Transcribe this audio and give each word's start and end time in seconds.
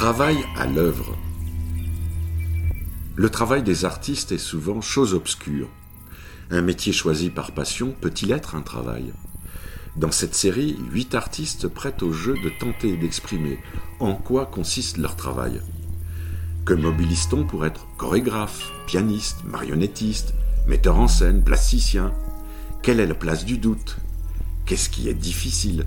Travail 0.00 0.38
à 0.56 0.64
l'œuvre. 0.64 1.14
Le 3.16 3.28
travail 3.28 3.62
des 3.62 3.84
artistes 3.84 4.32
est 4.32 4.38
souvent 4.38 4.80
chose 4.80 5.12
obscure. 5.12 5.68
Un 6.50 6.62
métier 6.62 6.90
choisi 6.90 7.28
par 7.28 7.52
passion 7.52 7.94
peut-il 8.00 8.32
être 8.32 8.54
un 8.54 8.62
travail? 8.62 9.12
Dans 9.96 10.10
cette 10.10 10.34
série, 10.34 10.78
huit 10.90 11.14
artistes 11.14 11.68
prêtent 11.68 12.02
au 12.02 12.14
jeu 12.14 12.32
de 12.42 12.48
tenter 12.48 12.96
d'exprimer 12.96 13.58
en 13.98 14.14
quoi 14.14 14.46
consiste 14.46 14.96
leur 14.96 15.16
travail. 15.16 15.60
Que 16.64 16.72
mobilise-t-on 16.72 17.44
pour 17.44 17.66
être 17.66 17.86
chorégraphe, 17.98 18.72
pianiste, 18.86 19.44
marionnettiste, 19.44 20.32
metteur 20.66 20.96
en 20.96 21.08
scène, 21.08 21.44
plasticien? 21.44 22.14
Quelle 22.82 23.00
est 23.00 23.06
la 23.06 23.14
place 23.14 23.44
du 23.44 23.58
doute? 23.58 23.98
Qu'est-ce 24.64 24.88
qui 24.88 25.10
est 25.10 25.14
difficile? 25.14 25.84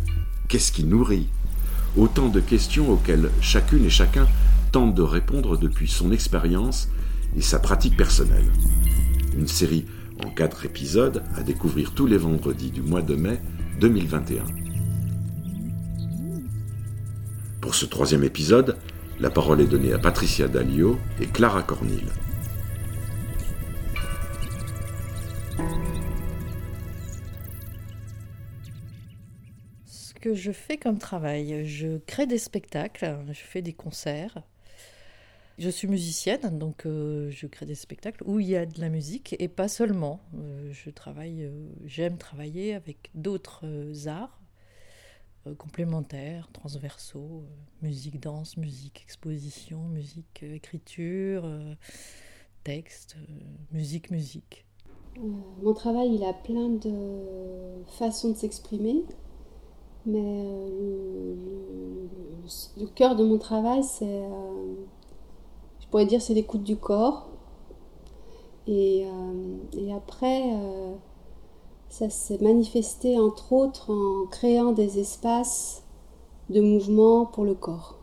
Qu'est-ce 0.49 0.71
qui 0.71 0.83
nourrit? 0.83 1.29
Autant 1.95 2.29
de 2.29 2.39
questions 2.39 2.89
auxquelles 2.89 3.29
chacune 3.39 3.85
et 3.85 3.89
chacun 3.89 4.27
tente 4.71 4.95
de 4.95 5.03
répondre 5.03 5.57
depuis 5.57 5.87
son 5.87 6.11
expérience 6.11 6.89
et 7.37 7.41
sa 7.41 7.59
pratique 7.59 7.95
personnelle. 7.95 8.51
Une 9.37 9.47
série 9.47 9.85
en 10.25 10.29
quatre 10.29 10.65
épisodes 10.65 11.23
à 11.35 11.43
découvrir 11.43 11.91
tous 11.91 12.07
les 12.07 12.17
vendredis 12.17 12.71
du 12.71 12.81
mois 12.81 13.03
de 13.03 13.15
mai 13.15 13.39
2021. 13.79 14.43
Pour 17.61 17.75
ce 17.75 17.85
troisième 17.85 18.23
épisode, 18.23 18.77
la 19.19 19.29
parole 19.29 19.61
est 19.61 19.67
donnée 19.67 19.93
à 19.93 19.99
Patricia 19.99 20.47
Dalio 20.47 20.97
et 21.21 21.27
Clara 21.27 21.61
Cornille. 21.61 22.09
Que 30.23 30.35
je 30.35 30.53
fais 30.53 30.77
comme 30.77 30.99
travail 30.99 31.65
Je 31.65 31.97
crée 31.97 32.25
des 32.25 32.37
spectacles, 32.37 33.17
je 33.33 33.41
fais 33.41 33.61
des 33.61 33.73
concerts. 33.73 34.41
Je 35.57 35.67
suis 35.67 35.89
musicienne, 35.89 36.57
donc 36.57 36.85
euh, 36.85 37.29
je 37.29 37.45
crée 37.45 37.65
des 37.65 37.75
spectacles 37.75 38.23
où 38.25 38.39
il 38.39 38.47
y 38.47 38.55
a 38.55 38.65
de 38.65 38.79
la 38.79 38.87
musique 38.87 39.35
et 39.37 39.49
pas 39.49 39.67
seulement. 39.67 40.21
Euh, 40.37 40.71
je 40.71 40.89
travaille, 40.91 41.43
euh, 41.43 41.67
j'aime 41.83 42.17
travailler 42.17 42.73
avec 42.73 43.11
d'autres 43.15 44.07
arts 44.07 44.39
complémentaires, 45.57 46.47
transversaux, 46.53 47.43
musique, 47.81 48.21
danse, 48.21 48.55
musique, 48.55 49.01
exposition, 49.03 49.89
musique, 49.89 50.41
écriture, 50.41 51.45
texte, 52.63 53.17
musique, 53.73 54.09
musique. 54.09 54.65
Mon 55.17 55.73
travail, 55.73 56.15
il 56.15 56.23
a 56.23 56.31
plein 56.31 56.69
de 56.69 57.83
façons 57.99 58.31
de 58.31 58.37
s'exprimer. 58.37 59.03
Mais 60.05 60.19
euh, 60.21 61.35
le, 62.77 62.87
cœur 62.87 63.15
de 63.15 63.23
mon 63.23 63.37
travail, 63.37 63.83
c'est, 63.83 64.05
euh, 64.05 64.75
je 65.79 65.87
pourrais 65.87 66.05
dire, 66.05 66.21
c'est 66.21 66.33
l'écoute 66.33 66.63
du 66.63 66.75
corps. 66.75 67.29
Et, 68.67 69.05
euh, 69.05 69.95
après, 69.95 70.43
ça 71.89 72.09
s'est 72.09 72.39
manifesté 72.39 73.19
entre 73.19 73.53
autres 73.53 73.91
en 73.91 74.25
créant 74.27 74.71
des 74.71 74.99
espaces 74.99 75.83
de 76.49 76.59
mouvement 76.61 77.25
pour 77.25 77.45
le 77.45 77.53
corps. 77.53 77.97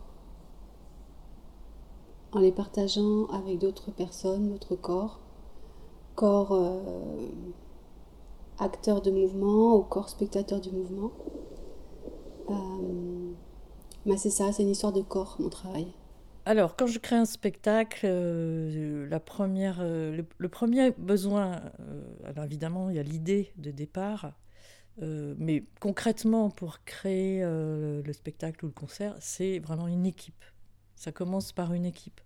En 2.33 2.39
les 2.39 2.51
partageant 2.51 3.25
avec 3.27 3.59
d'autres 3.59 3.91
personnes, 3.91 4.49
notre 4.49 4.75
corps. 4.75 5.19
Corps 6.15 6.57
acteur 8.59 9.01
de 9.01 9.11
mouvement 9.11 9.75
ou 9.75 9.81
corps 9.81 10.09
spectateur 10.09 10.61
du 10.61 10.71
mouvement. 10.71 11.11
Euh, 12.51 14.15
c'est 14.17 14.29
ça, 14.29 14.51
c'est 14.51 14.63
une 14.63 14.69
histoire 14.69 14.93
de 14.93 15.01
corps, 15.01 15.37
mon 15.39 15.49
travail. 15.49 15.87
Alors, 16.45 16.75
quand 16.75 16.87
je 16.87 16.97
crée 16.97 17.15
un 17.15 17.25
spectacle, 17.25 18.01
euh, 18.03 19.07
la 19.07 19.19
première, 19.19 19.77
euh, 19.81 20.23
le, 20.37 20.49
premier 20.49 20.91
besoin, 20.91 21.61
alors 22.25 22.45
évidemment, 22.45 22.89
il 22.89 22.95
y 22.95 22.99
a 22.99 23.03
l'idée 23.03 23.51
de 23.57 23.71
départ, 23.71 24.33
mais 24.99 25.63
concrètement, 25.79 26.51
pour 26.51 26.83
créer 26.83 27.41
le 27.41 28.13
spectacle 28.13 28.65
ou 28.65 28.67
le 28.67 28.73
concert, 28.73 29.15
c'est 29.19 29.57
vraiment 29.57 29.87
une 29.87 30.05
équipe. 30.05 30.43
Ça 30.95 31.11
commence 31.11 31.53
par 31.53 31.73
une 31.73 31.85
équipe. 31.85 32.21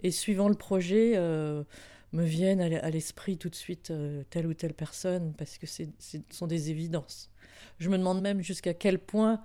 Et 0.00 0.12
suivant 0.12 0.48
le 0.48 0.54
projet, 0.54 1.18
me 1.18 2.22
viennent 2.22 2.60
à 2.60 2.90
l'esprit 2.90 3.36
tout 3.36 3.48
de 3.48 3.56
suite 3.56 3.92
telle 4.30 4.46
ou 4.46 4.54
telle 4.54 4.74
personne, 4.74 5.34
parce 5.36 5.58
que 5.58 5.66
ce 5.66 5.82
sont 6.30 6.46
des 6.46 6.70
évidences. 6.70 7.33
Je 7.78 7.88
me 7.88 7.98
demande 7.98 8.20
même 8.22 8.40
jusqu'à 8.40 8.74
quel 8.74 8.98
point 8.98 9.40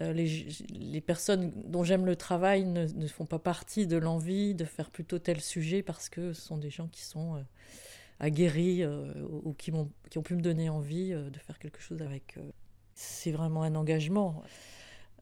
euh, 0.00 0.12
les, 0.12 1.00
personnes 1.00 1.52
dont 1.66 1.84
j'aime 1.84 2.06
le 2.06 2.16
travail 2.16 2.64
ne, 2.64 3.06
font 3.06 3.26
pas 3.26 3.38
partie 3.38 3.86
de 3.86 3.96
l'envie 3.96 4.54
de 4.54 4.64
faire 4.64 4.90
plutôt 4.90 5.18
tel 5.18 5.40
sujet 5.40 5.82
parce 5.82 6.08
que 6.08 6.32
ce 6.32 6.40
sont 6.40 6.56
des 6.56 6.70
gens 6.70 6.88
qui 6.88 7.02
sont 7.02 7.36
euh, 7.36 7.40
aguerris 8.18 8.82
euh, 8.82 9.12
ou 9.44 9.52
qui, 9.52 9.70
ont, 9.72 9.90
qui 10.10 10.18
ont 10.18 10.22
pu 10.22 10.34
me 10.34 10.40
donner 10.40 10.70
envie 10.70 11.10
de 11.10 11.38
faire 11.38 11.58
quelque 11.58 11.80
chose 11.80 12.00
avec. 12.02 12.38
c'est 12.94 13.32
vraiment 13.32 13.62
un 13.62 13.74
engagement, 13.74 14.42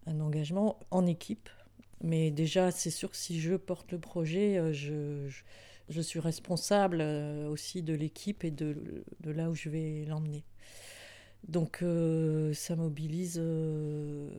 un 0.07 0.21
engagement 0.21 0.79
en 0.91 1.07
équipe. 1.07 1.49
Mais 2.03 2.31
déjà, 2.31 2.71
c'est 2.71 2.91
sûr 2.91 3.11
que 3.11 3.17
si 3.17 3.41
je 3.41 3.57
porte 3.57 3.93
le 3.93 3.99
projet, 3.99 4.73
je, 4.73 5.29
je, 5.89 6.01
suis 6.01 6.19
responsable 6.19 7.03
aussi 7.03 7.83
de 7.83 7.93
l'équipe 7.93 8.43
et 8.45 8.51
de, 8.51 9.05
de 9.21 9.31
là 9.31 9.51
où 9.51 9.55
je 9.55 9.69
vais 9.69 10.05
l'emmener. 10.07 10.45
Donc 11.49 11.83
euh, 11.83 12.53
ça 12.55 12.77
mobilise 12.77 13.41
euh, 13.43 14.31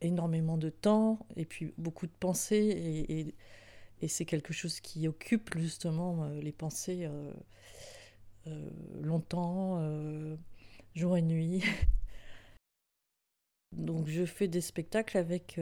énormément 0.00 0.58
de 0.58 0.68
temps 0.68 1.18
et 1.36 1.44
puis 1.44 1.72
beaucoup 1.78 2.06
de 2.06 2.12
pensées 2.18 3.04
et, 3.08 3.34
c'est 4.06 4.26
quelque 4.26 4.52
chose 4.52 4.80
qui 4.80 5.08
occupe 5.08 5.56
justement 5.56 6.24
euh, 6.24 6.40
les 6.42 6.52
pensées 6.52 7.08
longtemps, 9.00 9.80
jour 10.94 11.16
et 11.16 11.22
nuit. 11.22 11.64
Donc 13.72 14.08
je 14.08 14.26
fais 14.26 14.46
des 14.46 14.60
spectacles 14.60 15.16
avec... 15.16 15.58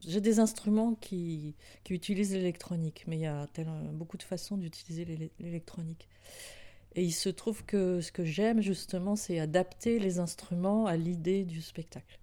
j'ai 0.00 0.20
des 0.20 0.38
instruments 0.38 0.94
qui, 0.94 1.56
qui 1.82 1.94
utilisent 1.94 2.32
l'électronique, 2.32 3.04
mais 3.08 3.16
il 3.16 3.22
y 3.22 3.26
a 3.26 3.48
beaucoup 3.92 4.16
de 4.16 4.22
façons 4.22 4.56
d'utiliser 4.56 5.32
l'électronique. 5.40 6.08
Et 6.94 7.04
il 7.04 7.12
se 7.12 7.28
trouve 7.28 7.64
que 7.64 8.00
ce 8.00 8.12
que 8.12 8.24
j'aime 8.24 8.60
justement, 8.60 9.16
c'est 9.16 9.38
adapter 9.38 9.98
les 9.98 10.18
instruments 10.18 10.86
à 10.86 10.96
l'idée 10.96 11.44
du 11.44 11.62
spectacle. 11.62 12.18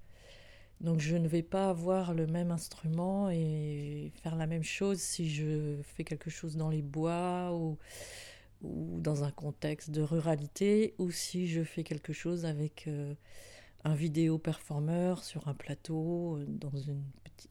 Donc 0.81 1.00
je 1.00 1.16
ne 1.16 1.28
vais 1.28 1.44
pas 1.44 1.70
avoir 1.70 2.14
le 2.14 2.28
même 2.28 2.52
instrument 2.52 3.30
et 3.30 4.12
faire 4.22 4.36
la 4.36 4.48
même 4.48 4.64
chose 4.64 5.00
si 5.00 5.30
je 5.30 5.78
fais 5.84 6.03
quelque 6.03 6.30
chose 6.30 6.58
dans 6.58 6.70
les 6.70 6.81
bois 6.81 7.53
ou, 7.53 7.78
dans 8.62 9.24
un 9.24 9.31
contexte 9.31 9.92
de 9.92 10.02
ruralité 10.02 10.96
ou 10.97 11.12
si 11.12 11.47
je 11.47 11.64
fais 11.64 11.84
quelque 11.84 12.14
chose 12.14 12.46
avec 12.46 12.86
euh, 12.88 13.14
un 13.84 13.96
vidéo 13.96 14.38
performeur 14.38 15.24
sur 15.24 15.47
un 15.47 15.53
plateau, 15.53 16.38
euh, 16.38 16.46
dans 16.47 16.72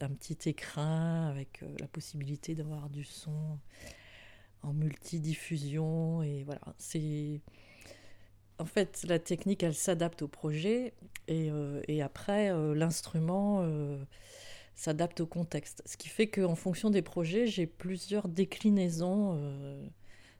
un 0.01 0.09
petit 0.09 0.49
écrin 0.49 1.27
avec 1.27 1.63
euh, 1.63 1.75
la 1.79 1.87
possibilité 1.87 2.53
d'avoir 2.53 2.89
du 2.89 3.03
son 3.03 3.57
en 4.65 4.73
multidiffusion 4.73 6.23
et 6.23 6.43
voilà. 6.43 6.61
C'est 6.77 7.41
en 8.57 8.65
fait 8.65 9.05
la 9.07 9.19
technique 9.19 9.63
elle 9.63 9.75
s'adapte 9.75 10.21
au 10.21 10.27
projet 10.27 10.93
et, 11.27 11.49
euh, 11.51 11.81
après 12.03 12.51
euh, 12.51 12.73
l'instrument 12.73 13.59
euh, 13.61 14.03
s'adapte 14.75 15.21
au 15.21 15.27
contexte. 15.27 15.83
Ce 15.85 15.97
qui 15.97 16.09
fait 16.09 16.27
qu'en 16.27 16.55
fonction 16.55 16.89
des 16.89 17.01
projets 17.01 17.47
j'ai 17.47 17.67
plusieurs 17.67 18.27
déclinaisons 18.27 19.39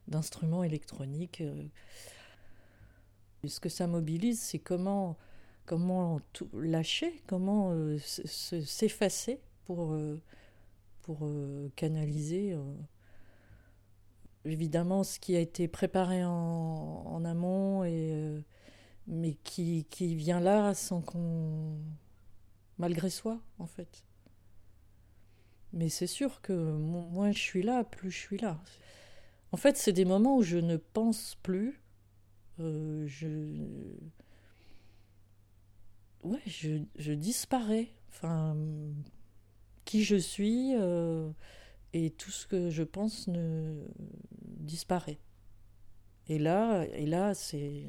d'instruments 0.07 0.63
électroniques 0.63 1.43
ce 3.45 3.59
que 3.59 3.69
ça 3.69 3.85
mobilise 3.85 4.39
c'est 4.39 4.59
comment 4.59 5.17
comment 5.65 6.19
tout 6.33 6.49
lâcher 6.53 7.21
comment 7.27 7.75
s'effacer 7.97 9.39
pour 9.65 9.95
pour 11.03 11.29
canaliser 11.75 12.57
évidemment 14.45 15.03
ce 15.03 15.19
qui 15.19 15.35
a 15.35 15.39
été 15.39 15.67
préparé 15.67 16.23
en, 16.23 17.23
amont, 17.25 17.83
et, 17.83 18.11
euh, 18.13 18.41
mais 19.07 19.33
qui, 19.43 19.85
qui, 19.89 20.15
vient 20.15 20.39
là 20.39 20.73
sans 20.73 21.01
qu'on. 21.01 21.77
malgré 22.77 23.09
soi, 23.09 23.39
en 23.59 23.67
fait. 23.67 24.05
Mais 25.73 25.89
c'est 25.89 26.07
sûr 26.07 26.41
que 26.41 26.53
moins 26.53 27.31
je 27.31 27.39
suis 27.39 27.63
là, 27.63 27.83
plus 27.83 28.11
je 28.11 28.17
suis 28.17 28.37
là. 28.37 28.61
En 29.51 29.57
fait, 29.57 29.77
c'est 29.77 29.93
des 29.93 30.05
moments 30.05 30.37
où 30.37 30.43
je 30.43 30.57
ne 30.57 30.77
pense 30.77 31.35
plus. 31.43 31.81
Euh, 32.59 33.05
je. 33.07 33.59
Ouais, 36.23 36.41
je, 36.45 36.81
je, 36.97 37.13
disparais. 37.13 37.89
Enfin, 38.09 38.55
qui 39.83 40.03
je 40.03 40.15
suis. 40.15 40.73
Euh, 40.75 41.29
et 41.95 42.11
tout 42.11 42.31
ce 42.31 42.45
que 42.45 42.69
je 42.69 42.83
pense 42.83 43.27
ne 43.29 43.85
disparaît. 44.65 45.19
Et 46.27 46.39
là, 46.39 46.85
et 46.93 47.05
là, 47.05 47.33
c'est, 47.33 47.85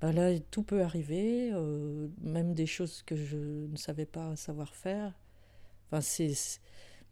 ben 0.00 0.12
là, 0.12 0.38
tout 0.50 0.62
peut 0.62 0.82
arriver. 0.82 1.50
Euh, 1.52 2.08
même 2.20 2.54
des 2.54 2.66
choses 2.66 3.02
que 3.02 3.16
je 3.16 3.36
ne 3.36 3.76
savais 3.76 4.06
pas 4.06 4.36
savoir 4.36 4.74
faire. 4.74 5.12
Enfin, 5.86 6.00
c'est, 6.00 6.32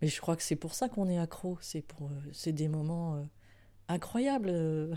mais 0.01 0.09
je 0.09 0.21
crois 0.21 0.37
que 0.37 0.43
c'est 0.43 0.57
pour 0.57 0.75
ça 0.75 0.89
qu'on 0.89 1.09
est 1.09 1.19
accro. 1.19 1.59
C'est 1.61 1.83
pour, 1.83 2.11
c'est 2.33 2.53
des 2.53 2.69
moments 2.69 3.27
incroyables 3.89 4.97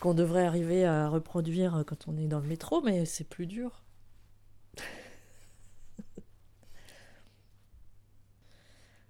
qu'on 0.00 0.14
devrait 0.14 0.44
arriver 0.46 0.84
à 0.84 1.08
reproduire 1.08 1.84
quand 1.86 2.08
on 2.08 2.16
est 2.16 2.26
dans 2.26 2.40
le 2.40 2.48
métro, 2.48 2.82
mais 2.82 3.04
c'est 3.04 3.22
plus 3.24 3.46
dur. 3.46 3.84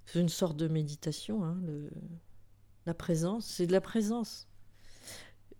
c'est 0.04 0.20
une 0.20 0.28
sorte 0.28 0.58
de 0.58 0.68
méditation, 0.68 1.44
hein, 1.44 1.56
la 2.86 2.94
présence, 2.94 3.46
c'est 3.46 3.66
de 3.66 3.72
la 3.72 3.80
présence. 3.80 4.48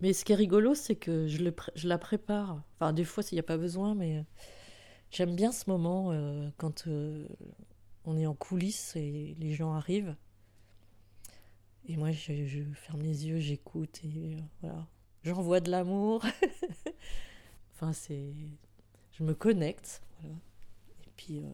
Mais 0.01 0.13
ce 0.13 0.25
qui 0.25 0.33
est 0.33 0.37
rigolo, 0.37 0.75
c'est 0.75 0.97
que 0.97 1.29
je, 1.29 1.87
la 1.87 1.99
prépare. 1.99 2.63
Enfin, 2.75 2.93
des 2.93 3.05
fois, 3.05 3.23
s'il 3.23 3.37
n'y 3.37 3.41
a 3.41 3.45
pas 3.45 3.59
besoin, 3.59 3.95
mais 3.95 4.25
j'aime 5.11 5.37
bien 5.37 5.53
ce 5.53 5.71
moment 5.71 6.11
euh, 6.11 6.49
quand 6.57 6.87
euh, 6.89 7.27
on 8.05 8.17
est 8.19 8.27
en 8.27 8.35
coulisses 8.35 8.97
et 8.97 9.37
les 9.39 9.55
gens 9.55 9.73
arrivent. 9.73 10.17
Et 11.87 11.97
moi, 11.97 12.11
je, 12.11 12.63
ferme 12.75 13.03
les 13.03 13.27
yeux, 13.27 13.39
j'écoute 13.39 14.01
et 14.05 14.35
euh, 14.35 14.41
voilà 14.61 14.87
j'envoie 15.23 15.61
de 15.61 15.71
l'amour. 15.71 16.25
enfin, 17.73 17.93
c'est. 17.93 18.35
Je 19.13 19.25
me 19.25 19.35
connecte. 19.35 20.03
Voilà. 20.21 20.37
Et 21.07 21.11
puis, 21.17 21.39
euh, 21.39 21.51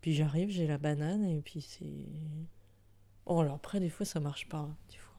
puis 0.00 0.14
j'arrive, 0.14 0.50
j'ai 0.50 0.66
la 0.66 0.78
banane, 0.78 1.24
et 1.24 1.40
puis 1.42 1.60
c'est. 1.60 2.06
Bon, 3.26 3.40
alors 3.40 3.54
après, 3.54 3.80
des 3.80 3.88
fois, 3.88 4.04
ça 4.04 4.20
marche 4.20 4.48
pas. 4.48 4.58
Hein, 4.58 4.76
des 4.90 4.96
fois, 4.96 5.12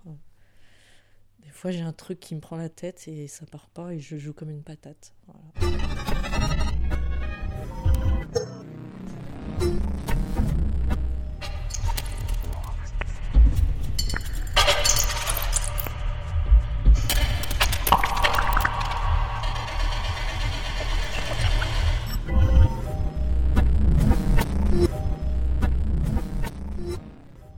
des 1.40 1.50
fois 1.50 1.72
j'ai 1.72 1.82
un 1.82 1.94
truc 1.94 2.20
qui 2.20 2.36
me 2.36 2.40
prend 2.40 2.56
la 2.58 2.70
tête 2.70 3.08
et 3.08 3.28
ça 3.28 3.46
part 3.46 3.68
pas, 3.70 3.94
et 3.94 4.00
je 4.00 4.18
joue 4.18 4.34
comme 4.34 4.50
une 4.50 4.64
patate. 4.64 5.14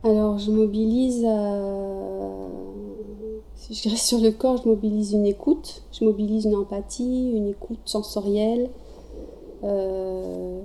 Je 0.05 0.51
mobilise, 0.51 1.23
euh, 1.25 2.47
si 3.55 3.73
je 3.73 3.89
reste 3.89 4.05
sur 4.05 4.19
le 4.19 4.31
corps, 4.31 4.57
je 4.57 4.69
mobilise 4.69 5.13
une 5.13 5.25
écoute, 5.25 5.83
je 5.91 6.05
mobilise 6.05 6.45
une 6.45 6.55
empathie, 6.55 7.31
une 7.31 7.47
écoute 7.47 7.79
sensorielle, 7.85 8.69
euh, 9.63 10.61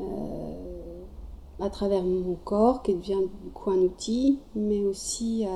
euh, 0.00 0.04
à 1.60 1.70
travers 1.70 2.02
mon 2.02 2.36
corps 2.44 2.82
qui 2.82 2.94
devient 2.94 3.22
du 3.42 3.50
coup 3.50 3.70
un 3.70 3.78
outil, 3.78 4.38
mais 4.54 4.82
aussi, 4.84 5.46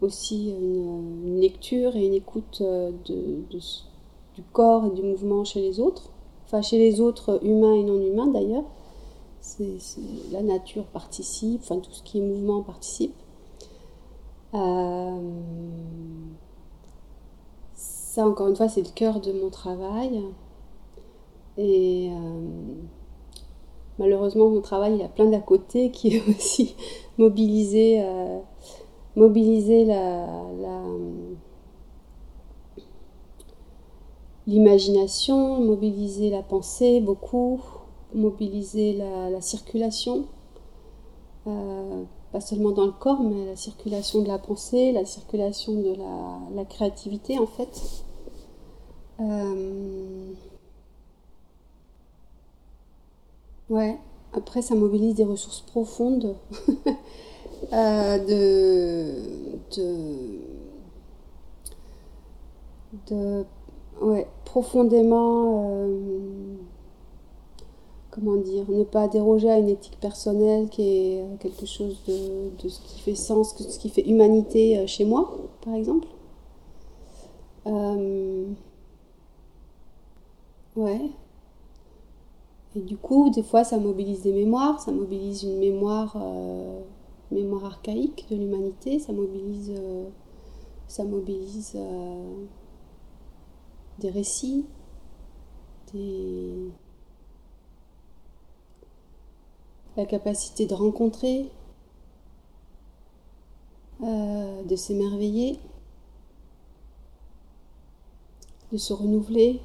une, 0.00 1.40
lecture 1.40 1.94
et 1.94 2.04
une 2.04 2.14
écoute 2.14 2.62
du 3.04 4.42
corps 4.52 4.86
et 4.86 4.90
du 4.90 5.02
mouvement 5.02 5.44
chez 5.44 5.60
les 5.60 5.78
autres, 5.78 6.10
enfin 6.46 6.62
chez 6.62 6.78
les 6.78 7.00
autres 7.00 7.38
humains 7.44 7.74
et 7.74 7.84
non 7.84 8.00
humains 8.00 8.26
d'ailleurs 8.26 8.64
la 10.32 10.42
nature 10.42 10.84
participe, 10.84 11.60
enfin 11.62 11.78
tout 11.78 11.92
ce 11.92 12.02
qui 12.02 12.18
est 12.18 12.22
mouvement 12.22 12.62
participe. 12.62 13.14
Euh, 14.54 15.20
ça, 17.74 18.26
encore 18.26 18.48
une 18.48 18.56
fois, 18.56 18.68
c'est 18.68 18.82
le 18.82 18.90
cœur 18.94 19.20
de 19.20 19.32
mon 19.32 19.50
travail. 19.50 20.22
Et 21.56 22.10
euh, 22.12 22.40
malheureusement, 23.98 24.48
mon 24.48 24.60
travail, 24.60 24.96
il 24.96 25.02
a 25.02 25.08
plein 25.08 25.26
d'à 25.26 25.40
côté 25.40 25.90
qui 25.90 26.16
est 26.16 26.28
aussi 26.28 26.74
mobiliser, 27.18 28.00
euh, 28.02 28.38
mobiliser 29.16 29.84
la, 29.84 30.26
l'imagination, 34.46 35.60
mobiliser 35.60 36.30
la 36.30 36.42
pensée 36.42 37.00
beaucoup, 37.00 37.60
mobiliser 38.14 38.94
la, 38.94 39.40
circulation, 39.40 40.26
euh, 41.46 42.04
pas 42.32 42.40
seulement 42.40 42.70
dans 42.70 42.86
le 42.86 42.92
corps, 42.92 43.22
mais 43.22 43.46
la 43.46 43.56
circulation 43.56 44.22
de 44.22 44.28
la 44.28 44.38
pensée, 44.38 44.92
la 44.92 45.04
circulation 45.04 45.74
de 45.74 45.96
la, 46.54 46.64
créativité 46.64 47.38
en 47.38 47.46
fait. 47.46 48.04
Euh, 49.20 50.32
ouais, 53.68 53.98
après 54.32 54.62
ça 54.62 54.74
mobilise 54.74 55.14
des 55.14 55.24
ressources 55.24 55.62
profondes 55.62 56.36
euh, 57.72 58.18
de, 58.18 59.14
de, 59.76 60.40
de, 63.08 63.44
ouais, 64.00 64.26
profondément 64.44 65.86
comment 68.18 68.36
dire, 68.36 68.68
ne 68.68 68.84
pas 68.84 69.08
déroger 69.08 69.50
à 69.50 69.58
une 69.58 69.68
éthique 69.68 69.98
personnelle 70.00 70.68
qui 70.68 70.82
est 70.82 71.22
euh, 71.22 71.36
quelque 71.38 71.66
chose 71.66 72.00
de, 72.06 72.68
ce 72.68 72.80
qui 72.80 73.00
fait 73.00 73.14
sens, 73.14 73.56
de 73.56 73.70
ce 73.70 73.78
qui 73.78 73.88
fait 73.88 74.02
humanité 74.08 74.78
euh, 74.78 74.86
chez 74.86 75.04
moi, 75.04 75.36
par 75.64 75.74
exemple. 75.74 76.08
Euh, 77.66 78.46
ouais. 80.76 81.10
Et 82.76 82.80
du 82.80 82.96
coup, 82.96 83.30
des 83.30 83.42
fois, 83.42 83.64
ça 83.64 83.78
mobilise 83.78 84.22
des 84.22 84.32
mémoires, 84.32 84.80
ça 84.80 84.92
mobilise 84.92 85.42
une 85.42 85.58
mémoire, 85.58 86.16
mémoire 87.30 87.64
archaïque 87.64 88.26
de 88.30 88.36
l'humanité, 88.36 88.98
ça 88.98 89.12
mobilise, 89.12 89.72
ça 90.86 91.04
mobilise 91.04 91.76
des 93.98 94.10
récits, 94.10 94.66
des 95.92 96.70
la 99.98 100.06
capacité 100.06 100.64
de 100.64 100.74
rencontrer, 100.74 101.50
euh, 104.00 104.62
de 104.62 104.76
s'émerveiller, 104.76 105.58
de 108.70 108.78
se 108.78 108.92
renouveler, 108.92 109.60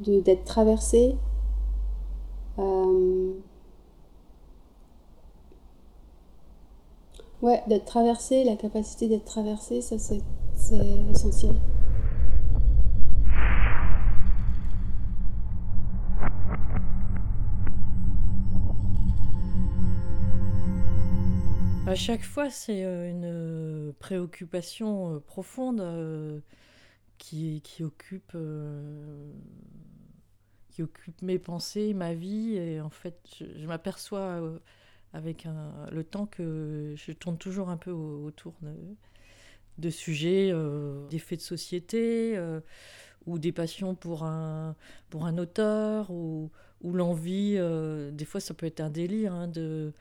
d'être 0.00 0.44
traversé. 0.44 1.16
Euh, 2.58 3.32
ouais, 7.40 7.62
d'être 7.66 7.86
traversé, 7.86 8.44
la 8.44 8.56
capacité 8.56 9.08
d'être 9.08 9.24
traversé, 9.24 9.80
ça 9.80 9.96
c'est 9.98 10.20
essentiel. 11.10 11.54
À 21.88 21.94
chaque 21.94 22.22
fois, 22.22 22.50
c'est 22.50 22.84
euh, 22.84 23.08
une 23.08 23.24
euh, 23.24 23.92
préoccupation 23.98 25.14
euh, 25.14 25.20
profonde 25.20 26.42
qui, 27.16 27.62
occupe, 27.80 28.36
qui 30.68 30.82
occupe 30.82 31.22
mes 31.22 31.38
pensées, 31.38 31.94
ma 31.94 32.12
vie. 32.12 32.56
Et 32.56 32.82
en 32.82 32.90
fait, 32.90 33.18
je, 33.40 33.66
m'aperçois 33.66 34.38
avec 35.14 35.48
le 35.90 36.04
temps 36.04 36.26
que 36.26 36.92
je 36.94 37.12
tourne 37.12 37.38
toujours 37.38 37.70
un 37.70 37.78
peu 37.78 37.90
autour 37.90 38.54
de, 39.78 39.90
sujets, 39.90 40.52
d'effets 41.08 41.36
de 41.36 41.42
société, 41.42 42.38
ou 43.26 43.38
des 43.38 43.52
passions 43.52 43.94
pour 43.94 44.24
un, 44.24 44.76
pour 45.08 45.24
un 45.24 45.38
auteur, 45.38 46.10
ou, 46.10 46.50
ou 46.82 46.92
l'envie, 46.92 47.58
des 48.12 48.24
fois 48.24 48.40
ça 48.40 48.54
peut 48.54 48.66
être 48.66 48.80
un 48.80 48.90
délire, 48.90 49.32
hein, 49.32 49.48
de 49.48 49.92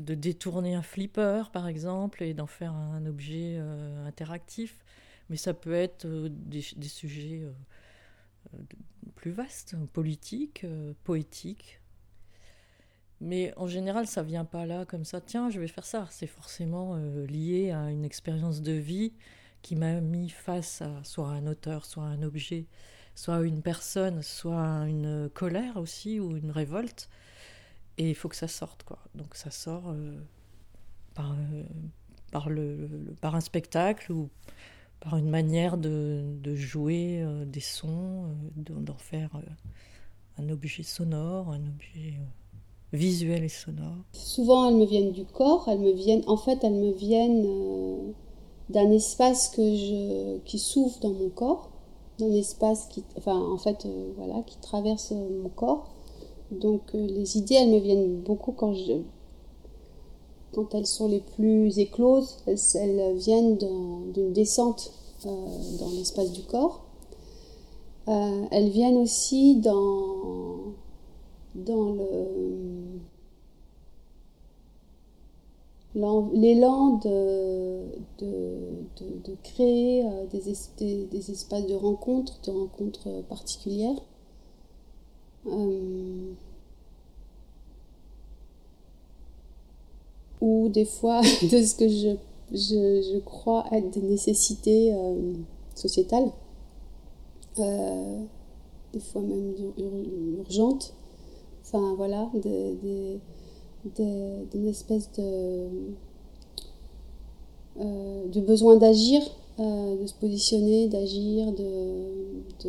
de 0.00 0.14
détourner 0.14 0.74
un 0.74 0.82
flipper, 0.82 1.50
par 1.52 1.68
exemple, 1.68 2.22
et 2.22 2.34
d'en 2.34 2.46
faire 2.46 2.72
un 2.72 3.04
objet 3.06 3.56
euh, 3.58 4.06
interactif. 4.06 4.84
Mais 5.28 5.36
ça 5.36 5.54
peut 5.54 5.74
être 5.74 6.06
euh, 6.06 6.28
des, 6.30 6.62
sujets 6.62 7.42
euh, 7.42 8.58
plus 9.14 9.30
vastes, 9.30 9.76
politiques, 9.92 10.66
poétiques. 11.04 11.80
Mais 13.20 13.52
en 13.56 13.66
général, 13.66 14.06
ça 14.06 14.22
vient 14.22 14.46
pas 14.46 14.64
là 14.64 14.86
comme 14.86 15.04
ça. 15.04 15.20
Tiens, 15.20 15.50
je 15.50 15.60
vais 15.60 15.68
faire 15.68 15.84
ça. 15.84 16.08
C'est 16.10 16.26
forcément 16.26 16.96
lié 16.96 17.70
à 17.70 17.90
une 17.90 18.04
expérience 18.04 18.62
de 18.62 18.72
vie 18.72 19.12
qui 19.60 19.76
m'a 19.76 20.00
mis 20.00 20.30
face 20.30 20.80
à 20.80 21.04
soit 21.04 21.28
un 21.28 21.46
auteur, 21.46 21.84
soit 21.84 22.04
un 22.04 22.22
objet, 22.22 22.66
soit 23.14 23.42
une 23.42 23.60
personne, 23.60 24.22
soit 24.22 24.86
une 24.88 25.28
colère 25.34 25.76
aussi 25.76 26.18
ou 26.18 26.34
une 26.38 26.50
révolte 26.50 27.10
et 27.98 28.08
il 28.10 28.14
faut 28.14 28.28
que 28.28 28.36
ça 28.36 28.48
sorte 28.48 28.82
quoi. 28.82 28.98
Donc 29.14 29.34
ça 29.34 29.50
sort 29.50 29.88
euh, 29.88 30.18
par, 31.14 31.32
euh, 31.32 31.64
par, 32.32 32.48
le, 32.48 33.14
par 33.20 33.34
un 33.34 33.40
spectacle 33.40 34.12
ou 34.12 34.28
par 35.00 35.16
une 35.16 35.30
manière 35.30 35.78
de, 35.78 36.54
jouer 36.54 37.24
des 37.46 37.60
sons, 37.60 38.36
d'en 38.54 38.98
faire 38.98 39.30
un 40.36 40.50
objet 40.50 40.82
sonore, 40.82 41.50
un 41.52 41.66
objet 41.66 42.20
visuel 42.92 43.44
et 43.44 43.48
sonore 43.48 43.96
Souvent, 44.12 44.68
elles 44.68 44.76
me 44.76 44.84
viennent 44.84 45.12
du 45.12 45.24
corps. 45.24 45.68
Elles 45.68 45.80
me 45.80 45.92
viennent, 45.92 46.24
en 46.26 46.36
fait, 46.36 46.58
elles 46.62 46.74
me 46.74 46.92
viennent 46.92 48.12
d'un 48.68 48.90
espace 48.90 49.48
que 49.48 49.62
je, 49.62 50.38
qui 50.40 50.58
s'ouvre 50.58 50.98
dans 51.00 51.12
mon 51.12 51.30
corps, 51.30 51.70
d'un 52.18 52.32
espace 52.32 52.86
qui, 52.86 53.04
enfin, 53.16 53.36
en 53.36 53.58
fait, 53.58 53.86
voilà, 54.16 54.42
qui 54.42 54.58
traverse 54.58 55.12
mon 55.12 55.48
corps. 55.48 55.90
Donc, 56.50 56.82
les 56.92 57.38
idées, 57.38 57.54
elles 57.54 57.70
me 57.70 57.78
viennent 57.78 58.20
beaucoup 58.20 58.52
quand 58.52 58.74
elles 60.74 60.86
sont 60.86 61.08
les 61.08 61.20
plus 61.20 61.78
écloses, 61.78 62.38
elles, 62.46 63.16
viennent 63.16 63.56
d'une 63.56 64.32
descente 64.32 64.92
euh, 65.26 65.28
dans 65.78 65.90
l'espace 65.90 66.32
du 66.32 66.42
corps. 66.42 66.84
Euh, 68.08 68.46
elles 68.50 68.70
viennent 68.70 68.96
aussi 68.96 69.56
dans, 69.56 70.72
l'élan 76.32 77.00
de, 77.04 77.84
créer 79.44 80.04
euh, 80.04 80.26
des, 80.32 81.30
espaces 81.30 81.66
de 81.66 81.74
rencontres, 81.74 82.40
de 82.44 82.50
rencontres 82.50 83.22
particulières 83.28 84.00
ou 90.40 90.68
des 90.68 90.84
fois 90.84 91.20
de 91.42 91.62
ce 91.62 91.74
que 91.74 91.88
je, 91.88 92.16
je, 92.52 93.18
crois 93.20 93.64
être 93.72 93.90
des 93.90 94.02
nécessités 94.02 94.92
euh, 94.94 95.34
sociétales, 95.74 96.30
euh, 97.58 98.22
des 98.92 99.00
fois 99.00 99.22
même 99.22 99.54
urgentes. 100.38 100.94
Enfin 101.62 101.94
voilà, 101.94 102.28
des, 102.34 103.20
des, 103.84 104.68
espèces 104.68 105.10
de, 105.16 105.68
euh, 107.80 108.26
de 108.26 108.40
besoin 108.40 108.76
d'agir, 108.76 109.22
de 109.58 110.06
se 110.06 110.14
positionner, 110.14 110.88
d'agir, 110.88 111.52
de, 111.52 112.66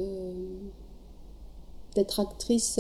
d'être 1.96 2.20
actrice 2.20 2.80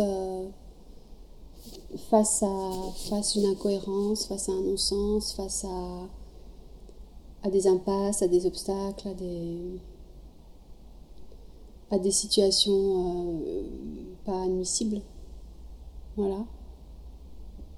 face 2.09 2.43
à 2.43 2.91
face 3.09 3.35
une 3.35 3.45
incohérence, 3.45 4.25
face 4.25 4.49
à 4.49 4.53
un 4.53 4.61
non-sens, 4.61 5.33
face 5.33 5.65
à, 5.65 6.07
à 7.43 7.49
des 7.49 7.67
impasses, 7.67 8.21
à 8.21 8.27
des 8.27 8.45
obstacles, 8.45 9.07
à 9.07 9.13
des, 9.13 9.79
à 11.89 11.99
des 11.99 12.11
situations 12.11 13.41
euh, 13.45 13.63
pas 14.25 14.43
admissibles. 14.43 15.01
Voilà. 16.15 16.45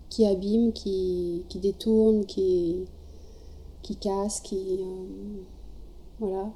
Qui 0.09 0.25
abîment, 0.25 0.71
qui, 0.71 1.43
qui 1.49 1.59
détournent, 1.59 2.25
qui, 2.25 2.85
qui 3.81 3.95
cassent, 3.95 4.41
qui. 4.41 4.77
Euh, 4.79 5.05
voilà. 6.19 6.51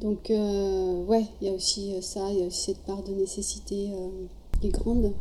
Donc, 0.00 0.30
euh, 0.30 1.04
ouais, 1.04 1.24
il 1.40 1.48
y 1.48 1.50
a 1.50 1.52
aussi 1.54 1.94
ça, 2.02 2.30
il 2.30 2.38
y 2.38 2.42
a 2.42 2.46
aussi 2.46 2.72
cette 2.72 2.84
part 2.84 3.02
de 3.02 3.12
nécessité 3.12 3.90
qui 4.60 4.68
est 4.68 4.70
grande. 4.70 5.12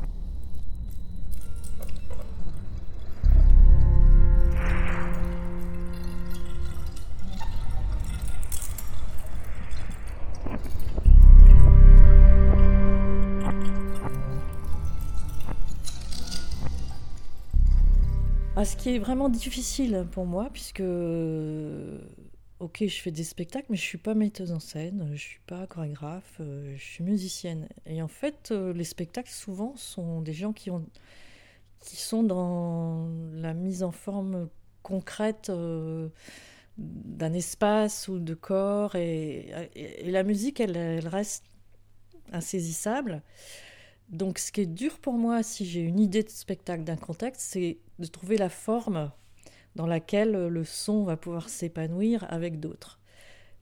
ce 18.65 18.75
qui 18.75 18.95
est 18.95 18.99
vraiment 18.99 19.29
difficile 19.29 20.05
pour 20.11 20.25
moi, 20.25 20.49
puisque, 20.51 20.81
ok, 22.59 22.85
je 22.87 23.01
fais 23.01 23.11
des 23.11 23.23
spectacles, 23.23 23.67
mais 23.69 23.77
je 23.77 23.81
suis 23.81 23.97
pas 23.97 24.13
metteuse 24.13 24.51
en 24.51 24.59
scène, 24.59 25.09
je 25.13 25.21
suis 25.21 25.39
pas 25.47 25.67
chorégraphe, 25.67 26.37
euh, 26.39 26.75
je 26.77 26.83
suis 26.83 27.03
musicienne. 27.03 27.67
Et 27.85 28.01
en 28.01 28.07
fait, 28.07 28.49
euh, 28.51 28.73
les 28.73 28.83
spectacles, 28.83 29.31
souvent, 29.31 29.75
sont 29.75 30.21
des 30.21 30.33
gens 30.33 30.53
qui, 30.53 30.71
ont, 30.71 30.85
qui 31.81 31.97
sont 31.97 32.23
dans 32.23 33.09
la 33.33 33.53
mise 33.53 33.83
en 33.83 33.91
forme 33.91 34.49
concrète 34.83 35.49
euh, 35.49 36.09
d'un 36.77 37.33
espace 37.33 38.07
ou 38.07 38.19
de 38.19 38.33
corps. 38.33 38.95
Et, 38.95 39.51
la 40.05 40.23
musique, 40.23 40.59
elle, 40.59 40.77
elle 40.77 41.07
reste 41.07 41.45
insaisissable. 42.31 43.21
Donc 44.09 44.37
ce 44.39 44.51
qui 44.51 44.61
est 44.61 44.65
dur 44.65 44.99
pour 44.99 45.13
moi, 45.13 45.43
si 45.43 45.65
j'ai 45.65 45.81
une 45.81 45.99
idée 45.99 46.23
de 46.23 46.29
spectacle, 46.29 46.83
d'un 46.83 46.95
contexte, 46.95 47.41
c'est 47.41 47.79
de 47.97 48.05
trouver 48.05 48.37
la 48.37 48.49
forme 48.49 49.11
dans 49.75 49.87
laquelle 49.87 50.47
le 50.47 50.63
son 50.63 51.03
va 51.03 51.17
pouvoir 51.17 51.49
s'épanouir 51.49 52.25
avec 52.29 52.59
d'autres. 52.59 52.99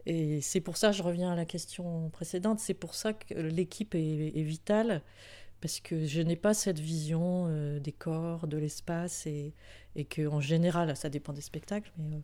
Et 0.05 0.41
c'est 0.41 0.61
pour 0.61 0.77
ça, 0.77 0.91
je 0.91 1.01
reviens 1.01 1.31
à 1.31 1.35
la 1.35 1.45
question 1.45 2.09
précédente, 2.09 2.59
c'est 2.59 2.73
pour 2.73 2.93
ça 2.93 3.13
que 3.13 3.33
l'équipe 3.35 3.95
est, 3.95 4.43
vitale, 4.43 5.01
parce 5.61 5.79
que 5.79 6.05
je 6.05 6.21
n'ai 6.21 6.35
pas 6.35 6.53
cette 6.53 6.79
vision 6.79 7.45
euh, 7.47 7.79
des 7.79 7.93
corps, 7.93 8.47
de 8.47 8.57
l'espace, 8.57 9.25
et, 9.27 9.53
qu'en 10.13 10.41
général, 10.41 10.95
ça 10.97 11.09
dépend 11.09 11.31
des 11.31 11.41
spectacles, 11.41 11.91
mais 11.97 12.17
euh, 12.17 12.19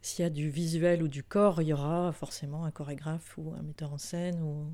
s'il 0.00 0.22
y 0.22 0.26
a 0.26 0.30
du 0.30 0.48
visuel 0.48 1.02
ou 1.02 1.08
du 1.08 1.22
corps, 1.22 1.60
il 1.60 1.68
y 1.68 1.72
aura 1.72 2.12
forcément 2.12 2.64
un 2.64 2.70
chorégraphe 2.70 3.36
ou 3.36 3.52
un 3.52 3.62
metteur 3.62 3.92
en 3.92 3.98
scène 3.98 4.40
ou 4.42 4.72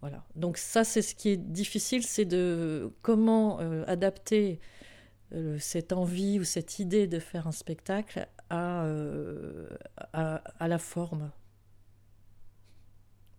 voilà. 0.00 0.24
Donc 0.36 0.58
ça, 0.58 0.84
c'est 0.84 1.02
ce 1.02 1.14
qui 1.14 1.30
est 1.30 1.36
difficile, 1.36 2.04
c'est 2.04 2.24
de 2.24 2.92
comment 3.02 3.60
euh, 3.60 3.84
adapter 3.86 4.60
cette 5.58 5.92
envie 5.92 6.40
ou 6.40 6.44
cette 6.44 6.78
idée 6.78 7.06
de 7.06 7.18
faire 7.18 7.46
un 7.46 7.52
spectacle 7.52 8.28
à, 8.50 8.84
euh, 8.84 9.68
à, 10.12 10.68
la 10.68 10.78
forme, 10.78 11.30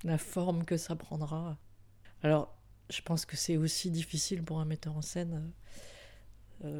la 0.03 0.17
forme 0.17 0.65
que 0.65 0.77
ça 0.77 0.95
prendra. 0.95 1.57
Alors, 2.21 2.55
je 2.89 3.01
pense 3.01 3.25
que 3.25 3.35
c'est 3.35 3.57
aussi 3.57 3.91
difficile 3.91 4.43
pour 4.43 4.59
un 4.59 4.65
metteur 4.65 4.95
en 4.95 5.01
scène, 5.01 5.51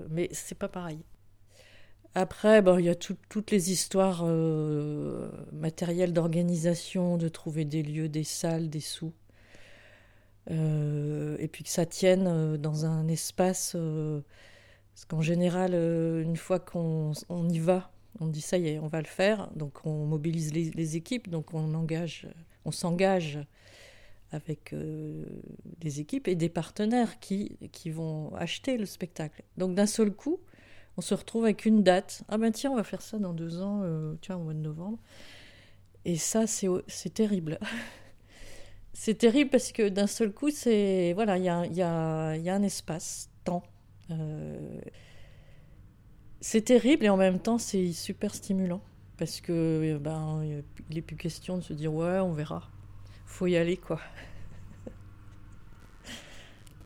mais 0.10 0.30
c'est 0.32 0.58
pas 0.58 0.70
pareil. 0.70 1.04
Après, 2.16 2.62
bon, 2.62 2.78
il 2.80 2.86
y 2.86 2.90
a 2.90 2.96
toutes 2.96 3.52
les 3.52 3.72
histoires 3.72 4.26
matérielles 5.52 6.14
d'organisation, 6.14 7.18
de 7.18 7.30
trouver 7.30 7.66
des 7.66 7.84
lieux, 7.84 8.10
des 8.10 8.24
salles, 8.24 8.70
des 8.70 8.80
sous. 8.80 9.14
Euh, 10.52 11.36
et 11.40 11.48
puis 11.48 11.64
que 11.64 11.70
ça 11.70 11.86
tienne 11.86 12.26
euh, 12.28 12.58
dans 12.58 12.86
un 12.86 13.08
espace. 13.08 13.76
Euh, 15.00 15.06
parce 15.06 15.06
qu'en 15.06 15.22
général, 15.22 15.74
une 15.74 16.38
fois 16.38 16.60
qu'on 16.60 17.14
y 17.50 17.60
va, 17.60 17.92
on 18.20 18.28
dit 18.28 18.42
ça 18.42 18.58
y 18.58 18.68
est, 18.68 18.80
on 18.80 18.88
va 18.88 19.00
le 19.00 19.08
faire. 19.08 19.50
Donc 19.56 19.86
on 19.86 20.06
mobilise 20.06 20.54
les, 20.54 20.96
équipes, 20.96 21.30
donc 21.30 21.54
on 21.54 21.74
engage, 21.74 22.28
on 22.66 22.72
s'engage 22.72 23.40
avec 24.32 24.76
des 25.80 26.00
équipes 26.02 26.28
et 26.28 26.36
des 26.36 26.50
partenaires 26.50 27.20
qui, 27.20 27.58
vont 27.88 28.34
acheter 28.36 28.78
le 28.78 28.86
spectacle. 28.86 29.44
Donc 29.58 29.74
d'un 29.76 29.88
seul 29.88 30.12
coup, 30.12 30.40
on 30.98 31.02
se 31.02 31.14
retrouve 31.14 31.46
avec 31.46 31.66
une 31.66 31.82
date. 31.82 32.24
Ah 32.28 32.38
ben 32.38 32.52
tiens, 32.52 32.72
on 32.72 32.76
va 32.76 32.84
faire 32.84 33.02
ça 33.02 33.18
dans 33.18 33.34
deux 33.34 33.62
ans, 33.62 33.84
tiens, 34.22 34.38
au 34.38 34.44
mois 34.44 34.54
de 34.54 34.60
novembre. 34.60 35.00
Et 36.06 36.18
ça, 36.18 36.46
c'est 36.48 37.14
terrible. 37.14 37.60
c'est 38.94 39.18
terrible 39.18 39.50
parce 39.50 39.72
que 39.72 39.88
d'un 39.90 40.08
seul 40.08 40.34
coup, 40.34 40.50
c'est 40.50 41.14
voilà, 41.14 41.38
il 41.38 41.44
y 41.46 41.82
a, 41.82 42.54
un 42.54 42.64
espace, 42.64 43.30
temps. 43.44 43.64
Euh, 44.12 44.80
c'est 46.42 46.62
terrible 46.62 47.06
et 47.06 47.10
en 47.10 47.18
même 47.18 47.40
temps, 47.40 47.58
c'est 47.58 47.92
super 47.92 48.34
stimulant 48.34 48.82
parce 49.18 49.42
que 49.42 49.98
ben, 50.00 50.42
il 50.90 50.96
n'est 50.96 51.02
plus 51.02 51.18
question 51.18 51.58
de 51.58 51.64
se 51.64 51.74
dire 51.74 51.94
ouais, 51.94 52.20
on 52.20 52.32
verra. 52.32 52.70
Faut 53.26 53.48
y 53.48 53.58
aller 53.58 53.78
quoi. 53.78 54.00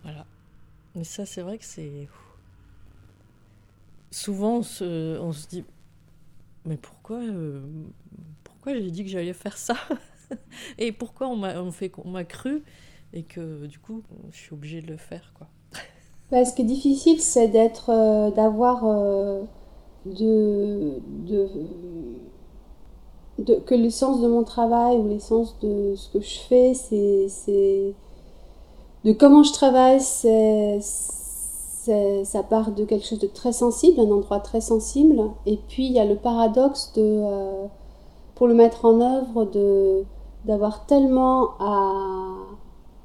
voilà. 0.03 0.25
Mais 0.95 1.03
ça, 1.03 1.25
c'est 1.25 1.41
vrai 1.41 1.57
que 1.57 1.65
c'est 1.65 2.07
souvent 4.13 4.57
on 4.57 4.63
se, 4.63 5.19
on 5.19 5.31
dit 5.49 5.65
mais 6.65 6.77
pourquoi 6.77 7.17
euh, 7.17 7.61
pourquoi 8.43 8.73
j'ai 8.73 8.91
dit 8.91 9.03
que 9.03 9.09
j'allais 9.09 9.33
faire 9.33 9.57
ça? 9.57 9.75
Et 10.77 10.91
pourquoi 10.91 11.27
on 11.27 11.35
m'a 11.35 11.71
fait 11.71 11.89
qu'on 11.89 12.09
m'a 12.09 12.23
cru 12.23 12.63
et 13.11 13.23
que 13.23 13.67
du 13.67 13.77
coup 13.77 14.03
je 14.31 14.37
suis 14.37 14.53
obligée 14.53 14.81
de 14.81 14.87
le 14.87 14.97
faire 14.97 15.33
quoi. 15.35 15.47
Bah, 16.33 16.43
ce 16.45 16.55
qui 16.55 16.63
est 16.63 16.65
difficile 16.65 17.21
c'est 17.21 17.47
d'être 17.47 17.91
euh, 17.91 18.31
d'avoir 18.31 18.81
euh, 18.85 19.43
de, 20.07 20.99
de, 21.27 21.47
de, 23.37 23.53
que 23.59 23.75
de 23.75 24.27
mon 24.27 24.43
travail 24.43 24.97
ou 24.97 25.07
l'essence 25.07 25.55
de 25.61 25.93
ce 25.95 26.09
que 26.09 26.19
je 26.21 26.39
fais 26.39 26.73
c'est 26.73 27.93
de 29.05 29.13
comment 29.13 29.43
je 29.43 29.53
travaille 29.53 30.01
c'est 30.01 30.79
ça 30.81 32.41
part 32.41 32.71
de 32.71 32.83
quelque 32.83 33.05
chose 33.05 33.19
de 33.19 33.27
très 33.27 33.51
sensible, 33.53 33.99
un 33.99 34.09
endroit 34.09 34.39
très 34.39 34.61
sensible, 34.61 35.21
et 35.45 35.57
puis 35.57 35.85
il 35.85 35.91
y 35.91 35.99
a 35.99 36.05
le 36.05 36.15
paradoxe 36.15 36.93
de, 36.95 37.01
euh, 37.03 37.65
pour 38.33 38.47
le 38.47 38.55
mettre 38.55 38.85
en 38.85 39.01
œuvre, 39.01 39.45
de, 39.45 40.03
d'avoir 40.45 40.87
tellement 40.87 41.51
à, 41.59 41.91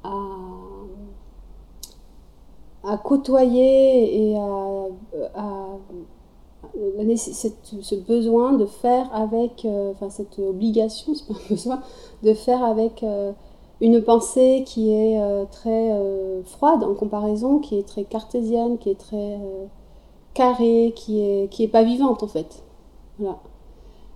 à, 0.03 0.09
à 2.83 2.97
côtoyer 2.97 4.31
et 4.31 4.37
à, 4.37 4.87
à 5.35 5.69
ce 7.11 7.95
besoin 7.95 8.53
de 8.53 8.65
faire 8.65 9.13
avec, 9.13 9.65
euh, 9.65 9.91
enfin 9.91 10.09
cette 10.09 10.39
obligation, 10.39 11.13
c'est 11.15 11.27
pas 11.27 11.33
un 11.33 11.49
besoin, 11.49 11.81
de 12.23 12.33
faire 12.33 12.63
avec 12.63 13.03
euh, 13.03 13.31
une 13.81 14.01
pensée 14.01 14.63
qui 14.65 14.91
est 14.91 15.21
euh, 15.21 15.45
très 15.49 15.93
froide 16.45 16.83
en 16.83 16.93
comparaison, 16.95 17.59
qui 17.59 17.77
est 17.77 17.87
très 17.87 18.03
cartésienne, 18.03 18.77
qui 18.77 18.89
est 18.89 18.99
très 18.99 19.39
carrée, 20.33 20.93
qui 20.95 21.21
est, 21.21 21.49
qui 21.49 21.63
est 21.63 21.67
pas 21.67 21.83
vivante 21.83 22.23
en 22.23 22.27
fait. 22.27 22.63
Voilà. 23.17 23.39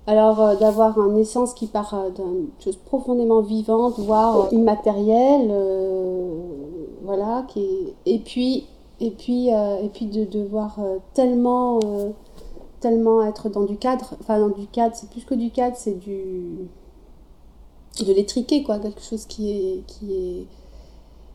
Alors 0.05 0.57
d'avoir 0.57 0.99
un 0.99 1.15
essence 1.15 1.53
qui 1.53 1.67
part 1.67 1.95
d'une 2.15 2.49
chose 2.59 2.75
profondément 2.75 3.41
vivante, 3.41 3.99
voire 3.99 4.51
immatérielle, 4.51 5.49
voilà, 7.03 7.45
qui 7.47 7.65
et 8.05 8.19
puis 8.19 8.65
et 8.99 9.11
puis 9.11 9.47
et 9.47 9.89
puis 9.93 10.07
de 10.07 10.25
devoir 10.25 10.77
tellement 11.13 11.79
tellement 12.81 13.23
être 13.25 13.49
dans 13.49 13.63
du 13.63 13.77
cadre, 13.77 14.15
enfin 14.19 14.39
dans 14.39 14.49
du 14.49 14.67
cadre, 14.67 14.93
c'est 14.93 15.09
plus 15.09 15.23
que 15.23 15.35
du 15.35 15.51
cadre, 15.51 15.77
c'est 15.77 15.97
du 15.97 16.67
de 18.01 18.11
l'étriquer 18.11 18.63
quoi, 18.63 18.79
quelque 18.79 19.01
chose 19.01 19.25
qui 19.25 19.51
est 19.51 19.83
qui 19.87 20.13
est 20.13 20.47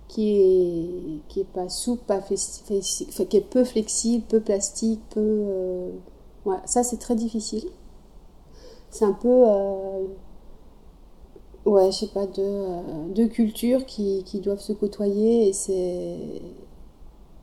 qui 0.09 0.31
est 0.31 1.21
qui 1.29 1.41
est 1.41 1.45
pas 1.53 1.69
souple, 1.69 2.03
pas 2.07 2.21
qui 2.21 3.37
est 3.37 3.41
peu 3.41 3.65
flexible, 3.65 4.25
peu 4.29 4.41
plastique, 4.41 5.01
peu 5.11 5.21
euh, 5.21 5.91
ça 6.67 6.83
c'est 6.83 6.99
très 6.99 7.15
difficile. 7.15 7.65
C'est 8.91 9.05
un 9.05 9.13
peu 9.13 9.29
euh, 9.29 10.07
ouais, 11.67 11.91
je 11.91 11.99
sais 11.99 12.07
pas 12.09 12.27
deux, 12.27 12.43
euh, 12.43 13.09
deux 13.15 13.29
cultures 13.29 13.87
qui, 13.87 14.23
qui 14.25 14.41
doivent 14.41 14.61
se 14.61 14.73
côtoyer 14.73 15.49
et 15.49 15.53
c'est 15.53 16.43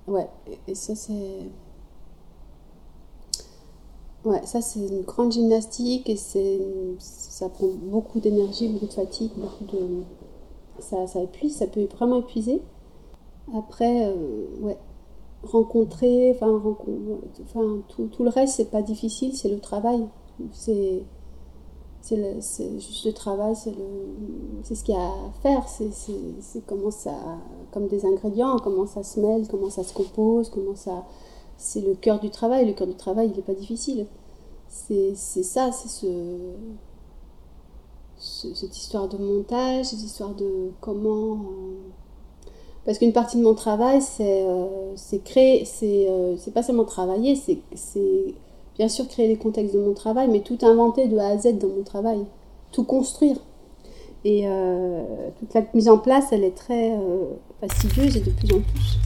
ouais, 0.07 0.27
et 0.67 0.75
ça 0.75 0.95
c'est 0.95 1.49
Ouais, 4.25 4.43
ça 4.43 4.59
c'est 4.59 4.79
une 4.79 5.01
grande 5.03 5.31
gymnastique 5.33 6.09
et 6.09 6.15
c'est 6.15 6.59
ça 6.97 7.47
prend 7.47 7.67
beaucoup 7.67 8.19
d'énergie, 8.19 8.67
beaucoup 8.67 8.87
de 8.87 8.93
fatigue, 8.93 9.31
beaucoup 9.37 9.65
de 9.65 10.01
ça, 10.79 11.05
ça 11.07 11.21
épuise, 11.21 11.55
ça 11.57 11.67
peut 11.67 11.85
vraiment 11.95 12.19
épuiser. 12.19 12.61
Après, 13.55 14.07
euh, 14.07 14.47
ouais, 14.61 14.77
rencontrer, 15.43 16.31
enfin, 16.35 16.61
enfin 17.43 17.77
tout, 17.89 18.07
tout, 18.07 18.23
le 18.23 18.29
reste 18.29 18.55
c'est 18.55 18.71
pas 18.71 18.81
difficile, 18.81 19.35
c'est 19.35 19.49
le 19.49 19.59
travail, 19.59 20.07
c'est 20.51 21.03
c'est 22.05 22.79
juste 22.79 23.05
le 23.05 23.13
travail, 23.13 23.55
c'est 23.55 24.75
ce 24.75 24.83
qu'il 24.83 24.93
y 24.93 24.97
a 24.97 25.01
à 25.01 25.31
faire, 25.41 25.67
c'est 25.67 26.65
comment 26.67 26.91
ça, 26.91 27.13
comme 27.71 27.87
des 27.87 28.05
ingrédients, 28.05 28.57
comment 28.63 28.85
ça 28.85 29.03
se 29.03 29.19
mêle, 29.19 29.47
comment 29.47 29.69
ça 29.69 29.83
se 29.83 29.93
compose, 29.93 30.49
comment 30.49 30.75
ça, 30.75 31.03
c'est 31.57 31.81
le 31.81 31.95
cœur 31.95 32.19
du 32.19 32.29
travail. 32.29 32.65
Le 32.65 32.73
cœur 32.73 32.87
du 32.87 32.95
travail, 32.95 33.29
il 33.31 33.35
n'est 33.35 33.43
pas 33.43 33.53
difficile. 33.53 34.05
C'est 34.67 35.15
ça, 35.15 35.71
c'est 35.71 35.89
ce, 35.89 36.07
cette 38.17 38.77
histoire 38.77 39.07
de 39.07 39.17
montage, 39.17 39.85
cette 39.87 40.03
histoire 40.03 40.33
de 40.33 40.71
comment. 40.81 41.33
Euh, 41.33 41.75
parce 42.85 42.99
qu'une 42.99 43.13
partie 43.13 43.37
de 43.37 43.43
mon 43.43 43.55
travail, 43.55 44.01
c'est 44.01 44.43
euh, 44.45 44.95
créer, 45.23 45.67
euh, 45.83 46.35
c'est 46.37 46.53
pas 46.53 46.61
seulement 46.61 46.85
travailler, 46.85 47.35
c'est 47.35 48.35
bien 48.77 48.89
sûr 48.89 49.07
créer 49.07 49.27
les 49.27 49.37
contextes 49.37 49.73
de 49.73 49.79
mon 49.79 49.93
travail, 49.93 50.27
mais 50.29 50.41
tout 50.41 50.57
inventer 50.61 51.07
de 51.07 51.17
A 51.17 51.27
à 51.27 51.37
Z 51.37 51.57
dans 51.57 51.67
mon 51.67 51.83
travail, 51.83 52.25
tout 52.71 52.83
construire. 52.83 53.37
Et 54.23 54.47
toute 55.37 55.53
la 55.53 55.61
mise 55.75 55.87
en 55.87 55.99
place, 55.99 56.25
elle 56.31 56.43
est 56.43 56.55
très 56.55 56.97
fastidieuse 57.61 58.17
et 58.17 58.21
de 58.21 58.31
plus 58.31 58.51
en 58.53 58.61
plus. 58.61 58.97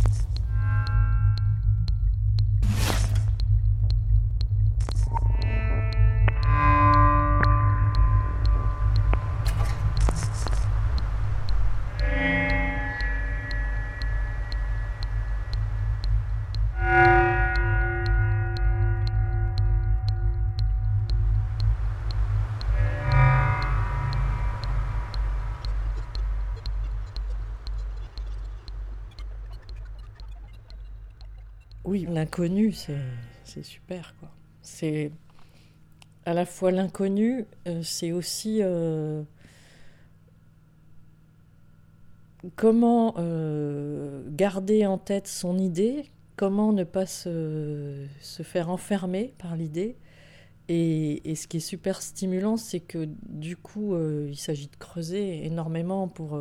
Oui, 31.89 32.05
l'inconnu, 32.07 32.71
c'est 32.71 33.63
super. 33.63 34.13
C'est 34.61 35.11
à 36.23 36.35
la 36.35 36.45
fois 36.45 36.69
l'inconnu, 36.69 37.47
euh, 37.67 37.81
c'est 37.81 38.11
aussi 38.11 38.59
euh, 38.61 39.23
comment 42.55 43.15
euh, 43.17 44.21
garder 44.29 44.85
en 44.85 44.99
tête 44.99 45.25
son 45.25 45.57
idée, 45.57 46.05
comment 46.35 46.73
ne 46.73 46.83
pas 46.83 47.07
se, 47.07 48.05
faire 48.21 48.69
enfermer 48.69 49.33
par 49.39 49.55
l'idée. 49.55 49.97
Et, 50.67 51.33
ce 51.33 51.47
qui 51.47 51.57
est 51.57 51.59
super 51.59 52.03
stimulant, 52.03 52.57
c'est 52.57 52.81
que 52.81 53.09
du 53.27 53.57
coup, 53.57 53.97
il 53.97 54.37
s'agit 54.37 54.67
de 54.67 54.75
creuser 54.75 55.43
énormément 55.43 56.07
pour, 56.07 56.37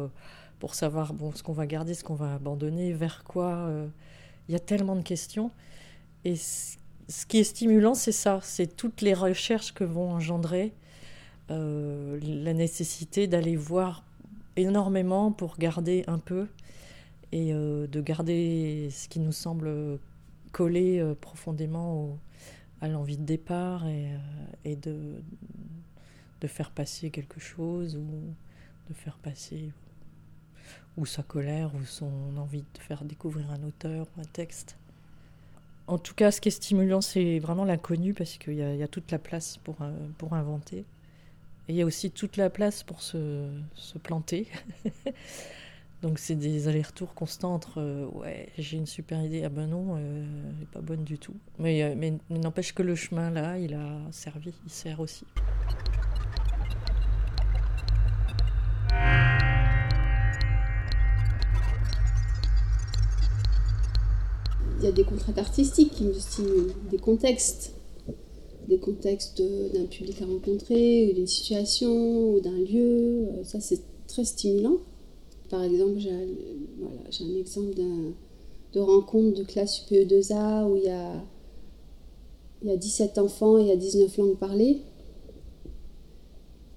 savoir 0.75 1.15
ce 1.35 1.43
qu'on 1.43 1.55
va 1.55 1.67
garder, 1.67 1.95
ce 1.95 2.05
qu'on 2.05 2.17
va 2.17 2.35
abandonner, 2.35 2.93
vers 2.93 3.25
quoi 3.25 3.71
il 4.49 4.53
y 4.53 4.57
a 4.57 4.61
tellement 4.61 4.97
de 4.97 5.03
questions. 5.03 5.51
Et 6.25 6.37
ce 6.37 7.27
qui 7.27 7.39
est 7.39 7.45
stimulant, 7.45 7.95
c'est 7.95 8.13
ça, 8.13 8.41
c'est 8.43 8.77
toutes 8.77 9.01
les 9.01 9.15
recherches 9.15 9.73
que 9.73 9.85
vont 9.85 10.11
engendrer 10.11 10.73
euh, 11.51 12.19
la 12.23 12.53
nécessité 12.53 13.27
d'aller 13.27 13.57
voir 13.57 14.05
énormément 14.57 15.33
pour 15.33 15.57
garder 15.57 16.05
un 16.07 16.19
peu 16.19 16.47
et 17.33 17.53
euh, 17.53 17.87
de 17.87 18.01
garder 18.01 18.89
ce 18.91 19.09
qui 19.09 19.21
nous 19.21 19.33
semble 19.33 19.99
collé 20.53 20.99
euh, 20.99 21.15
profondément 21.15 22.19
à 22.81 22.89
l'envie 22.89 23.17
de 23.17 23.25
départ 23.25 23.87
et, 23.87 24.11
et 24.65 24.77
de, 24.77 25.23
de 26.41 26.47
faire 26.47 26.71
passer 26.71 27.11
quelque 27.11 27.41
chose 27.41 27.97
ou 27.97 28.07
de 28.89 28.95
faire 28.95 29.19
passer 29.19 29.73
ou 30.99 31.07
sa 31.07 31.23
colère, 31.23 31.71
ou 31.75 31.85
son 31.85 32.37
envie 32.37 32.65
de 32.75 32.79
faire 32.81 33.05
découvrir 33.05 33.51
un 33.51 33.63
auteur 33.63 34.07
ou 34.17 34.21
un 34.21 34.25
texte. 34.25 34.77
En 35.87 35.97
tout 35.97 36.15
cas, 36.15 36.31
ce 36.31 36.41
qui 36.41 36.49
est 36.49 36.53
stimulant, 36.53 37.01
c'est 37.01 37.39
vraiment 37.39 37.65
l'inconnu, 37.65 38.13
parce 38.13 38.37
qu'il 38.37 38.55
y, 38.55 38.83
a 38.83 38.89
toute 38.89 39.11
la 39.11 39.19
place 39.19 39.57
pour, 39.59 39.77
euh, 39.81 39.93
pour 40.19 40.35
inventer. 40.35 40.79
Et 41.69 41.73
il 41.73 41.77
y 41.77 41.83
a 41.83 41.87
aussi 41.87 42.11
toute 42.11 42.37
la 42.37 42.51
place 42.51 42.83
pour 42.83 43.01
se, 43.01 43.49
se 43.75 43.97
planter. 43.97 44.49
Donc 46.03 46.19
c'est 46.19 46.37
des 46.37 46.69
allers-retours 46.69 47.13
constants 47.15 47.55
entre 47.55 47.81
euh, 47.81 48.07
ouais 48.15 48.51
j'ai 48.57 48.77
une 48.77 48.87
super 48.87 49.21
idée 49.21 49.43
ah 49.43 49.49
ben 49.49 49.67
non 49.67 49.97
euh, 49.97 50.25
elle 50.49 50.59
n'est 50.61 50.67
pas 50.67 50.81
bonne 50.81 51.03
du 51.03 51.19
tout 51.19 51.35
mais 51.59 51.97
n'empêche 52.31 52.73
que 52.73 52.85
le 52.85 52.95
chemin 52.95 53.31
là 53.31 53.59
il 53.59 53.75
a 53.75 53.99
servi 54.13 54.55
il 54.65 54.71
sert 54.71 55.01
aussi. 55.01 55.27
Il 64.79 64.85
y 64.85 64.87
a 64.87 64.93
des 64.93 65.05
contraintes 65.05 65.39
artistiques 65.39 65.91
qui 65.91 66.05
me 66.05 66.13
stimulent, 66.13 66.73
des 66.91 66.99
contextes, 66.99 67.75
des 68.69 68.79
contextes 68.79 69.43
d'un 69.75 69.87
public 69.87 70.23
à 70.23 70.27
rencontrer, 70.27 71.11
ou 71.11 71.15
d'une 71.15 71.27
situation, 71.27 72.35
ou 72.35 72.41
d'un 72.41 72.59
lieu. 72.59 73.29
Euh, 73.29 73.45
ça, 73.45 73.61
c'est 73.61 73.81
très 74.07 74.25
stimulant. 74.25 74.79
Par 75.51 75.63
exemple, 75.65 75.99
j'ai 75.99 76.13
un 76.13 77.35
exemple 77.37 77.75
de 77.75 78.81
rencontre 78.81 79.39
de 79.39 79.45
classe 79.45 79.83
UPE2A 79.83 80.71
où 80.71 80.77
il 80.77 80.85
y, 80.85 80.91
a, 80.91 81.25
il 82.63 82.69
y 82.69 82.71
a 82.71 82.77
17 82.77 83.19
enfants 83.19 83.59
et 83.59 83.63
il 83.63 83.69
y 83.69 83.73
a 83.73 83.77
19 83.77 84.17
langues 84.19 84.37
parlées. 84.37 84.83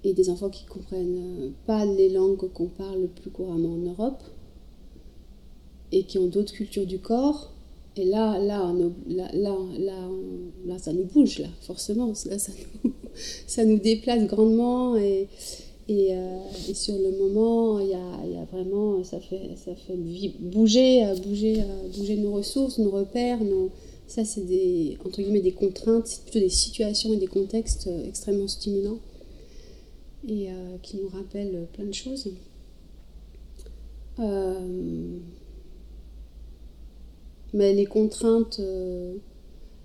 Et 0.04 0.14
des 0.14 0.30
enfants 0.30 0.48
qui 0.48 0.64
ne 0.64 0.70
comprennent 0.70 1.52
pas 1.66 1.84
les 1.84 2.08
langues 2.08 2.50
qu'on 2.52 2.66
parle 2.66 3.02
le 3.02 3.08
plus 3.08 3.30
couramment 3.30 3.74
en 3.74 3.78
Europe 3.78 4.22
et 5.92 6.04
qui 6.04 6.18
ont 6.18 6.26
d'autres 6.26 6.52
cultures 6.52 6.86
du 6.86 6.98
corps 6.98 7.51
et 7.94 8.04
là, 8.06 8.38
là, 8.38 8.72
là, 9.06 9.28
là, 9.34 9.56
là, 10.66 10.78
ça 10.78 10.92
nous 10.92 11.04
bouge, 11.04 11.40
là, 11.40 11.48
forcément. 11.60 12.14
Là, 12.26 12.38
ça, 12.38 12.52
nous, 12.84 12.92
ça 13.46 13.64
nous 13.64 13.78
déplace 13.78 14.26
grandement. 14.26 14.96
Et, 14.96 15.28
euh, 15.90 16.38
et 16.70 16.74
sur 16.74 16.94
le 16.94 17.10
moment, 17.18 17.80
il 17.80 17.88
y 17.88 17.94
a, 17.94 18.26
y 18.26 18.36
a, 18.38 18.44
vraiment, 18.50 19.04
ça 19.04 19.20
fait, 19.20 19.50
ça 19.56 19.74
fait 19.74 19.96
bouger, 19.96 21.04
bouger, 21.22 21.62
bouger 21.94 22.16
nos 22.16 22.32
ressources, 22.32 22.78
nos 22.78 22.90
repères. 22.90 23.44
Nos, 23.44 23.70
ça, 24.06 24.24
c'est 24.24 24.46
des, 24.46 24.96
entre 25.04 25.20
guillemets, 25.20 25.40
des 25.40 25.52
contraintes, 25.52 26.06
c'est 26.06 26.22
plutôt 26.22 26.40
des 26.40 26.48
situations 26.48 27.12
et 27.12 27.18
des 27.18 27.26
contextes 27.26 27.90
extrêmement 28.08 28.48
stimulants. 28.48 29.00
et 30.26 30.48
qui 30.82 30.96
nous 30.96 31.08
rappelle 31.08 31.66
plein 31.74 31.84
de 31.84 31.92
choses. 31.92 32.30
Mais 37.52 37.72
les 37.74 37.86
contraintes 37.86 38.60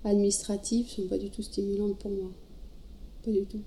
administratives 0.04 0.88
sont 0.88 1.06
pas 1.06 1.18
du 1.18 1.30
tout 1.30 1.42
stimulantes 1.42 1.98
pour 1.98 2.10
moi. 2.10 2.30
Pas 3.24 3.30
du 3.30 3.44
tout. 3.44 3.62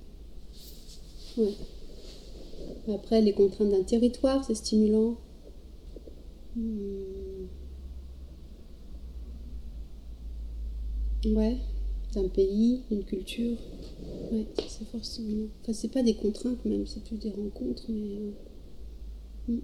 Ouais. 1.38 1.54
Après, 2.94 3.22
les 3.22 3.34
contraintes 3.34 3.70
d'un 3.70 3.84
territoire, 3.84 4.44
c'est 4.44 4.56
stimulant. 4.56 5.16
Hmm. 6.56 7.46
Ouais, 11.26 11.58
d'un 12.16 12.28
pays, 12.28 12.82
d'une 12.90 13.04
culture. 13.04 13.58
Ouais, 14.32 14.48
c'est 14.68 14.88
forcément. 14.88 15.48
Enfin, 15.62 15.74
c'est 15.74 15.92
pas 15.92 16.02
des 16.02 16.16
contraintes 16.16 16.66
même, 16.66 16.88
c'est 16.88 17.04
plus 17.04 17.18
des 17.18 17.30
rencontres, 17.30 17.86
mais. 17.90 18.18
Euh, 18.18 18.32
hmm. 19.48 19.60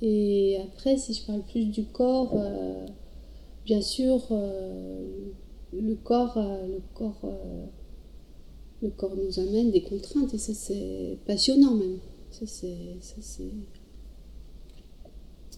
Et 0.00 0.58
après, 0.62 0.96
si 0.96 1.14
je 1.14 1.26
parle 1.26 1.42
plus 1.42 1.66
du 1.66 1.84
corps, 1.84 2.32
euh, 2.34 2.86
bien 3.64 3.82
sûr, 3.82 4.26
euh, 4.30 5.04
le 5.72 5.94
corps, 5.96 6.36
le 6.38 6.80
corps 6.94 7.20
le 8.82 8.90
corps 8.90 9.16
nous 9.16 9.38
amène 9.40 9.70
des 9.70 9.82
contraintes 9.82 10.34
et 10.34 10.38
ça 10.38 10.54
c'est 10.54 11.18
passionnant 11.26 11.74
même. 11.74 11.98
Ça 12.30 12.46
c'est, 12.46 12.96
ça 13.00 13.16
c'est, 13.20 13.52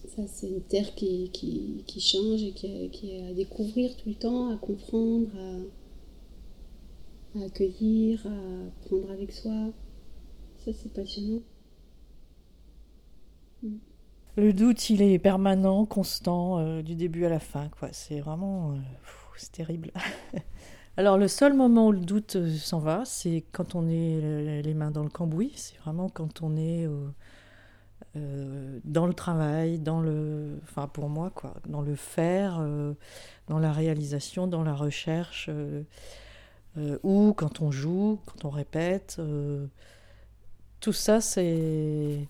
ça 0.07 0.23
c'est 0.27 0.47
une 0.47 0.61
terre 0.61 0.95
qui, 0.95 1.29
qui, 1.31 1.83
qui 1.85 1.99
change 1.99 2.43
et 2.43 2.51
qui, 2.51 2.89
qui, 2.89 3.11
est 3.11 3.27
à 3.27 3.33
découvrir 3.33 3.95
tout 3.97 4.09
le 4.09 4.15
temps, 4.15 4.49
à 4.49 4.57
comprendre, 4.57 5.29
à, 7.35 7.43
accueillir, 7.43 8.25
à 8.25 8.87
prendre 8.87 9.11
avec 9.11 9.31
soi. 9.31 9.71
Ça 10.65 10.71
c'est 10.73 10.93
passionnant. 10.93 11.41
Mm. 13.63 13.77
Le 14.37 14.53
doute, 14.53 14.89
il 14.89 15.01
est 15.01 15.19
permanent, 15.19 15.85
constant, 15.85 16.59
euh, 16.59 16.81
du 16.81 16.95
début 16.95 17.25
à 17.25 17.29
la 17.29 17.39
fin. 17.39 17.67
Quoi. 17.67 17.89
C'est 17.91 18.21
vraiment... 18.21 18.71
Euh, 18.71 18.75
c'est 19.35 19.51
terrible. 19.51 19.91
Alors 20.97 21.17
le 21.17 21.27
seul 21.27 21.53
moment 21.53 21.87
où 21.87 21.91
le 21.91 21.99
doute 21.99 22.37
euh, 22.37 22.55
s'en 22.55 22.79
va, 22.79 23.03
c'est 23.03 23.43
quand 23.51 23.75
on 23.75 23.89
est 23.89 24.61
les 24.61 24.73
mains 24.73 24.91
dans 24.91 25.03
le 25.03 25.09
cambouis, 25.09 25.51
c'est 25.55 25.77
vraiment 25.79 26.07
quand 26.09 26.43
on 26.43 26.55
est 26.55 26.87
dans 28.83 29.07
le 29.07 29.13
travail, 29.13 29.79
dans 29.79 30.01
le, 30.01 30.59
enfin 30.63 30.87
pour 30.87 31.07
moi 31.09 31.31
quoi, 31.33 31.55
dans 31.65 31.81
le 31.81 31.95
faire, 31.95 32.61
dans 33.47 33.57
la 33.57 33.71
réalisation, 33.71 34.47
dans 34.47 34.63
la 34.63 34.73
recherche, 34.73 35.49
ou 37.03 37.33
quand 37.33 37.61
on 37.61 37.71
joue, 37.71 38.19
quand 38.25 38.45
on 38.45 38.49
répète, 38.49 39.21
tout 40.81 40.93
ça 40.93 41.21
c'est 41.21 42.27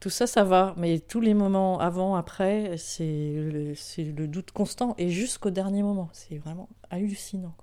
tout 0.00 0.10
ça, 0.10 0.26
ça 0.26 0.44
va, 0.44 0.74
mais 0.76 0.98
tous 0.98 1.20
les 1.20 1.34
moments 1.34 1.78
avant, 1.78 2.16
après, 2.16 2.76
c'est 2.76 3.32
le, 3.34 4.26
doute 4.26 4.50
constant 4.50 4.94
et 4.98 5.08
jusqu'au 5.08 5.50
dernier 5.50 5.82
moment. 5.82 6.08
C'est 6.12 6.38
vraiment 6.38 6.68
hallucinant. 6.90 7.54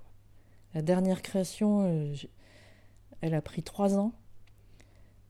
La 0.74 0.82
dernière 0.82 1.22
création, 1.22 1.84
euh, 1.86 2.14
elle 3.20 3.34
a 3.34 3.42
pris 3.42 3.62
trois 3.62 3.96
ans. 3.96 4.12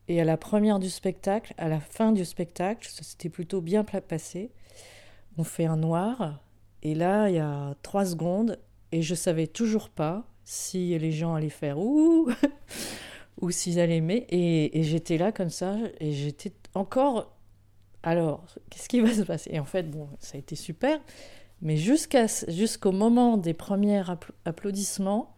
Et 0.06 0.20
à 0.20 0.24
la 0.24 0.36
première 0.36 0.78
du 0.78 0.90
spectacle, 0.90 1.54
à 1.58 1.68
la 1.68 1.80
fin 1.80 2.12
du 2.12 2.24
spectacle, 2.24 2.88
ça 2.88 3.02
plutôt 3.30 3.60
bien 3.60 3.84
passé. 3.84 4.52
On 5.36 5.44
fait 5.44 5.64
un 5.64 5.76
noir. 5.76 6.40
Et 6.82 6.94
là, 6.94 7.28
il 7.28 7.36
y 7.36 7.38
a 7.38 7.74
trois 7.82 8.04
secondes. 8.04 8.58
Et 8.92 9.02
je 9.02 9.14
savais 9.14 9.46
toujours 9.46 9.88
pas 9.88 10.28
si 10.44 10.96
les 10.98 11.10
gens 11.10 11.34
allaient 11.34 11.48
faire 11.48 11.78
ouh 11.78 12.30
ou 13.40 13.50
s'ils 13.50 13.80
allaient 13.80 13.96
aimer. 13.96 14.26
Et, 14.30 14.82
j'étais 14.82 15.18
là 15.18 15.32
comme 15.32 15.50
ça. 15.50 15.76
Et 16.00 16.12
j'étais 16.12 16.52
encore. 16.74 17.36
Alors, 18.02 18.44
qu'est-ce 18.70 18.88
qui 18.88 19.00
va 19.00 19.12
se 19.12 19.22
passer? 19.22 19.50
Et 19.52 19.58
en 19.58 19.64
fait, 19.64 19.90
bon, 19.90 20.08
ça 20.18 20.36
a 20.36 20.38
été 20.38 20.56
super. 20.56 21.00
Mais 21.62 21.76
jusqu'à, 21.76 22.26
jusqu'au 22.48 22.92
moment 22.92 23.36
des 23.36 23.54
premiers 23.54 24.02
applaudissements, 24.44 25.34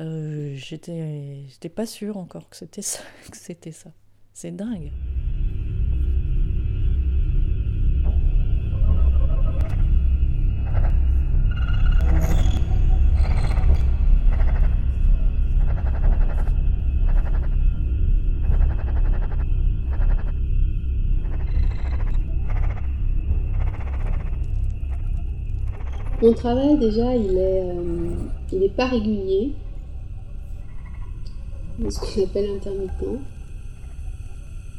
euh, 0.00 0.54
j'étais, 0.56 1.68
pas 1.74 1.86
sûre 1.86 2.16
encore 2.16 2.48
que 2.48 2.56
c'était. 2.56 2.82
Que 3.30 3.36
c'était 3.36 3.72
ça. 3.72 3.90
C'est 4.32 4.54
dingue. 4.54 4.90
Mon 26.24 26.32
travail 26.32 26.78
déjà, 26.78 27.14
il 27.14 27.36
est, 27.36 27.64
euh, 27.68 28.68
pas 28.74 28.86
régulier 28.86 29.52
ce 31.78 31.98
qu'on 31.98 32.24
appelle 32.24 32.48
intermittent. 32.48 33.20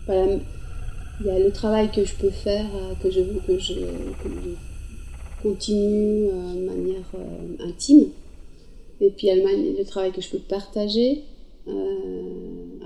il 0.09 1.25
y 1.27 1.29
a 1.29 1.37
le 1.37 1.51
travail 1.51 1.91
que 1.91 2.03
je 2.03 2.15
peux 2.15 2.31
faire, 2.31 2.65
euh, 2.75 2.95
que 2.95 3.11
je, 3.11 3.21
que 3.45 3.59
je, 3.59 3.75
continue 5.43 6.29
euh, 6.29 6.55
de 6.55 6.65
manière 6.65 7.11
intime. 7.59 8.07
Et 8.99 9.11
puis 9.11 9.27
il 9.27 9.37
y 9.37 9.39
a 9.39 9.77
le, 9.77 9.85
travail 9.85 10.11
que 10.13 10.21
je 10.21 10.31
peux 10.31 10.39
partager 10.39 11.25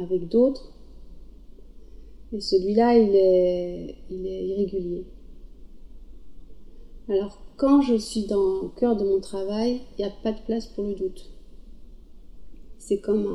avec 0.02 0.28
d'autres. 0.28 0.74
Et 2.34 2.42
celui-là, 2.42 2.98
il 2.98 3.16
est, 3.16 3.96
il 4.12 4.28
est 4.28 4.46
irrégulier. 4.48 5.06
Alors, 7.10 7.42
quand 7.58 7.82
je 7.82 7.96
suis 7.96 8.26
dans 8.26 8.62
le 8.62 8.70
cœur 8.70 8.96
de 8.96 9.04
mon 9.04 9.20
travail, 9.20 9.82
il 9.98 10.06
n'y 10.06 10.10
a 10.10 10.14
pas 10.24 10.32
de 10.32 10.40
place 10.46 10.68
pour 10.68 10.86
le 10.86 10.94
doute 10.94 11.30
c'est 12.90 12.98
comme 12.98 13.28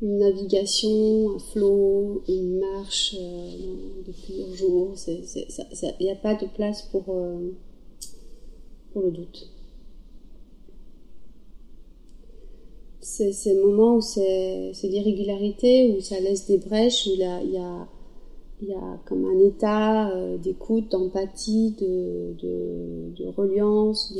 une 0.00 0.18
navigation, 0.18 1.34
un 1.34 1.38
flot, 1.38 2.22
une 2.26 2.58
marche 2.58 3.14
de 3.14 4.12
plusieurs 4.12 4.54
jours. 4.54 4.94
Il 5.06 6.06
n'y 6.06 6.10
a 6.10 6.16
pas 6.16 6.34
de 6.34 6.46
place 6.46 6.88
pour, 6.90 7.04
euh, 7.08 7.50
pour 8.94 9.02
le 9.02 9.10
doute. 9.10 9.50
C'est 13.00 13.32
ces 13.32 13.54
moments 13.54 13.96
où 13.96 14.00
c'est 14.00 14.72
l'irrégularité, 14.84 15.94
où 15.94 16.00
ça 16.00 16.18
laisse 16.18 16.46
des 16.46 16.56
brèches, 16.56 17.06
où 17.08 17.10
il 17.10 17.50
y 17.50 17.58
a, 17.58 17.88
il 18.62 18.68
y 18.68 18.74
a 18.74 19.00
comme 19.06 19.24
un 19.24 19.38
état 19.40 20.10
euh, 20.10 20.38
d'écoute, 20.38 20.92
d'empathie, 20.92 21.72
de, 21.80 22.32
de, 22.40 23.10
de 23.16 23.26
reliance, 23.28 24.16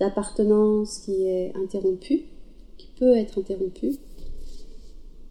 d'appartenance 0.00 0.98
qui 0.98 1.22
est 1.26 1.54
interrompu, 1.56 2.24
qui 2.76 2.88
peut 2.98 3.16
être 3.16 3.38
interrompu. 3.38 3.94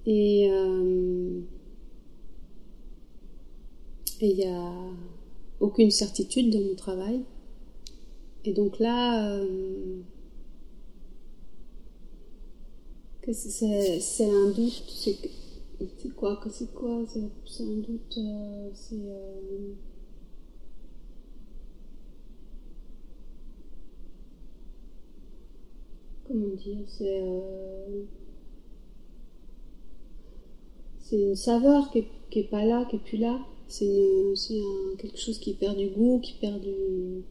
Et 0.05 0.49
euh, 0.49 1.41
il 4.21 4.35
n'y 4.35 4.47
a 4.47 4.71
aucune 5.59 5.91
certitude 5.91 6.51
dans 6.51 6.61
mon 6.61 6.75
travail. 6.75 7.21
Et 8.45 8.53
donc 8.53 8.79
là, 8.79 9.35
euh, 9.35 9.97
c'est 13.29 14.29
un 14.29 14.49
doute, 14.51 14.83
quoi, 16.15 16.39
c'est 16.49 16.73
quoi, 16.73 17.03
c'est 17.07 17.63
un 17.63 17.77
doute, 17.77 18.17
euh, 18.17 18.69
c'est 18.73 18.95
comment 26.27 26.55
dire, 26.55 26.77
c'est 26.87 27.21
euh, 27.21 28.03
c'est 30.99 31.17
une 31.17 31.35
saveur 31.35 31.91
qui 31.91 31.99
est, 31.99 32.07
qui 32.29 32.39
est, 32.39 32.43
pas 32.43 32.63
là, 32.63 32.85
qui 32.89 32.95
est 32.95 32.99
plus 32.99 33.17
là. 33.17 33.39
C'est 33.67 33.85
quelque 34.97 35.17
chose 35.17 35.39
qui 35.39 35.53
perd 35.53 35.77
du 35.77 35.89
goût, 35.89 36.19
qui 36.21 36.33
perd 36.39 36.61
du. 36.61 37.23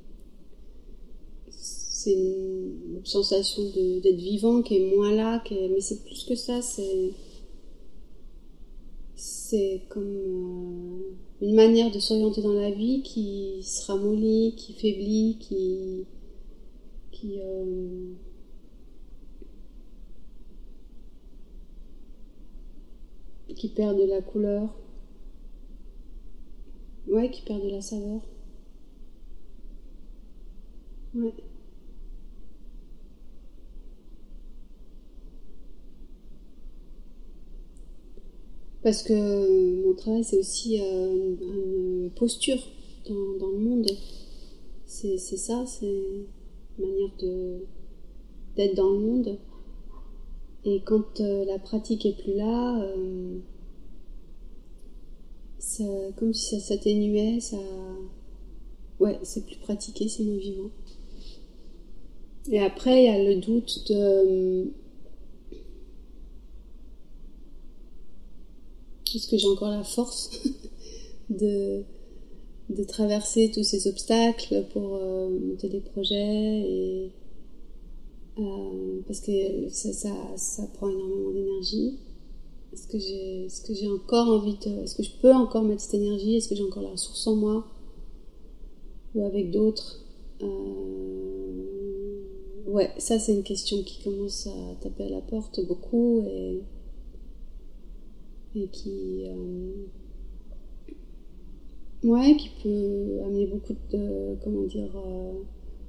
C'est 1.51 2.13
une 2.13 3.05
sensation 3.05 3.63
d'être 4.03 4.17
vivant 4.17 4.63
qui 4.63 4.77
est 4.77 4.97
moins 4.97 5.13
là, 5.13 5.43
mais 5.51 5.81
c'est 5.81 6.03
plus 6.05 6.25
que 6.25 6.35
ça. 6.35 6.63
C'est 6.63 7.13
c'est 9.51 9.83
comme 9.89 10.17
euh, 10.17 11.17
une 11.43 11.57
manière 11.57 11.91
de 11.91 11.99
s'orienter 11.99 12.41
dans 12.41 12.53
la 12.53 12.71
vie 12.71 13.03
qui 13.03 13.63
se 13.65 13.85
ramollit, 13.91 14.55
qui 14.57 14.75
faiblit, 14.75 15.39
qui 15.41 16.07
qui 17.11 17.41
euh, 17.41 18.15
qui 23.57 23.69
perd 23.69 23.99
de 23.99 24.05
la 24.05 24.23
couleur. 24.23 24.69
Ouais, 27.09 27.29
qui 27.31 27.43
perd 27.43 27.63
de 27.65 27.71
la 27.71 27.81
saveur. 27.83 28.21
Ouais. 31.15 31.35
Parce 38.83 39.03
que 39.03 39.83
mon 39.85 39.95
travail, 39.95 40.25
c'est 40.25 40.39
aussi 40.39 40.79
une 40.79 42.11
posture 42.17 42.59
dans, 43.09 43.49
le 43.49 43.59
monde. 43.59 43.91
C'est 44.87 45.19
ça, 45.19 45.65
c'est 45.67 45.87
une 45.87 46.27
manière 46.79 47.11
d'être 48.57 48.75
dans 48.75 48.91
le 48.91 48.99
monde. 48.99 49.39
Et 50.65 50.81
quand 50.85 51.21
la 51.21 51.59
pratique 51.59 52.07
est 52.07 52.17
plus 52.23 52.35
là, 52.35 52.95
comme 56.17 56.33
si 56.33 56.61
ça 56.61 56.69
s'atténuait, 56.69 57.41
ça. 57.41 57.57
Ouais, 58.99 59.19
c'est 59.23 59.47
plus 59.47 59.57
pratiqué, 59.57 60.09
c'est 60.09 60.25
moins 60.25 60.37
vivant. 60.37 60.71
Et 62.51 62.61
après, 62.61 63.03
il 63.03 63.07
y 63.07 63.09
a 63.09 63.23
le 63.23 63.41
doute 63.41 63.89
de. 63.89 64.73
Est-ce 69.15 69.29
que 69.29 69.37
j'ai 69.39 69.49
encore 69.49 69.71
la 69.71 69.85
force 69.85 70.31
de, 71.31 71.83
de 72.71 72.85
traverser 72.85 73.51
tous 73.53 73.65
ces 73.65 73.89
obstacles 73.89 74.65
pour 74.73 74.97
euh, 74.97 75.29
monter 75.39 75.69
des 75.69 75.81
projets 75.81 76.61
et, 76.61 77.11
euh, 78.39 79.01
Parce 79.07 79.21
que 79.21 79.69
ça, 79.71 79.93
ça, 79.93 80.13
ça 80.37 80.67
prend 80.75 80.89
énormément 80.89 81.31
d'énergie. 81.33 81.99
Est-ce 82.73 82.87
que 82.87 82.99
j'ai 82.99 83.47
est-ce 83.47 83.63
que 83.63 83.75
j'ai 83.75 83.89
encore 83.89 84.29
envie 84.29 84.57
de 84.65 84.83
est-ce 84.85 84.95
que 84.95 85.03
je 85.03 85.11
peux 85.21 85.33
encore 85.33 85.65
mettre 85.65 85.83
cette 85.83 85.95
énergie? 85.95 86.37
Est-ce 86.37 86.49
que 86.49 86.55
j'ai 86.55 86.63
encore 86.63 86.85
la 86.85 86.91
ressource 86.91 87.27
en 87.27 87.35
moi? 87.35 87.67
Ou 89.15 89.25
avec 89.27 89.51
d'autres? 89.51 90.05
Euh, 90.43 90.91
Ouais, 92.71 92.91
ça 92.99 93.19
c'est 93.19 93.33
une 93.35 93.43
question 93.43 93.83
qui 93.83 94.01
commence 94.01 94.47
à 94.47 94.75
taper 94.81 95.05
à 95.07 95.09
la 95.09 95.21
porte 95.21 95.59
beaucoup 95.67 96.23
et 96.29 96.61
et 98.55 98.69
qui 98.69 99.27
euh, 99.27 99.87
ouais 102.05 102.37
qui 102.37 102.51
peut 102.63 103.21
amener 103.25 103.47
beaucoup 103.47 103.75
de 103.93 104.37
comment 104.43 104.67
dire 104.67 104.91
euh, 104.97 105.33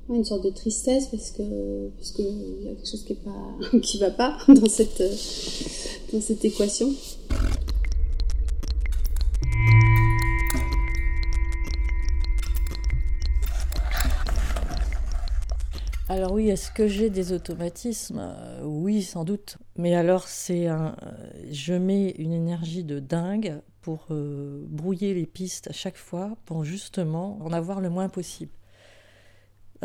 une 0.09 0.25
sorte 0.25 0.43
de 0.43 0.49
tristesse 0.49 1.07
parce 1.07 1.31
que 1.31 1.43
il 2.19 2.65
y 2.65 2.67
a 2.67 2.75
quelque 2.75 2.89
chose 2.89 3.03
qui 3.03 3.13
est 3.13 3.23
pas 3.23 3.77
qui 3.81 3.97
va 3.97 4.11
pas 4.11 4.37
dans 4.47 4.69
cette 4.69 5.03
dans 6.11 6.21
cette 6.21 6.43
équation. 6.45 6.93
Alors 16.11 16.33
oui, 16.33 16.49
est-ce 16.49 16.71
que 16.71 16.89
j'ai 16.89 17.09
des 17.09 17.31
automatismes? 17.31 18.19
Euh, 18.19 18.63
Oui, 18.65 19.01
sans 19.01 19.23
doute. 19.23 19.57
Mais 19.77 19.95
alors 19.95 20.27
c'est 20.27 20.67
un, 20.67 20.93
je 21.49 21.73
mets 21.73 22.09
une 22.17 22.33
énergie 22.33 22.83
de 22.83 22.99
dingue 22.99 23.61
pour 23.79 24.07
euh, 24.11 24.61
brouiller 24.67 25.13
les 25.13 25.25
pistes 25.25 25.69
à 25.69 25.71
chaque 25.71 25.95
fois, 25.95 26.35
pour 26.43 26.65
justement 26.65 27.39
en 27.41 27.53
avoir 27.53 27.79
le 27.79 27.89
moins 27.89 28.09
possible. 28.09 28.51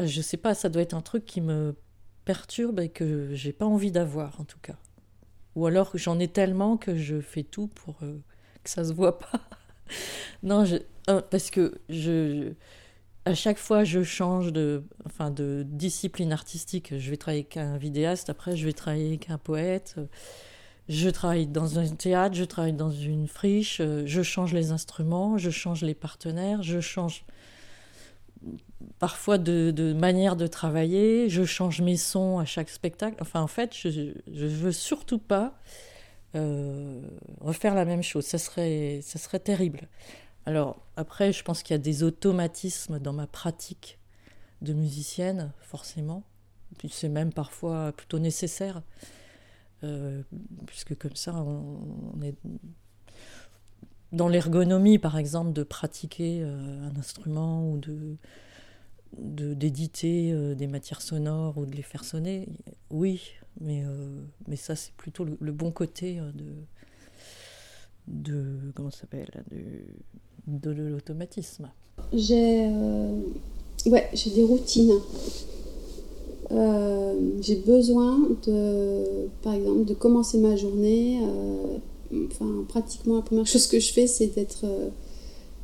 Euh, 0.00 0.06
je 0.06 0.20
sais 0.20 0.36
pas, 0.36 0.54
ça 0.54 0.68
doit 0.68 0.82
être 0.82 0.94
un 0.94 1.00
truc 1.00 1.24
qui 1.24 1.40
me 1.40 1.76
perturbe 2.24 2.80
et 2.80 2.88
que 2.88 3.32
j'ai 3.32 3.52
pas 3.52 3.66
envie 3.66 3.92
d'avoir 3.92 4.40
en 4.40 4.44
tout 4.44 4.58
cas. 4.60 4.76
Ou 5.54 5.66
alors 5.66 5.92
j'en 5.94 6.18
ai 6.18 6.28
tellement 6.28 6.76
que 6.76 6.96
je 6.96 7.20
fais 7.20 7.44
tout 7.44 7.68
pour 7.68 7.96
euh, 8.02 8.18
que 8.64 8.70
ça 8.70 8.84
se 8.84 8.92
voit 8.92 9.20
pas. 9.20 9.40
non, 10.42 10.64
euh, 11.08 11.22
parce 11.30 11.50
que 11.50 11.80
je, 11.88 12.52
à 13.26 13.34
chaque 13.34 13.58
fois 13.58 13.84
je 13.84 14.02
change 14.02 14.52
de, 14.52 14.84
enfin, 15.04 15.30
de 15.30 15.64
discipline 15.68 16.32
artistique. 16.32 16.96
Je 16.96 17.10
vais 17.10 17.16
travailler 17.16 17.42
avec 17.42 17.56
un 17.58 17.76
vidéaste, 17.76 18.30
après 18.30 18.56
je 18.56 18.64
vais 18.64 18.72
travailler 18.72 19.08
avec 19.08 19.28
un 19.30 19.38
poète. 19.38 19.96
Je 20.88 21.10
travaille 21.10 21.48
dans 21.48 21.80
un 21.80 21.88
théâtre, 21.88 22.36
je 22.36 22.44
travaille 22.44 22.72
dans 22.72 22.92
une 22.92 23.26
friche, 23.26 23.82
je 23.82 24.22
change 24.22 24.54
les 24.54 24.70
instruments, 24.70 25.36
je 25.36 25.50
change 25.50 25.82
les 25.82 25.94
partenaires, 25.94 26.62
je 26.62 26.80
change 26.80 27.24
parfois 29.00 29.38
de, 29.38 29.92
manière 29.92 30.36
de 30.36 30.46
travailler, 30.46 31.28
je 31.28 31.44
change 31.44 31.80
mes 31.80 31.96
sons 31.96 32.38
à 32.38 32.44
chaque 32.44 32.68
spectacle. 32.68 33.16
Enfin, 33.20 33.40
en 33.40 33.48
fait, 33.48 33.74
je 33.74 34.12
ne 34.28 34.46
veux 34.46 34.70
surtout 34.70 35.18
pas 35.18 35.58
euh, 36.36 37.00
refaire 37.40 37.74
la 37.74 37.84
même 37.84 38.04
chose. 38.04 38.24
Ça 38.24 38.38
serait, 38.38 39.00
ça 39.02 39.18
serait 39.18 39.40
terrible. 39.40 39.88
Alors, 40.46 40.80
après, 40.96 41.32
je 41.32 41.42
pense 41.42 41.62
qu'il 41.62 41.74
y 41.74 41.78
a 41.78 41.82
des 41.82 42.04
automatismes 42.04 43.00
dans 43.00 43.12
ma 43.12 43.26
pratique 43.26 43.98
de 44.62 44.72
musicienne, 44.72 45.52
forcément. 45.60 46.22
C'est 46.88 47.08
même 47.08 47.32
parfois 47.32 47.92
plutôt 47.92 48.20
nécessaire. 48.20 48.82
Euh, 49.84 50.22
puisque 50.66 50.96
comme 50.96 51.16
ça, 51.16 51.34
on, 51.34 52.22
est 52.22 52.34
dans 54.12 54.28
l'ergonomie, 54.28 54.98
par 54.98 55.18
exemple, 55.18 55.52
de 55.52 55.62
pratiquer 55.64 56.40
euh, 56.42 56.88
un 56.88 56.96
instrument 56.96 57.70
ou 57.70 57.80
d'éditer 59.18 60.32
euh, 60.32 60.54
des 60.54 60.66
matières 60.66 61.02
sonores 61.02 61.58
ou 61.58 61.66
de 61.66 61.76
les 61.76 61.82
faire 61.82 62.04
sonner, 62.04 62.48
oui, 62.90 63.32
mais, 63.60 63.84
ça 64.56 64.76
c'est 64.76 64.94
plutôt 64.94 65.24
le, 65.24 65.52
bon 65.52 65.70
côté 65.72 66.20
de, 66.34 66.54
de 68.06 68.72
comment 68.74 68.90
s'appelle 68.90 69.28
de, 70.46 70.70
l'automatisme. 70.70 71.68
J'ai 72.12 72.70
j'ai 74.12 74.30
des 74.30 74.44
routines. 74.44 75.00
j'ai 77.40 77.56
besoin 77.56 78.18
de, 78.46 79.28
par 79.42 79.54
exemple, 79.54 79.84
de 79.84 79.94
commencer 79.94 80.38
ma 80.38 80.56
journée. 80.56 81.20
enfin, 82.30 82.64
pratiquement 82.68 83.16
la 83.16 83.22
première 83.22 83.46
chose 83.46 83.66
que 83.66 83.80
je 83.80 83.92
fais, 83.92 84.06
c'est 84.06 84.28
d'être 84.28 84.64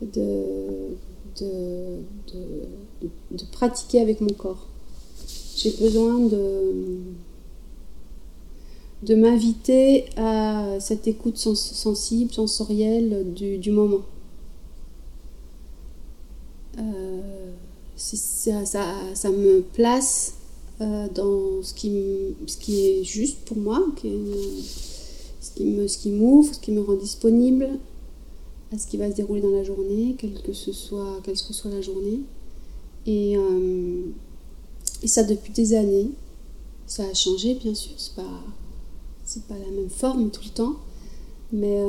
de 0.00 0.96
de, 1.40 2.00
de, 3.30 3.44
pratiquer 3.52 4.00
avec 4.00 4.20
mon 4.20 4.32
corps. 4.32 4.66
J'ai 5.56 5.70
besoin 5.70 6.18
de, 6.20 7.00
de 9.02 9.14
m'inviter 9.14 10.06
à 10.16 10.78
cette 10.80 11.06
écoute 11.06 11.36
sensible, 11.36 12.32
sensorielle 12.32 13.32
du, 13.34 13.70
moment. 13.70 14.02
Euh, 16.78 17.20
ça, 17.96 19.30
me 19.30 19.60
place 19.60 20.34
euh, 20.80 21.08
dans 21.14 21.62
ce 21.62 21.74
qui, 21.74 21.96
est 21.96 23.04
juste 23.04 23.40
pour 23.44 23.56
moi, 23.56 23.84
ce 25.40 25.50
qui 25.52 26.10
m'ouvre, 26.10 26.54
ce 26.54 26.60
qui 26.60 26.72
me 26.72 26.80
rend 26.80 26.94
disponible, 26.94 27.68
à 28.72 28.78
ce 28.78 28.86
qui 28.86 28.96
va 28.96 29.10
se 29.10 29.16
dérouler 29.16 29.42
dans 29.42 29.50
la 29.50 29.64
journée, 29.64 30.16
quelle 30.18 30.40
que 30.42 30.52
soit, 30.52 31.20
quelle 31.22 31.34
que 31.34 31.52
soit 31.52 31.70
la 31.70 31.82
journée. 31.82 32.20
Et, 33.06 33.36
euh, 33.36 34.06
et 35.02 35.08
ça 35.08 35.24
depuis 35.24 35.52
des 35.52 35.74
années. 35.74 36.10
Ça 36.86 37.04
a 37.04 37.14
changé, 37.14 37.54
bien 37.54 37.74
sûr. 37.74 37.92
C'est 37.96 38.14
pas, 38.14 38.42
pas 39.48 39.58
la 39.58 39.70
même 39.70 39.90
forme 39.90 40.30
tout 40.30 40.42
le 40.44 40.50
temps, 40.50 40.76
mais 41.52 41.80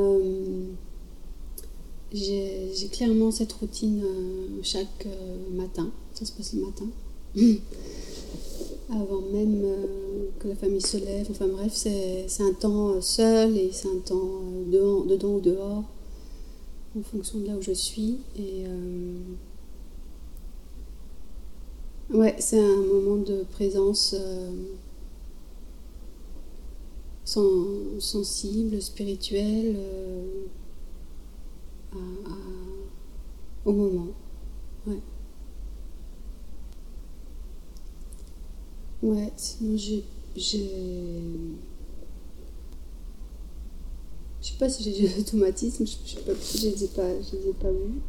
j'ai, 2.13 2.89
clairement 2.91 3.31
cette 3.31 3.53
routine 3.53 4.03
euh, 4.03 4.59
chaque 4.61 5.07
matin. 5.51 5.91
Ça 6.13 6.25
se 6.25 6.31
passe 6.31 6.53
le 6.53 6.61
matin. 6.61 6.85
Avant 8.89 9.21
même 9.21 9.65
que 10.39 10.49
la 10.49 10.55
famille 10.55 10.81
se 10.81 10.97
lève. 10.97 11.27
Enfin 11.31 11.47
bref, 11.47 11.71
c'est, 11.73 12.27
un 12.41 12.53
temps 12.53 13.01
seul 13.01 13.57
et 13.57 13.71
c'est 13.71 13.87
un 13.87 13.99
temps 14.05 14.41
dedans 14.67 15.35
ou 15.35 15.39
dehors 15.39 15.83
en 16.97 17.01
fonction 17.01 17.39
de 17.39 17.47
là 17.47 17.53
où 17.55 17.61
je 17.61 17.71
suis. 17.71 18.19
Et 18.35 18.65
euh, 18.65 19.19
ouais, 22.11 22.35
c'est 22.39 22.59
un 22.59 22.77
moment 22.77 23.17
de 23.17 23.43
présence 23.51 24.15
euh, 24.17 24.51
sensible, 27.25 28.81
spirituel 28.81 29.75
euh, 29.77 30.45
au 33.65 33.71
moment. 33.71 34.13
Ouais. 34.87 34.99
Ouais, 39.01 39.31
sinon 39.35 39.77
j'ai 39.77 40.03
je 44.43 44.49
sais 44.49 44.55
pas 44.57 44.69
si 44.69 44.83
j'ai 44.83 45.07
des 45.07 45.19
automatismes, 45.19 45.85
je, 45.85 45.91
sais 45.91 46.19
pas, 46.21 46.33
les 46.33 46.83
ai 46.83 46.87
pas, 46.87 47.21
je 47.21 47.37
les 47.37 47.49
ai 47.49 47.53
pas 47.53 47.71
vus. 47.71 48.01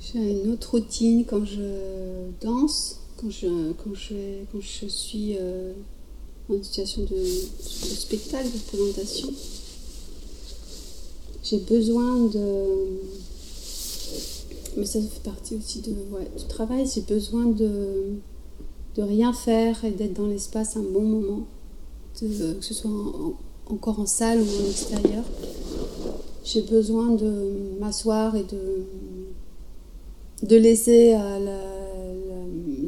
J'ai 0.00 0.42
une 0.42 0.52
autre 0.52 0.72
routine 0.72 1.24
quand 1.24 1.44
je 1.44 2.30
danse, 2.40 3.00
quand 3.16 3.30
je, 3.30 3.72
quand 3.72 3.94
je, 3.94 4.44
quand 4.50 4.60
je 4.60 4.86
suis 4.86 5.36
euh, 5.38 5.72
situation 6.62 7.02
de, 7.02 7.16
spectacle, 7.62 8.48
de 8.52 8.58
présentation. 8.58 9.28
J'ai 11.42 11.58
besoin 11.58 12.26
de. 12.26 12.64
Mais 14.76 14.86
ça 14.86 15.00
fait 15.00 15.22
partie 15.24 15.56
aussi 15.56 15.80
de, 15.80 15.90
ouais, 15.90 16.28
du 16.36 16.44
travail, 16.44 16.88
j'ai 16.92 17.00
besoin 17.00 17.46
de 17.46 18.20
de 18.96 19.02
rien 19.02 19.32
faire 19.32 19.84
et 19.84 19.90
d'être 19.90 20.14
dans 20.14 20.26
l'espace 20.26 20.76
un 20.76 20.82
bon 20.82 21.02
moment, 21.02 21.46
que 22.18 22.26
ce 22.60 22.74
soit 22.74 22.90
encore 23.66 24.00
en 24.00 24.06
salle 24.06 24.40
ou 24.40 24.42
en 24.42 24.68
extérieur. 24.68 25.24
J'ai 26.44 26.62
besoin 26.62 27.14
de 27.14 27.78
m'asseoir 27.78 28.34
et 28.34 28.42
de, 28.42 28.84
de 30.46 30.56
laisser 30.56 31.12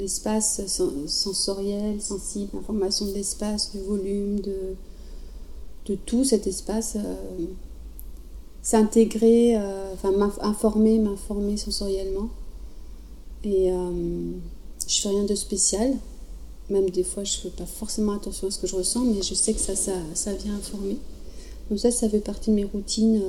l'espace 0.03 0.61
sensoriel, 1.07 2.03
sensible, 2.03 2.51
l'information 2.55 3.07
de 3.07 3.13
l'espace, 3.13 3.71
du 3.71 3.81
volume, 3.81 4.41
de, 4.41 4.75
de 5.87 5.95
tout 5.95 6.25
cet 6.25 6.49
espace 6.49 6.97
euh, 6.97 7.45
s'intégrer, 8.63 9.57
euh, 9.57 9.95
enfin 9.95 10.11
m'informer, 10.11 10.99
m'informer 10.99 11.57
sensoriellement. 11.57 12.29
Et 13.45 13.71
euh, 13.71 14.33
je 14.89 15.01
fais 15.01 15.09
rien 15.09 15.25
de 15.25 15.35
spécial. 15.37 15.95
Même 16.69 16.91
des 16.91 17.05
fois, 17.05 17.23
je 17.23 17.37
fais 17.37 17.51
pas 17.51 17.67
forcément 17.67 18.13
attention 18.13 18.49
à 18.49 18.51
ce 18.51 18.59
que 18.59 18.67
je 18.67 18.75
ressens, 18.75 19.05
mais 19.05 19.23
je 19.23 19.35
sais 19.35 19.53
que 19.55 19.61
ça, 19.61 19.77
ça, 19.77 19.93
ça 20.15 20.33
vient 20.35 20.55
informer. 20.55 20.97
Donc 21.71 21.79
ça, 21.79 21.93
ça 21.93 22.09
fait 22.09 22.21
partie 22.21 22.51
de 22.51 22.57
mes 22.57 22.65
routines 22.65 23.21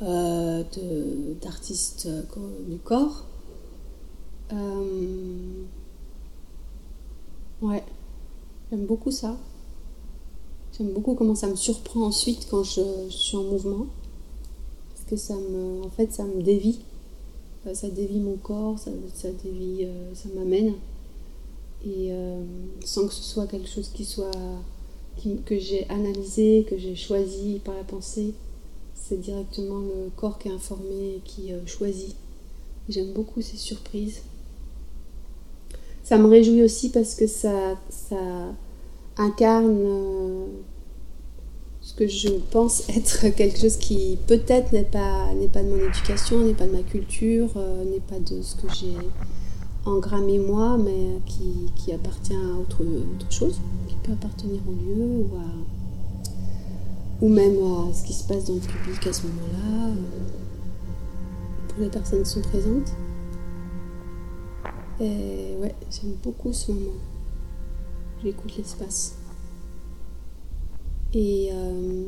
euh, 0.00 0.62
d'artiste 1.42 2.08
du 2.68 2.78
corps. 2.78 3.27
Ouais, 7.62 7.84
j'aime 8.70 8.86
beaucoup 8.86 9.10
ça. 9.10 9.36
J'aime 10.76 10.92
beaucoup 10.92 11.14
comment 11.14 11.34
ça 11.34 11.48
me 11.48 11.56
surprend 11.56 12.02
ensuite 12.02 12.46
quand 12.48 12.62
je, 12.62 12.82
suis 13.08 13.36
en 13.36 13.42
mouvement. 13.42 13.86
Parce 14.90 15.04
que 15.08 15.16
ça 15.16 15.34
me, 15.34 15.82
en 15.82 15.90
fait, 15.90 16.12
ça 16.12 16.24
me 16.24 16.40
dévie. 16.42 16.80
Euh, 17.66 17.74
ça 17.74 17.88
dévie 17.88 18.20
mon 18.20 18.36
corps, 18.36 18.78
ça, 18.78 18.90
dévie, 19.42 19.84
euh, 19.84 20.14
ça 20.14 20.28
m'amène. 20.34 20.74
Et 21.84 22.12
euh, 22.12 22.44
sans 22.84 23.08
que 23.08 23.12
ce 23.14 23.22
soit 23.22 23.46
quelque 23.46 23.68
chose 23.68 23.88
qui 23.88 24.04
soit 24.04 24.30
que 25.44 25.58
j'ai 25.58 25.88
analysé, 25.88 26.64
que 26.68 26.78
j'ai 26.78 26.94
choisi 26.94 27.60
par 27.64 27.74
la 27.74 27.82
pensée, 27.82 28.34
c'est 28.94 29.20
directement 29.20 29.80
le 29.80 30.10
corps 30.14 30.38
qui 30.38 30.48
est 30.48 30.52
informé 30.52 31.16
et 31.16 31.20
qui 31.24 31.50
choisit. 31.66 32.14
J'aime 32.88 33.12
beaucoup 33.12 33.42
ces 33.42 33.56
surprises. 33.56 34.22
Ça 36.08 36.16
me 36.16 36.26
réjouit 36.26 36.62
aussi 36.62 36.88
parce 36.88 37.14
que 37.14 37.26
ça, 37.26 37.76
ça 37.90 38.16
incarne 39.18 39.76
euh, 39.78 40.46
ce 41.82 41.92
que 41.92 42.06
je 42.06 42.30
pense 42.50 42.88
être 42.96 43.28
quelque 43.36 43.58
chose 43.58 43.76
qui 43.76 44.16
peut-être 44.26 44.72
n'est 44.72 44.84
pas, 44.84 45.26
n'est 45.34 45.48
pas 45.48 45.62
de 45.62 45.68
mon 45.68 45.86
éducation, 45.86 46.38
n'est 46.38 46.54
pas 46.54 46.66
de 46.66 46.72
ma 46.72 46.82
culture, 46.82 47.50
euh, 47.56 47.84
n'est 47.84 48.00
pas 48.00 48.18
de 48.20 48.40
ce 48.40 48.56
que 48.56 48.72
j'ai 48.72 48.94
engrammé 49.84 50.38
moi, 50.38 50.78
mais 50.78 51.20
qui, 51.26 51.70
qui 51.76 51.92
appartient 51.92 52.32
à 52.32 52.58
autre, 52.58 52.82
autre, 52.82 53.30
chose, 53.30 53.60
qui 53.86 53.96
peut 54.02 54.12
appartenir 54.12 54.62
au 54.66 54.72
lieu 54.72 55.04
ou, 55.04 55.26
ou 57.20 57.28
même 57.28 57.58
à 57.58 57.92
ce 57.92 58.02
qui 58.06 58.14
se 58.14 58.24
passe 58.24 58.46
dans 58.46 58.54
le 58.54 58.60
public 58.60 59.06
à 59.06 59.12
ce 59.12 59.26
moment-là, 59.26 59.88
euh, 59.88 59.94
pour 61.68 61.80
les 61.82 61.90
personnes 61.90 62.22
qui 62.22 62.30
sont 62.30 62.40
présentes. 62.40 62.94
Et 65.00 65.56
ouais, 65.60 65.74
j'aime 65.90 66.14
beaucoup 66.22 66.52
ce 66.52 66.72
moment 66.72 66.92
j'écoute 68.22 68.56
l'espace. 68.56 69.14
Et 71.14 71.50
euh, 71.52 72.04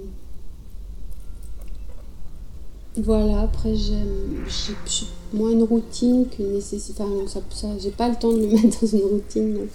voilà, 2.96 3.42
après 3.42 3.74
j'aime, 3.74 4.44
j'ai 4.46 5.06
moins 5.32 5.50
une 5.50 5.62
routine 5.62 6.26
qu'une 6.28 6.52
nécessité. 6.52 7.02
Enfin, 7.02 7.40
ça, 7.50 7.68
j'ai 7.78 7.90
pas 7.90 8.08
le 8.08 8.16
temps 8.16 8.32
de 8.32 8.40
le 8.40 8.48
mettre 8.52 8.80
dans 8.80 8.86
une 8.86 9.04
routine 9.04 9.66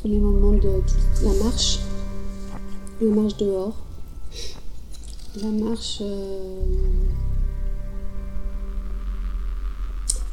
tous 0.00 0.08
les 0.08 0.18
moments 0.18 0.52
de 0.52 0.68
la 1.22 1.44
marche, 1.44 1.78
la 3.00 3.08
marche 3.08 3.36
dehors, 3.36 3.76
la 5.40 5.48
marche. 5.48 5.98
Euh, 6.02 6.62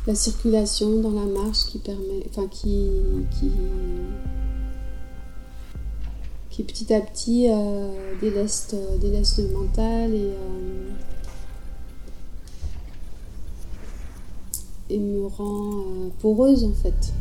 la 0.07 0.15
circulation 0.15 1.01
dans 1.01 1.11
la 1.11 1.25
marche 1.25 1.65
qui 1.65 1.79
permet, 1.79 2.23
enfin 2.29 2.47
qui, 2.47 2.89
qui 3.39 3.51
qui 6.49 6.63
petit 6.63 6.93
à 6.93 7.01
petit 7.01 7.49
euh, 7.49 8.13
déleste, 8.21 8.75
euh, 8.75 8.97
le 8.97 9.53
mental 9.53 10.13
et, 10.13 10.31
euh, 10.31 10.89
et 14.89 14.99
me 14.99 15.25
rend 15.25 15.79
euh, 15.79 16.09
poreuse 16.21 16.63
en 16.63 16.71
fait. 16.71 17.13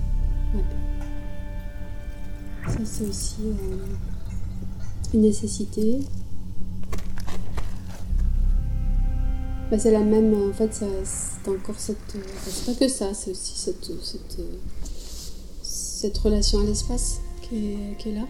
Ça 2.68 2.78
c'est 2.84 3.06
aussi 3.08 3.42
une 5.12 5.20
nécessité. 5.22 5.98
Bah, 9.70 9.78
c'est 9.78 9.90
la 9.90 10.00
même, 10.00 10.50
en 10.50 10.52
fait, 10.52 10.72
c'est 10.72 11.50
encore 11.50 11.78
cette. 11.78 11.96
c'est 12.46 12.66
pas 12.66 12.78
que 12.78 12.88
ça, 12.88 13.14
c'est 13.14 13.30
aussi 13.30 13.56
cette, 13.56 13.90
cette, 14.02 14.38
cette 15.62 16.18
relation 16.18 16.60
à 16.60 16.64
l'espace 16.64 17.20
qui 17.40 17.76
est, 18.06 18.12
là. 18.12 18.26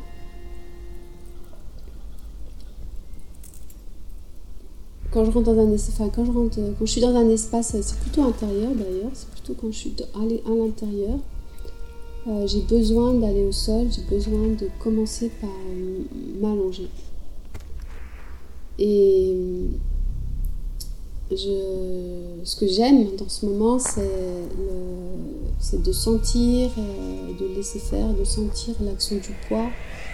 quand 5.10 5.24
je 5.24 5.30
rentre 5.30 5.52
dans 5.54 5.60
un 5.60 5.72
enfin, 5.72 6.08
quand 6.08 6.24
je 6.24 6.32
rentre, 6.32 6.56
quand 6.56 6.86
je 6.86 6.90
suis 6.90 7.00
dans 7.00 7.14
un 7.14 7.28
espace, 7.30 7.76
c'est 7.80 7.98
plutôt 8.00 8.24
intérieur 8.24 8.72
d'ailleurs, 8.74 9.10
c'est 9.12 9.28
plutôt 9.28 9.54
quand 9.54 9.70
je 9.70 9.76
suis 9.76 9.94
à 10.14 10.50
l'intérieur. 10.50 11.18
Euh, 12.26 12.46
j'ai 12.46 12.62
besoin 12.62 13.14
d'aller 13.14 13.44
au 13.44 13.52
sol, 13.52 13.86
j'ai 13.94 14.02
besoin 14.02 14.48
de 14.48 14.68
commencer 14.82 15.30
par 15.40 15.50
euh, 15.50 16.02
m'allonger. 16.40 16.88
Et 18.78 19.36
je, 21.30 22.44
ce 22.44 22.56
que 22.56 22.66
j'aime 22.66 23.16
dans 23.16 23.28
ce 23.28 23.46
moment, 23.46 23.78
c'est 23.78 24.02
de 25.82 25.92
sentir, 25.92 26.70
euh, 26.78 27.32
de 27.38 27.46
laisser 27.54 27.78
faire, 27.78 28.12
de 28.12 28.24
sentir 28.24 28.74
l'action 28.82 29.16
du 29.16 29.30
poids, 29.48 29.70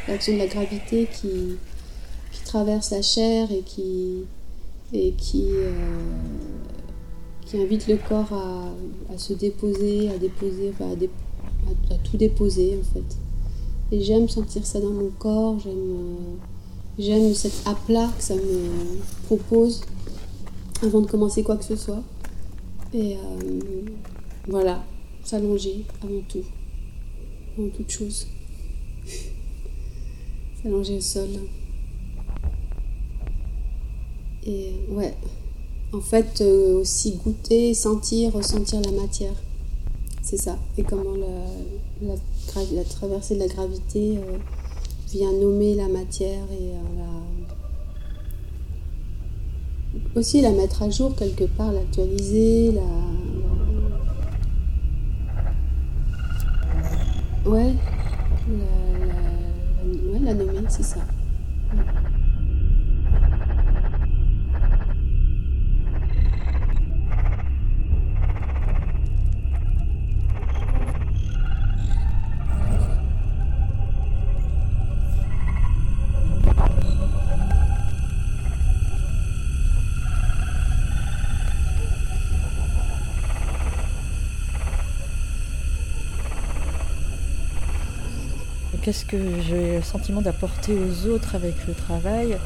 l'action 0.09 0.35
de 0.35 0.39
la 0.39 0.47
gravité 0.47 1.09
qui, 1.21 1.57
traverse 2.45 2.91
la 2.91 3.03
chair 3.03 3.49
et 3.53 3.63
qui, 3.63 4.25
euh, 4.93 5.11
invite 7.55 7.87
le 7.87 7.97
corps 7.97 8.33
à, 8.33 9.19
se 9.19 9.35
déposer, 9.35 10.09
à 10.09 10.19
déposer, 10.19 10.73
à, 10.81 11.95
tout 12.03 12.17
déposer 12.17 12.77
en 12.81 12.95
fait. 12.95 13.05
Et 13.93 14.03
j'aime 14.03 14.29
sentir 14.29 14.67
ça 14.67 14.81
dans 14.81 14.91
mon 14.91 15.11
corps, 15.11 15.61
j'aime 15.61 15.75
euh, 15.75 16.35
j'aime 16.99 17.33
cet 17.35 17.53
aplat 17.67 18.09
que 18.19 18.25
ça 18.25 18.35
me 18.35 18.99
propose 19.27 19.83
avant 20.83 21.01
de 21.01 21.07
commencer 21.07 21.43
quoi 21.43 21.57
que 21.57 21.65
ce 21.65 21.77
soit. 21.77 22.03
Et 22.93 23.17
euh, 23.17 23.51
voilà, 24.49 24.85
s'allonger 25.25 25.85
avant 26.03 26.21
tout, 26.29 26.45
avant 27.57 27.69
toute 27.69 27.91
chose. 27.91 28.27
s'allonger 30.63 30.97
au 30.97 31.01
sol. 31.01 31.29
Et 34.47 34.73
ouais, 34.89 35.15
en 35.93 36.01
fait, 36.01 36.41
euh, 36.41 36.81
aussi 36.81 37.17
goûter, 37.17 37.75
sentir, 37.75 38.33
ressentir 38.33 38.81
la 38.81 38.93
matière. 38.93 39.35
C'est 40.23 40.37
ça. 40.37 40.59
Et 40.79 40.83
comment 40.83 41.15
la, 42.01 42.15
traversée 42.87 43.35
de 43.35 43.41
la 43.41 43.49
gravité 43.49 44.19
euh, 44.19 44.39
vient 45.09 45.33
nommer 45.33 45.75
la 45.75 45.89
matière 45.89 46.45
et 46.53 46.71
euh, 46.71 46.83
la... 46.99 47.40
aussi 50.15 50.41
la 50.41 50.51
mettre 50.51 50.83
à 50.83 50.91
jour 50.91 51.15
quelque 51.17 51.45
part, 51.45 51.73
l'actualiser, 51.73 52.73
la... 52.73 52.83
Ouais, 57.51 57.75
la, 60.13 60.19
la 60.21 60.35
nommer, 60.35 60.59
c'est 60.69 60.83
ça. 60.83 61.01
Que 88.93 89.41
j'ai 89.43 89.77
le 89.77 89.83
sentiment 89.83 90.21
d'apporter 90.21 90.75
aux 90.75 91.07
autres 91.07 91.35
avec 91.35 91.55
le 91.67 91.75
travail 91.75 92.37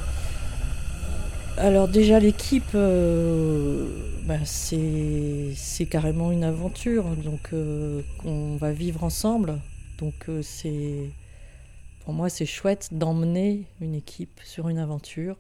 Alors 1.57 1.89
déjà 1.89 2.19
l'équipe, 2.21 2.75
euh, 2.75 3.89
bah, 4.27 4.45
c'est 4.45 5.87
carrément 5.87 6.33
une 6.33 6.45
aventure 6.45 7.05
donc 7.17 7.51
qu'on 8.19 8.57
va 8.57 8.73
vivre 8.73 9.05
ensemble. 9.05 9.59
Donc 9.99 10.27
c'est 10.43 11.11
pour 12.05 12.13
moi 12.13 12.29
c'est 12.29 12.47
chouette 12.47 12.89
d'emmener 12.93 13.65
une 13.81 13.95
équipe 13.95 14.41
sur 14.45 14.69
une 14.69 14.79
aventure. 14.79 15.37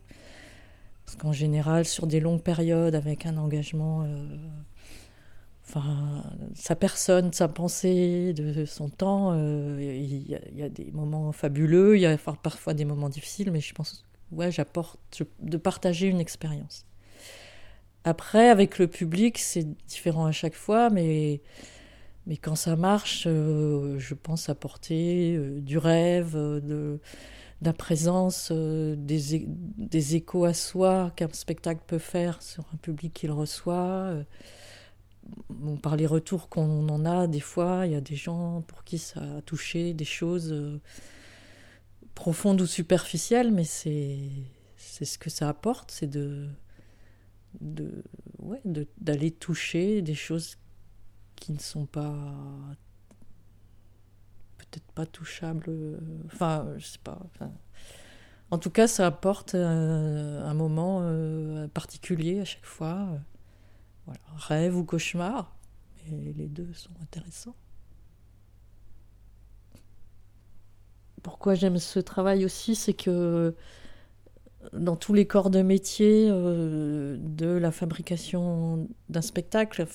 Parce 1.04 1.16
qu'en 1.18 1.32
général, 1.32 1.84
sur 1.84 2.06
des 2.06 2.18
longues 2.18 2.40
périodes, 2.40 2.94
avec 2.94 3.26
un 3.26 3.36
engagement 3.36 4.06
enfin, 5.66 6.24
sa 6.54 6.76
personne, 6.76 7.32
sa 7.32 7.48
pensée, 7.48 8.32
de 8.32 8.64
son 8.64 8.88
temps. 8.88 9.32
Euh, 9.32 9.78
il, 9.80 10.28
y 10.28 10.62
a, 10.62 10.68
des 10.68 10.90
moments 10.92 11.32
fabuleux, 11.32 11.96
il 11.96 12.00
y 12.02 12.06
a 12.06 12.16
parfois 12.42 12.74
des 12.74 12.84
moments 12.84 13.08
difficiles, 13.08 13.50
mais 13.50 13.60
je 13.60 13.74
pense, 13.74 14.04
ouais, 14.32 14.50
j'apporte 14.50 14.98
de 15.40 15.56
partager 15.56 16.08
une 16.08 16.20
expérience. 16.20 16.86
Après, 18.04 18.50
avec 18.50 18.78
le 18.78 18.86
public, 18.86 19.38
c'est 19.38 19.66
différent 19.86 20.26
à 20.26 20.32
chaque 20.32 20.54
fois, 20.54 20.90
mais, 20.90 21.40
mais 22.26 22.36
quand 22.36 22.54
ça 22.54 22.76
marche, 22.76 23.24
euh, 23.26 23.98
je 23.98 24.14
pense 24.14 24.50
apporter 24.50 25.36
euh, 25.36 25.60
du 25.60 25.78
rêve, 25.78 26.34
de, 26.34 26.60
de, 26.60 27.00
la 27.62 27.72
présence, 27.72 28.52
des, 28.52 29.46
des, 29.78 30.16
échos 30.16 30.44
à 30.44 30.52
soi 30.52 31.12
qu'un 31.16 31.28
spectacle 31.32 31.80
peut 31.86 31.98
faire 31.98 32.42
sur 32.42 32.64
un 32.74 32.76
public 32.76 33.14
qu'il 33.14 33.32
reçoit 33.32 34.12
par 35.82 35.96
les 35.96 36.06
retours 36.06 36.48
qu'on 36.48 36.88
en 36.88 37.04
a, 37.04 37.26
des 37.26 37.40
fois, 37.40 37.86
il 37.86 37.92
y 37.92 37.96
a 37.96 38.00
des 38.00 38.16
gens 38.16 38.62
pour 38.62 38.84
qui 38.84 38.98
ça 38.98 39.20
a 39.38 39.42
touché 39.42 39.94
des 39.94 40.04
choses 40.04 40.52
euh, 40.52 40.80
profondes 42.14 42.60
ou 42.60 42.66
superficielles, 42.66 43.52
mais 43.52 43.64
c'est 43.64 44.18
ce 44.76 45.18
que 45.18 45.30
ça 45.30 45.48
apporte, 45.48 45.90
c'est 45.90 46.08
de 46.08 46.48
d'aller 48.98 49.30
toucher 49.30 50.02
des 50.02 50.16
choses 50.16 50.56
qui 51.36 51.52
ne 51.52 51.60
sont 51.60 51.86
pas 51.86 52.34
peut-être 54.58 54.90
pas 54.92 55.06
touchables. 55.06 55.66
Euh, 55.68 55.98
enfin, 56.26 56.66
je 56.78 56.84
sais 56.84 56.98
pas. 56.98 57.20
en 58.50 58.58
tout 58.58 58.70
cas, 58.70 58.88
ça 58.88 59.06
apporte 59.06 59.54
euh, 59.54 60.44
un 60.44 60.54
moment 60.54 61.68
particulier 61.68 62.40
à 62.40 62.44
chaque 62.44 62.66
fois. 62.66 63.20
Voilà, 64.06 64.20
rêve 64.36 64.76
ou 64.76 64.84
cauchemar, 64.84 65.56
et 66.06 66.32
les 66.32 66.48
deux 66.48 66.72
sont 66.74 66.90
intéressants. 67.02 67.56
Pourquoi 71.22 71.54
j'aime 71.54 71.78
ce 71.78 71.98
travail 72.00 72.44
aussi, 72.44 72.74
c'est 72.74 72.92
que 72.92 73.54
dans 74.72 74.96
tous 74.96 75.14
les 75.14 75.26
corps 75.26 75.50
de 75.50 75.62
métier 75.62 76.28
euh, 76.30 77.16
de 77.18 77.46
la 77.46 77.70
fabrication 77.70 78.88
d'un 79.08 79.22
spectacle, 79.22 79.86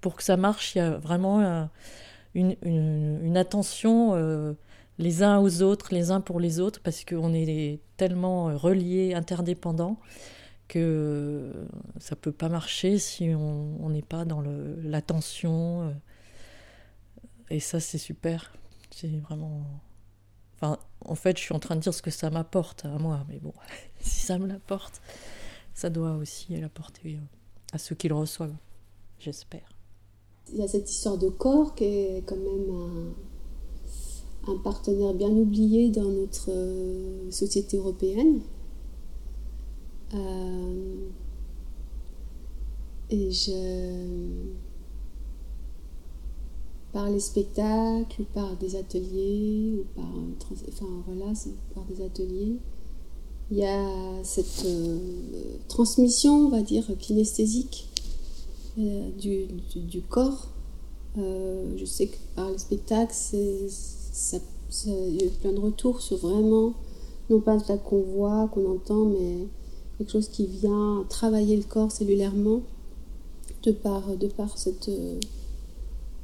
pour 0.00 0.16
que 0.16 0.22
ça 0.22 0.36
marche, 0.36 0.74
il 0.74 0.78
y 0.78 0.80
a 0.80 0.98
vraiment 0.98 1.68
une, 2.34 3.36
attention 3.36 4.14
euh, 4.14 4.54
les 4.98 5.22
uns 5.22 5.38
aux 5.38 5.62
autres, 5.62 5.94
les 5.94 6.10
uns 6.10 6.20
pour 6.20 6.40
les 6.40 6.60
autres, 6.60 6.80
parce 6.82 7.04
qu'on 7.04 7.32
est 7.32 7.80
tellement 7.96 8.46
reliés, 8.56 9.14
interdépendants, 9.14 9.98
que 10.68 11.52
ça 11.98 12.16
peut 12.16 12.32
pas 12.32 12.48
marcher 12.48 12.98
si 12.98 13.30
on 13.34 13.88
n'est 13.88 14.02
pas 14.02 14.24
dans 14.24 14.42
l'attention. 14.82 15.88
Euh. 15.88 15.92
Et 17.50 17.60
ça, 17.60 17.80
c'est 17.80 17.98
super. 17.98 18.52
C'est 18.90 19.18
vraiment. 19.20 19.64
Enfin, 20.56 20.78
en 21.04 21.14
fait, 21.14 21.36
je 21.36 21.42
suis 21.42 21.54
en 21.54 21.58
train 21.58 21.76
de 21.76 21.80
dire 21.80 21.92
ce 21.92 22.02
que 22.02 22.10
ça 22.10 22.30
m'apporte 22.30 22.84
à 22.84 22.98
moi, 22.98 23.24
mais 23.28 23.38
bon, 23.38 23.52
si 24.00 24.20
ça 24.20 24.38
me 24.38 24.46
l'apporte, 24.46 25.02
ça 25.74 25.90
doit 25.90 26.14
aussi 26.14 26.56
l'apporter 26.56 27.18
à 27.72 27.78
ceux 27.78 27.94
qui 27.94 28.08
le 28.08 28.14
reçoivent, 28.14 28.54
j'espère. 29.18 29.74
Il 30.52 30.58
y 30.58 30.62
a 30.62 30.68
cette 30.68 30.90
histoire 30.90 31.18
de 31.18 31.28
corps 31.28 31.74
qui 31.74 31.84
est 31.84 32.22
quand 32.26 32.36
même 32.36 32.70
un, 34.46 34.52
un 34.52 34.56
partenaire 34.58 35.14
bien 35.14 35.30
oublié 35.30 35.90
dans 35.90 36.10
notre 36.10 36.50
euh, 36.50 37.30
société 37.30 37.78
européenne. 37.78 38.40
Euh, 40.14 41.08
et 43.10 43.30
je. 43.30 44.62
Par 46.92 47.10
les 47.10 47.18
spectacles, 47.18 48.22
ou 48.22 48.24
par 48.32 48.56
des 48.56 48.76
ateliers, 48.76 49.80
ou 49.80 49.84
par. 49.96 50.08
Enfin 50.68 50.86
voilà, 51.06 51.32
par 51.74 51.84
des 51.84 52.04
ateliers, 52.04 52.56
il 53.50 53.58
y 53.58 53.64
a 53.64 54.22
cette 54.22 54.64
euh, 54.64 55.56
transmission, 55.68 56.46
on 56.46 56.48
va 56.50 56.62
dire, 56.62 56.86
kinesthésique 56.98 57.88
euh, 58.78 59.10
du, 59.18 59.46
du, 59.80 60.02
corps. 60.02 60.48
je 61.16 61.84
sais 61.84 62.06
que 62.06 62.16
par 62.36 62.50
les 62.50 62.58
spectacles, 62.58 63.14
il 64.86 65.16
y 65.16 65.22
a 65.22 65.26
eu 65.26 65.30
plein 65.40 65.52
de 65.52 65.60
retours 65.60 66.00
sur 66.00 66.16
vraiment, 66.18 66.74
non 67.28 67.40
pas 67.40 67.58
ça 67.58 67.76
qu'on 67.76 68.02
voit, 68.02 68.48
qu'on 68.48 68.72
entend, 68.72 69.06
mais 69.06 69.48
quelque 70.04 70.12
chose 70.12 70.28
qui 70.28 70.46
vient 70.46 71.04
travailler 71.08 71.56
le 71.56 71.62
corps 71.62 71.90
cellulairement 71.90 72.60
de 73.62 73.72
par, 73.72 74.16
de 74.16 74.26
par 74.26 74.58
cette 74.58 74.90
euh, 74.90 75.18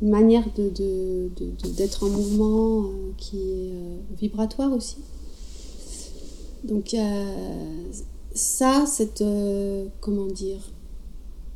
manière 0.03 0.45
d'être 0.55 0.81
de, 0.83 1.31
de, 1.35 2.05
en 2.05 2.09
mouvement 2.11 2.85
euh, 2.85 3.13
qui 3.17 3.39
est 3.39 3.73
euh, 3.73 3.97
vibratoire 4.19 4.73
aussi. 4.73 4.99
Donc 6.63 6.95
ça, 8.35 8.85
cette... 8.87 9.25
comment 10.03 10.27
dire 10.27 10.61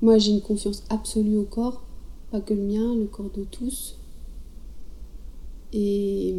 Moi 0.01 0.17
j'ai 0.17 0.31
une 0.31 0.41
confiance 0.41 0.83
absolue 0.89 1.37
au 1.37 1.45
corps, 1.45 1.83
pas 2.31 2.41
que 2.41 2.55
le 2.55 2.63
mien, 2.63 2.95
le 2.95 3.05
corps 3.05 3.31
de 3.37 3.45
tous. 3.45 3.99
Et 5.75 6.34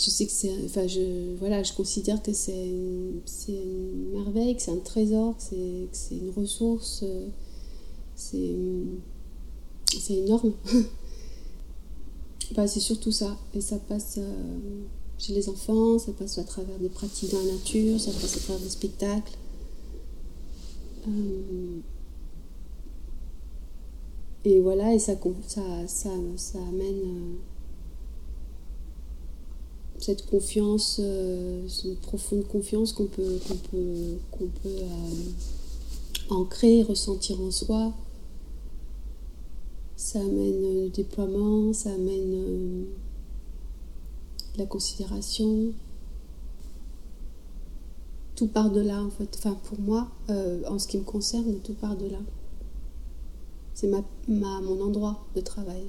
je 0.00 0.08
sais 0.10 0.26
que 0.26 0.32
c'est. 0.32 0.52
Enfin, 0.64 0.86
je, 0.86 1.34
voilà, 1.38 1.62
je 1.62 1.72
considère 1.72 2.22
que 2.22 2.32
c'est 2.32 2.52
une, 2.52 3.20
une, 3.48 4.10
merveille, 4.12 4.56
que 4.56 4.62
c'est 4.62 4.70
un 4.70 4.76
trésor, 4.76 5.36
que 5.36 5.42
c'est 5.92 6.16
une 6.16 6.30
ressource. 6.30 7.04
C'est 8.14 8.54
énorme. 10.10 10.52
bah, 12.54 12.66
c'est 12.66 12.80
surtout 12.80 13.12
ça. 13.12 13.36
Et 13.54 13.60
ça 13.60 13.76
passe 13.78 14.16
euh, 14.18 14.82
chez 15.18 15.34
les 15.34 15.48
enfants, 15.48 15.98
ça 15.98 16.12
passe 16.12 16.38
à 16.38 16.44
travers 16.44 16.78
des 16.78 16.88
pratiques 16.88 17.32
dans 17.32 17.38
la 17.38 17.52
nature, 17.52 18.00
ça 18.00 18.12
passe 18.12 18.36
à 18.36 18.40
travers 18.40 18.62
des 18.62 18.70
spectacles. 18.70 19.36
Euh, 21.08 21.80
et 24.44 24.60
voilà, 24.60 24.94
et 24.94 24.98
ça, 24.98 25.12
ça, 25.46 25.62
ça, 25.86 26.10
ça 26.36 26.58
amène 26.58 27.02
euh, 27.04 27.34
cette 30.00 30.26
confiance, 30.26 30.98
euh, 30.98 31.68
cette 31.68 32.00
profonde 32.00 32.46
confiance 32.48 32.92
qu'on 32.92 33.06
peut, 33.06 33.38
peut, 33.70 34.16
peut 34.38 34.48
euh, 34.66 34.84
ancrer, 36.30 36.82
ressentir 36.82 37.40
en 37.40 37.50
soi. 37.50 37.92
Ça 39.96 40.20
amène 40.20 40.84
le 40.84 40.88
déploiement, 40.88 41.72
ça 41.74 41.92
amène 41.92 42.34
euh, 42.34 42.84
la 44.56 44.64
considération. 44.64 45.72
Tout 48.36 48.48
part 48.48 48.70
de 48.70 48.80
là, 48.80 49.02
en 49.02 49.10
fait. 49.10 49.28
Enfin, 49.36 49.58
pour 49.64 49.78
moi, 49.80 50.08
en 50.66 50.78
ce 50.78 50.88
qui 50.88 50.96
me 50.96 51.04
concerne, 51.04 51.56
tout 51.62 51.74
part 51.74 51.96
de 51.96 52.06
là. 52.06 52.20
C'est 53.74 53.88
ma, 53.88 54.02
mon 54.28 54.80
endroit 54.80 55.26
de 55.36 55.42
travail. 55.42 55.84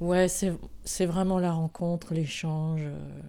Ouais, 0.00 0.28
c'est 0.28 1.06
vraiment 1.06 1.38
la 1.38 1.52
rencontre, 1.52 2.14
l'échange. 2.14 2.80
Euh, 2.84 3.20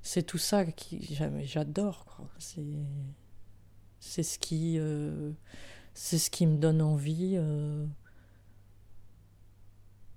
c'est 0.00 0.22
tout 0.22 0.38
ça 0.38 0.64
qui 0.64 1.18
j'adore. 1.44 2.18
C'est 2.38 4.22
ce 4.22 4.38
qui 4.38 4.78
euh, 4.78 5.32
ce 5.94 6.30
qui 6.30 6.46
me 6.46 6.56
donne 6.56 6.80
envie. 6.80 7.34
Euh. 7.36 7.86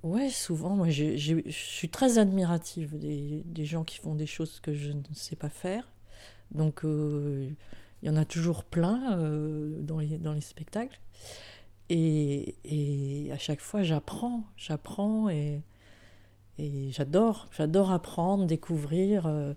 Ouais, 0.03 0.29
souvent, 0.29 0.75
moi, 0.75 0.89
je 0.89 1.41
suis 1.49 1.89
très 1.89 2.19
admirative 2.19 2.97
des, 2.97 3.65
gens 3.65 3.83
qui 3.83 3.97
font 3.97 4.15
des 4.15 4.27
choses 4.27 4.59
que 4.61 4.73
je 4.73 4.91
ne 4.91 5.01
sais 5.13 5.35
pas 5.35 5.49
faire. 5.49 5.91
Donc, 6.51 6.81
il 6.83 7.55
y 8.03 8.09
en 8.09 8.15
a 8.15 8.23
toujours 8.23 8.63
plein 8.63 9.17
dans 9.81 9.99
les 9.99 10.41
spectacles. 10.41 10.99
Et, 11.89 13.29
à 13.31 13.37
chaque 13.37 13.61
fois, 13.61 13.83
j'apprends, 13.83 14.43
j'apprends 14.57 15.29
et, 15.29 15.61
j'adore, 16.57 17.47
j'adore 17.51 17.91
apprendre, 17.91 18.45
découvrir, 18.45 19.27
euh, 19.27 19.53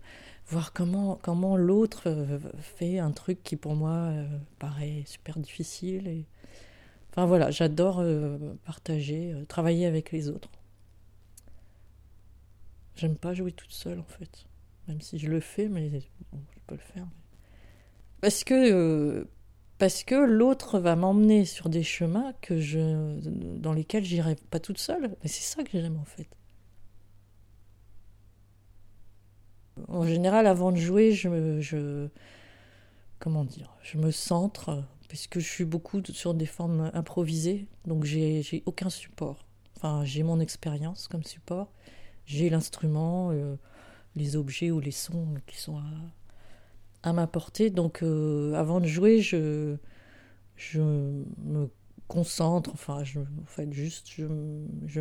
voir 0.46 0.72
comment, 0.72 1.18
comment 1.22 1.56
l'autre 1.56 2.02
euh, 2.06 2.38
fait 2.58 2.98
un 2.98 3.12
truc 3.12 3.42
qui 3.42 3.56
pour 3.56 3.74
moi 3.74 3.92
euh, 3.92 4.26
paraît 4.58 5.04
super 5.06 5.38
difficile. 5.38 6.24
Enfin 7.10 7.26
voilà, 7.26 7.50
j'adore 7.50 8.04
partager, 8.64 9.34
travailler 9.48 9.86
avec 9.86 10.12
les 10.12 10.28
autres. 10.28 10.50
J'aime 12.94 13.16
pas 13.16 13.32
jouer 13.32 13.52
toute 13.52 13.72
seule 13.72 14.00
en 14.00 14.04
fait, 14.04 14.46
même 14.86 15.00
si 15.00 15.18
je 15.18 15.28
le 15.28 15.40
fais, 15.40 15.68
mais 15.68 15.88
je 16.00 16.60
peux 16.66 16.74
le 16.74 16.80
faire. 16.80 17.06
Parce 18.20 18.44
que 18.44 19.26
parce 19.78 20.02
que 20.02 20.16
l'autre 20.16 20.80
va 20.80 20.96
m'emmener 20.96 21.44
sur 21.44 21.68
des 21.68 21.84
chemins 21.84 22.32
que 22.40 22.60
je, 22.60 23.18
dans 23.58 23.72
lesquels 23.72 24.04
j'irai 24.04 24.36
pas 24.50 24.58
toute 24.58 24.78
seule. 24.78 25.16
Mais 25.22 25.28
c'est 25.28 25.44
ça 25.44 25.62
que 25.62 25.70
j'aime 25.72 25.96
en 25.96 26.04
fait. 26.04 26.26
En 29.86 30.04
général, 30.04 30.48
avant 30.48 30.72
de 30.72 30.76
jouer, 30.76 31.12
je, 31.12 32.08
comment 33.20 33.44
dire, 33.44 33.76
je 33.82 33.98
me 33.98 34.10
centre 34.10 34.82
puisque 35.08 35.38
je 35.38 35.48
suis 35.48 35.64
beaucoup 35.64 36.02
sur 36.12 36.34
des 36.34 36.46
formes 36.46 36.90
improvisées, 36.92 37.66
donc 37.86 38.04
j'ai 38.04 38.62
aucun 38.66 38.90
support. 38.90 39.46
Enfin, 39.76 40.04
j'ai 40.04 40.24
mon 40.24 40.40
expérience 40.40 41.06
comme 41.06 41.22
support, 41.22 41.70
j'ai 42.26 42.50
l'instrument, 42.50 43.30
euh, 43.30 43.56
les 44.16 44.36
objets 44.36 44.70
ou 44.72 44.80
les 44.80 44.90
sons 44.90 45.34
qui 45.46 45.56
sont 45.56 45.78
à, 45.78 45.84
portée. 47.26 47.70
Donc, 47.70 48.02
euh, 48.02 48.54
avant 48.54 48.80
de 48.80 48.86
jouer, 48.86 49.20
je, 49.20 49.76
me 50.78 51.68
concentre, 52.08 52.70
enfin, 52.72 53.04
je, 53.04 53.20
en 53.20 53.46
fait, 53.46 53.72
juste, 53.72 54.08
je, 54.10 54.24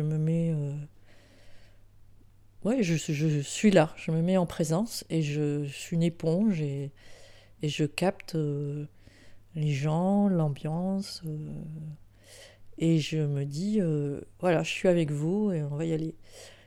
me 0.00 0.18
mets. 0.18 0.52
Euh, 0.52 0.74
ouais, 2.64 2.82
je, 2.82 2.94
suis 2.94 3.70
là, 3.70 3.92
je 3.96 4.10
me 4.10 4.22
mets 4.22 4.36
en 4.36 4.46
présence 4.46 5.04
et 5.10 5.22
je, 5.22 5.64
suis 5.66 5.96
une 5.96 6.02
éponge 6.02 6.60
et, 6.60 6.92
je 7.62 7.84
capte 7.84 8.36
les 9.54 9.72
gens, 9.72 10.28
l'ambiance. 10.28 11.22
Euh, 11.26 11.52
et 12.78 12.98
je 12.98 13.18
me 13.18 13.44
dis, 13.44 13.80
euh, 13.80 14.20
voilà, 14.40 14.62
je 14.62 14.70
suis 14.70 14.88
avec 14.88 15.10
vous 15.10 15.50
et 15.52 15.62
on 15.62 15.76
va 15.76 15.84
y 15.84 15.92
aller. 15.92 16.14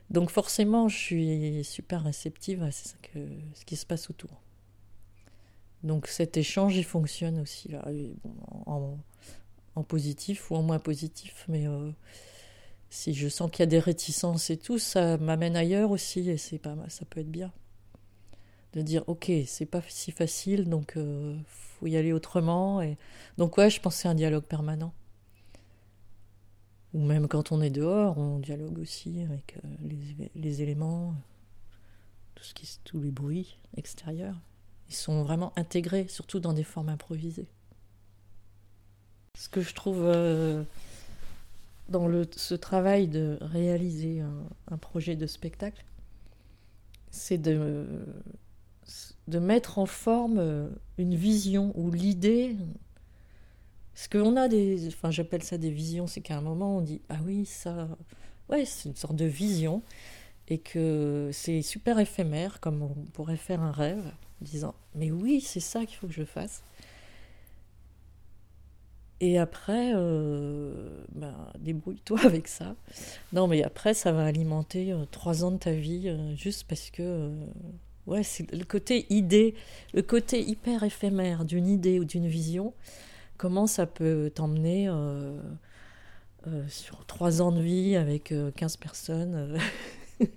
Donc 0.09 0.29
forcément, 0.29 0.89
je 0.89 0.97
suis 0.97 1.63
super 1.63 2.03
réceptive 2.03 2.63
à 2.63 2.71
ce 2.71 2.95
qui 3.65 3.77
se 3.77 3.85
passe 3.85 4.09
autour. 4.09 4.41
Donc 5.83 6.07
cet 6.07 6.37
échange, 6.37 6.75
il 6.77 6.83
fonctionne 6.83 7.39
aussi 7.39 7.69
là, 7.69 7.85
en, 8.65 8.97
positif 9.83 10.51
ou 10.51 10.55
en 10.55 10.61
moins 10.61 10.79
positif, 10.79 11.45
mais 11.47 11.67
euh, 11.67 11.91
si 12.89 13.13
je 13.13 13.27
sens 13.27 13.49
qu'il 13.49 13.61
y 13.61 13.63
a 13.63 13.67
des 13.67 13.79
réticences 13.79 14.49
et 14.51 14.57
tout, 14.57 14.77
ça 14.77 15.17
m'amène 15.17 15.55
ailleurs 15.55 15.91
aussi 15.91 16.29
et 16.29 16.37
c'est 16.37 16.59
pas 16.59 16.75
ça 16.87 17.05
peut 17.05 17.21
être 17.21 17.31
bien 17.31 17.51
de 18.73 18.81
dire 18.81 19.03
ok, 19.07 19.31
c'est 19.47 19.65
pas 19.65 19.81
si 19.87 20.11
facile, 20.11 20.69
donc 20.69 20.97
faut 21.81 21.87
y 21.87 21.97
aller 21.97 22.13
autrement. 22.13 22.81
Et... 22.81 22.97
Donc 23.37 23.57
ouais, 23.57 23.69
je 23.69 23.81
pense 23.81 23.95
c'est 23.95 24.07
un 24.07 24.15
dialogue 24.15 24.45
permanent. 24.45 24.93
Ou 26.93 26.99
même 26.99 27.27
quand 27.27 27.51
on 27.51 27.61
est 27.61 27.69
dehors, 27.69 28.17
on 28.17 28.39
dialogue 28.39 28.77
aussi 28.79 29.21
avec 29.21 29.57
euh, 29.57 29.69
les, 29.81 30.31
les, 30.35 30.61
éléments, 30.61 31.15
tout 32.35 32.43
ce 32.43 32.53
qui, 32.53 32.69
tous 32.83 32.99
les 33.01 33.11
bruits 33.11 33.57
extérieurs. 33.77 34.35
Ils 34.91 34.95
sont 34.95 35.23
vraiment 35.23 35.53
intégrés, 35.55 36.07
surtout 36.09 36.41
dans 36.41 36.51
des 36.51 36.65
formes 36.65 36.89
improvisées. 36.89 37.47
Ce 39.37 39.47
que 39.47 39.61
je 39.61 39.73
trouve 39.73 40.03
euh, 40.03 40.63
dans 41.87 42.09
ce 42.35 42.55
travail 42.55 43.07
de 43.07 43.37
réaliser 43.39 44.21
un, 44.69 44.77
projet 44.77 45.15
de 45.15 45.27
spectacle, 45.27 45.85
c'est 47.09 47.37
de 47.37 47.87
de 49.29 49.39
mettre 49.39 49.79
en 49.79 49.85
forme 49.85 50.39
euh, 50.39 50.67
une 50.97 51.15
vision 51.15 51.71
ou 51.75 51.89
l'idée. 51.89 52.57
Parce 53.93 54.09
qu'on 54.09 54.35
a 54.35 54.49
des. 54.49 54.87
Enfin, 54.87 55.09
j'appelle 55.09 55.43
ça 55.43 55.57
des 55.57 55.71
visions, 55.71 56.05
c'est 56.05 56.19
qu'à 56.19 56.37
un 56.37 56.41
moment, 56.41 56.77
on 56.77 56.81
dit 56.81 57.01
Ah 57.07 57.19
oui, 57.25 57.45
ça. 57.45 57.87
Ouais, 58.49 58.65
c'est 58.65 58.89
une 58.89 58.95
sorte 58.95 59.15
de 59.15 59.25
vision. 59.25 59.81
Et 60.49 60.57
que 60.57 61.29
c'est 61.31 61.61
super 61.61 61.97
éphémère, 61.97 62.59
comme 62.59 62.81
on 62.81 62.93
pourrait 63.13 63.37
faire 63.37 63.61
un 63.61 63.71
rêve, 63.71 64.03
disant 64.41 64.75
Mais 64.95 65.11
oui, 65.11 65.41
c'est 65.41 65.59
ça 65.59 65.85
qu'il 65.85 65.97
faut 65.97 66.07
que 66.07 66.13
je 66.13 66.25
fasse. 66.25 66.63
Et 69.19 69.37
après, 69.37 69.91
euh, 69.93 71.03
ben, 71.13 71.35
débrouille-toi 71.59 72.19
avec 72.25 72.47
ça. 72.47 72.75
Non, 73.33 73.47
mais 73.47 73.63
après, 73.63 73.93
ça 73.93 74.11
va 74.11 74.25
alimenter 74.25 74.91
euh, 74.91 75.05
trois 75.11 75.43
ans 75.43 75.51
de 75.51 75.57
ta 75.57 75.73
vie, 75.73 76.15
juste 76.35 76.65
parce 76.67 76.89
que 76.89 77.31
Ouais, 78.07 78.23
c'est 78.23 78.51
le 78.51 78.65
côté 78.65 79.05
idée, 79.09 79.53
le 79.93 80.01
côté 80.01 80.41
hyper 80.41 80.83
éphémère 80.83 81.45
d'une 81.45 81.67
idée 81.67 81.99
ou 81.99 82.05
d'une 82.05 82.27
vision. 82.27 82.73
Comment 83.37 83.67
ça 83.67 83.85
peut 83.85 84.31
t'emmener 84.33 84.87
euh, 84.89 85.39
euh, 86.47 86.67
sur 86.67 87.05
trois 87.05 87.41
ans 87.41 87.51
de 87.51 87.61
vie 87.61 87.95
avec 87.95 88.33
15 88.55 88.75
euh, 88.75 88.77
personnes 88.79 89.59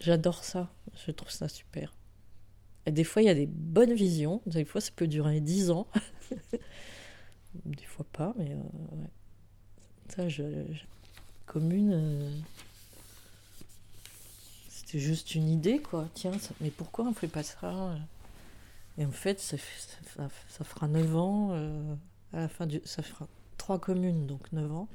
J'adore 0.00 0.44
ça, 0.44 0.68
je 1.06 1.10
trouve 1.10 1.30
ça 1.30 1.48
super. 1.48 1.92
Des 2.90 3.04
fois, 3.04 3.22
il 3.22 3.26
y 3.26 3.30
a 3.30 3.34
des 3.34 3.46
bonnes 3.46 3.94
visions, 3.94 4.42
des 4.46 4.64
fois, 4.64 4.80
ça 4.80 4.90
peut 4.94 5.06
durer 5.06 5.40
10 5.40 5.70
ans. 5.70 5.86
des 7.64 7.84
fois 7.84 8.06
pas, 8.12 8.34
mais 8.36 8.54
ouais. 8.54 9.10
Ça, 10.08 10.28
je, 10.28 10.42
commune 11.46 12.42
c'est 14.90 15.00
juste 15.00 15.34
une 15.34 15.50
idée, 15.50 15.80
quoi. 15.80 16.08
Tiens, 16.14 16.32
mais 16.62 16.70
pourquoi 16.70 17.04
on 17.04 17.12
fait 17.12 17.28
pas 17.28 17.42
ça 17.42 17.94
Et 18.96 19.04
en 19.04 19.12
fait, 19.12 19.38
ça, 19.38 19.58
fera 20.64 20.88
9 20.88 21.14
ans, 21.14 21.50
euh, 21.52 21.94
à 22.32 22.40
la 22.40 22.48
fin 22.48 22.66
ça 22.86 23.02
fera 23.02 23.28
trois 23.58 23.78
communes, 23.78 24.26
donc 24.26 24.50
9 24.50 24.72
ans. 24.72 24.88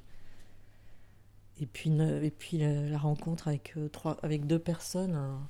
Et 1.62 1.68
puis, 1.68 1.92
et 1.92 2.32
puis 2.32 2.58
la, 2.58 2.98
rencontre 2.98 3.50
avec, 3.50 3.74
euh, 3.78 3.88
trois, 3.88 4.18
avec 4.24 4.48
deux 4.48 4.58
personnes, 4.58 5.14
hein. 5.14 5.48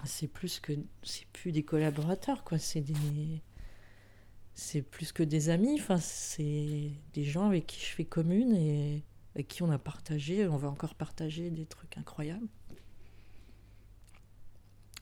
Enfin, 0.00 0.08
c'est 0.08 0.28
plus 0.28 0.60
que, 0.60 0.72
c'est 1.02 1.26
plus 1.26 1.52
des 1.52 1.62
collaborateurs, 1.62 2.42
quoi. 2.44 2.58
C'est 2.58 2.80
des, 2.80 3.42
c'est 4.54 4.82
plus 4.82 5.12
que 5.12 5.22
des 5.22 5.50
amis. 5.50 5.78
Enfin, 5.78 5.98
c'est 5.98 6.90
des 7.12 7.24
gens 7.24 7.46
avec 7.46 7.66
qui 7.66 7.80
je 7.80 7.94
fais 7.94 8.04
commune 8.04 8.54
et 8.54 9.04
avec 9.34 9.48
qui 9.48 9.62
on 9.62 9.70
a 9.70 9.78
partagé, 9.78 10.48
on 10.48 10.56
va 10.56 10.68
encore 10.68 10.94
partager 10.94 11.50
des 11.50 11.66
trucs 11.66 11.98
incroyables. 11.98 12.48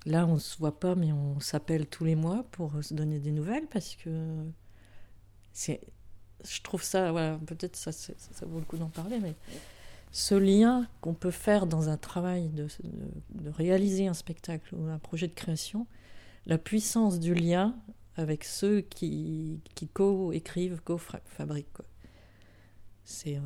Là, 0.07 0.27
on 0.27 0.39
se 0.39 0.59
voit 0.59 0.79
pas, 0.79 0.95
mais 0.95 1.13
on 1.13 1.39
s'appelle 1.41 1.87
tous 1.87 2.05
les 2.05 2.15
mois 2.15 2.45
pour 2.51 2.83
se 2.83 2.95
donner 2.95 3.19
des 3.21 3.33
nouvelles 3.33 3.67
parce 3.69 3.95
que 3.95 4.45
c'est. 5.53 5.81
Je 6.45 6.61
trouve 6.63 6.85
ça, 6.85 7.11
voilà, 7.11 7.37
peut-être 7.47 7.75
ça, 7.75 7.91
ça, 7.91 8.15
vaut 8.47 8.61
le 8.61 8.65
coup 8.65 8.79
d'en 8.79 8.91
parler, 8.91 9.19
mais 9.19 9.35
ce 10.11 10.35
lien 10.35 10.87
qu'on 11.01 11.15
peut 11.15 11.31
faire 11.31 11.67
dans 11.67 11.89
un 11.89 11.97
travail 11.97 12.49
de, 12.49 12.69
réaliser 13.51 14.07
un 14.07 14.15
spectacle 14.15 14.75
ou 14.75 14.87
un 14.87 14.99
projet 14.99 15.29
de 15.29 15.35
création, 15.35 15.87
la 16.47 16.59
puissance 16.59 17.21
du 17.21 17.35
lien 17.35 17.75
avec 18.17 18.45
ceux 18.45 18.81
qui, 18.81 19.61
qui 19.75 19.89
co-écrivent, 19.89 20.81
co-fabriquent. 20.85 21.83
C'est 23.05 23.37
euh, 23.37 23.41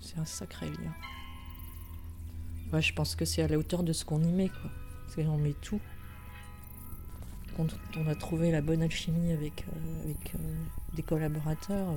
c'est 0.00 0.18
un 0.18 0.24
sacré 0.24 0.66
lien. 0.66 0.94
Ouais, 2.72 2.82
je 2.82 2.92
pense 2.94 3.14
que 3.16 3.24
c'est 3.24 3.42
à 3.42 3.48
la 3.48 3.58
hauteur 3.58 3.82
de 3.82 3.92
ce 3.92 4.04
qu'on 4.04 4.22
y 4.22 4.32
met, 4.32 4.48
quoi. 4.48 4.70
Met 5.38 5.54
tout. 5.62 5.80
Quand 7.56 7.66
on 7.96 8.06
a 8.06 8.14
trouvé 8.14 8.50
la 8.50 8.60
bonne 8.60 8.82
alchimie 8.82 9.32
avec, 9.32 9.64
euh, 9.68 10.04
avec 10.04 10.34
euh, 10.34 10.38
des 10.94 11.02
collaborateurs, 11.02 11.88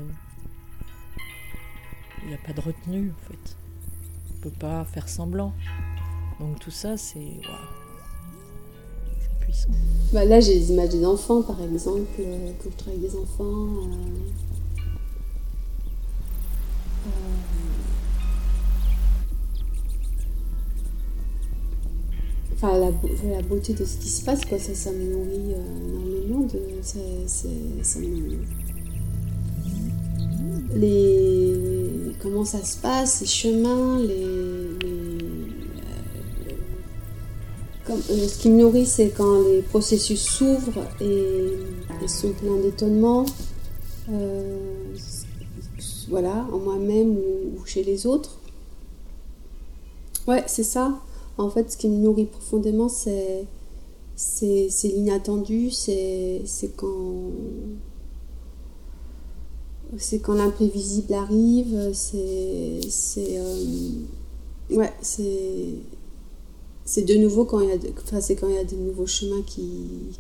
il 2.24 2.30
n'y 2.30 2.34
a 2.34 2.38
pas 2.38 2.54
de 2.54 2.62
retenue, 2.62 3.12
en 3.12 3.28
fait. 3.28 3.56
On 4.32 4.42
peut 4.42 4.58
pas 4.60 4.86
faire 4.86 5.10
semblant. 5.10 5.54
Donc 6.40 6.60
tout 6.60 6.72
ça, 6.72 6.98
c'est... 6.98 7.42
C'est 9.20 9.40
puissant. 9.40 9.70
Bah 10.14 10.26
là, 10.26 10.40
j'ai 10.40 10.56
des 10.60 10.72
images 10.72 10.90
des 10.90 11.06
enfants, 11.06 11.42
par 11.42 11.62
exemple, 11.62 12.02
quand 12.18 12.70
je 12.70 12.78
travaille 12.78 13.00
avec 13.00 13.12
des 13.12 13.18
enfants. 13.18 13.68
enfin, 22.62 22.78
la, 22.78 22.92
la, 23.36 23.42
beauté 23.42 23.74
de 23.74 23.86
ce 23.86 23.98
qui 23.98 24.10
se 24.10 24.24
passe, 24.26 24.46
quoi, 24.46 24.60
ça, 24.60 24.76
ça 24.76 24.92
me 24.92 25.04
nourrit 25.04 25.54
euh, 25.54 26.26
énormément. 26.26 26.46
De, 26.46 26.60
ça, 26.82 27.00
les, 30.76 31.49
comment 32.22 32.46
ça 32.46 32.64
se 32.64 32.78
passe, 32.78 33.22
les 33.22 33.28
chemins, 33.28 34.00
les, 34.00 34.24
euh, 34.24 34.78
comme, 37.86 38.02
euh, 38.10 38.28
ce 38.28 38.40
qui 38.40 38.50
me 38.50 38.58
nourrit, 38.62 38.86
c'est 38.86 39.10
quand 39.10 39.42
les 39.42 39.62
processus 39.62 40.22
s'ouvrent 40.22 40.86
et, 41.02 41.54
sont 42.08 42.32
pleins 42.32 42.58
d'étonnement. 42.58 43.26
voilà, 46.10 46.48
en 46.52 46.58
moi-même 46.58 47.18
ou, 47.18 47.60
ou 47.60 47.66
chez 47.66 47.84
les 47.84 48.08
autres. 48.08 48.40
Ouais, 50.28 50.44
c'est 50.48 50.64
ça. 50.64 51.00
En 51.40 51.50
fait, 51.50 51.72
ce 51.72 51.78
qui 51.78 51.88
me 51.88 51.98
nourrit 51.98 52.26
profondément, 52.26 52.90
c'est 52.90 53.48
l'inattendu, 54.84 55.72
c'est 55.72 56.44
quand 56.76 57.32
c'est 59.98 60.20
quand 60.20 60.36
l'imprévisible 60.36 61.14
arrive, 61.14 61.92
c'est 61.94 62.80
c'est 62.90 63.40
euh, 63.40 63.94
ouais, 64.72 64.94
c'est 65.02 65.76
c'est 66.86 67.04
de 67.04 67.16
nouveau 67.16 67.46
quand 67.46 67.60
il 67.60 67.70
y 67.70 67.72
a, 67.72 67.76
enfin, 68.04 68.22
c'est 68.22 68.36
quand 68.36 68.48
il 68.48 68.56
y 68.56 68.60
a 68.60 68.64
des 68.64 68.76
nouveaux 68.76 69.06
chemins 69.06 69.44
qui, 69.44 69.62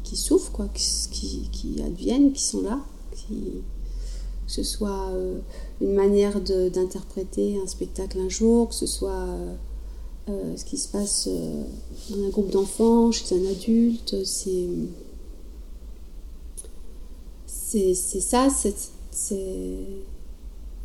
qui 0.04 0.16
souffrent, 0.16 0.52
quoi, 0.52 0.68
qui, 0.74 1.50
qui, 1.52 1.82
adviennent, 1.82 2.32
qui 2.32 2.44
sont 2.44 2.62
là, 2.62 2.80
qui, 3.12 3.34
que 4.46 4.52
ce 4.52 4.62
soit 4.62 5.10
euh, 5.14 5.40
une 5.82 5.96
manière 5.96 6.40
d'interpréter 6.40 7.60
un 7.64 7.66
spectacle 7.66 8.20
un 8.20 8.30
jour, 8.30 8.70
que 8.70 8.76
ce 8.76 8.86
soit 8.86 9.26
euh, 10.30 10.56
ce 10.56 10.64
qui 10.64 10.78
se 10.78 10.88
passe 10.88 11.28
dans 12.12 12.24
un 12.24 12.30
groupe 12.30 12.52
d'enfants, 12.52 13.12
chez 13.12 13.36
un 13.36 13.50
adulte, 13.50 14.24
c'est 14.24 14.68
c'est 17.48 17.94
ça, 17.94 18.48
c'est 19.20 19.86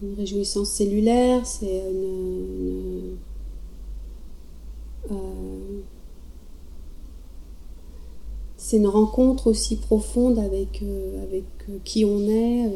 une 0.03 0.15
réjouissance 0.15 0.71
cellulaire, 0.71 1.47
c'est 1.47 1.85
une 1.91 3.17
euh, 5.11 5.81
c'est 8.57 8.79
une 8.79 8.87
rencontre 8.87 9.49
aussi 9.49 9.77
profonde 9.77 10.39
avec, 10.39 10.83
euh, 10.83 11.23
avec 11.23 11.45
euh, 11.69 11.79
qui 11.85 12.05
on 12.05 12.21
est, 12.29 12.71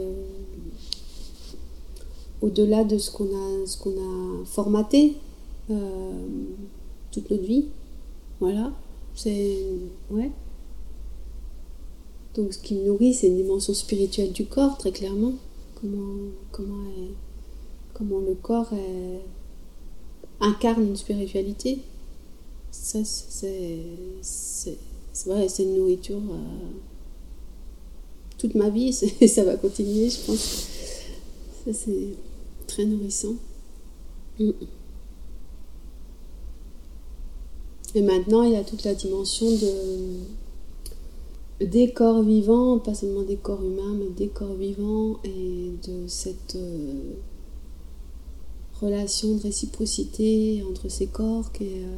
au-delà 2.41 2.85
de 2.85 2.99
ce 2.99 3.11
qu'on 3.11 3.25
a, 3.25 4.43
a 4.43 4.45
formaté 4.45 5.17
toute 7.11 7.31
notre 7.31 7.43
vie. 7.43 7.67
Voilà, 8.39 8.73
c'est. 9.15 9.59
Ouais. 10.11 10.31
Donc 12.37 12.53
ce 12.53 12.59
qui 12.59 12.75
nourrit, 12.75 13.15
c'est 13.15 13.27
une 13.27 13.37
dimension 13.37 13.75
spirituelle 13.75 14.31
du 14.31 14.47
corps, 14.47 14.79
très 14.79 14.93
clairement. 14.93 15.33
Comment, 15.81 16.71
le 18.21 18.35
corps 18.35 18.73
incarne 20.41 20.83
une 20.85 20.97
spiritualité 20.97 21.81
ça, 22.71 22.99
c'est. 23.05 23.83
C'est 25.13 25.63
une 25.63 25.75
nourriture. 25.75 26.17
Euh, 26.17 26.71
toute 28.39 28.55
ma 28.55 28.69
vie, 28.69 28.93
ça 29.29 29.43
va 29.45 29.57
continuer, 29.57 30.09
je 30.11 30.19
pense. 30.21 30.69
Ça, 31.65 31.73
c'est 31.73 32.15
très 32.67 32.85
nourrissant. 32.85 33.35
Et 34.39 34.55
maintenant, 38.01 38.45
il 38.45 38.53
y 38.53 38.57
a 38.57 38.63
toute 38.63 38.85
la 38.85 38.95
dimension 38.95 39.51
de 39.51 40.21
des 41.61 41.93
corps 41.93 42.23
vivants, 42.23 42.79
pas 42.79 42.95
seulement 42.95 43.23
des 43.23 43.37
corps 43.37 43.63
humains, 43.63 43.95
mais 43.99 44.11
des 44.11 44.29
corps 44.29 44.55
vivants 44.55 45.19
et 45.25 45.73
de 45.87 46.07
cette 46.07 46.55
euh, 46.55 47.15
relation 48.81 49.35
de 49.35 49.43
réciprocité 49.43 50.65
entre 50.71 50.89
ces 50.89 51.09
corps 51.09 51.51
qui 51.53 51.65
est, 51.65 51.83
euh, 51.83 51.97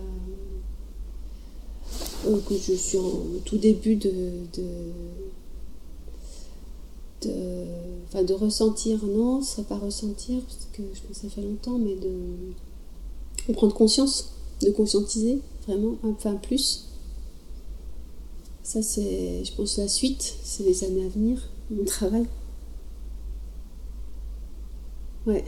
euh, 2.29 2.41
que 2.49 2.55
je 2.55 2.73
suis 2.73 2.99
en 2.99 3.21
tout 3.45 3.59
début 3.59 3.97
de, 3.97 4.11
de, 4.55 4.65
enfin 8.09 8.23
de 8.23 8.33
ressentir, 8.33 9.05
non, 9.05 9.43
ce 9.43 9.57
serait 9.57 9.65
pas 9.65 9.77
ressentir, 9.77 10.41
parce 10.41 10.69
que 10.73 10.83
je 10.95 11.01
pense 11.03 11.19
que 11.19 11.29
ça 11.29 11.29
fait 11.29 11.43
longtemps, 11.43 11.77
mais 11.77 11.97
de, 11.97 13.53
prendre 13.53 13.75
conscience, 13.75 14.33
de 14.63 14.71
conscientiser 14.71 15.41
vraiment, 15.67 15.97
enfin 16.03 16.37
plus. 16.37 16.90
Ça, 18.71 18.83
c'est, 18.83 19.45
je 19.45 19.53
pense, 19.57 19.79
la 19.79 19.89
suite, 19.89 20.37
c'est 20.45 20.63
les 20.63 20.85
années 20.85 21.05
à 21.05 21.09
venir, 21.09 21.43
mon 21.73 21.85
travail. 21.85 22.25
Ouais. 25.27 25.43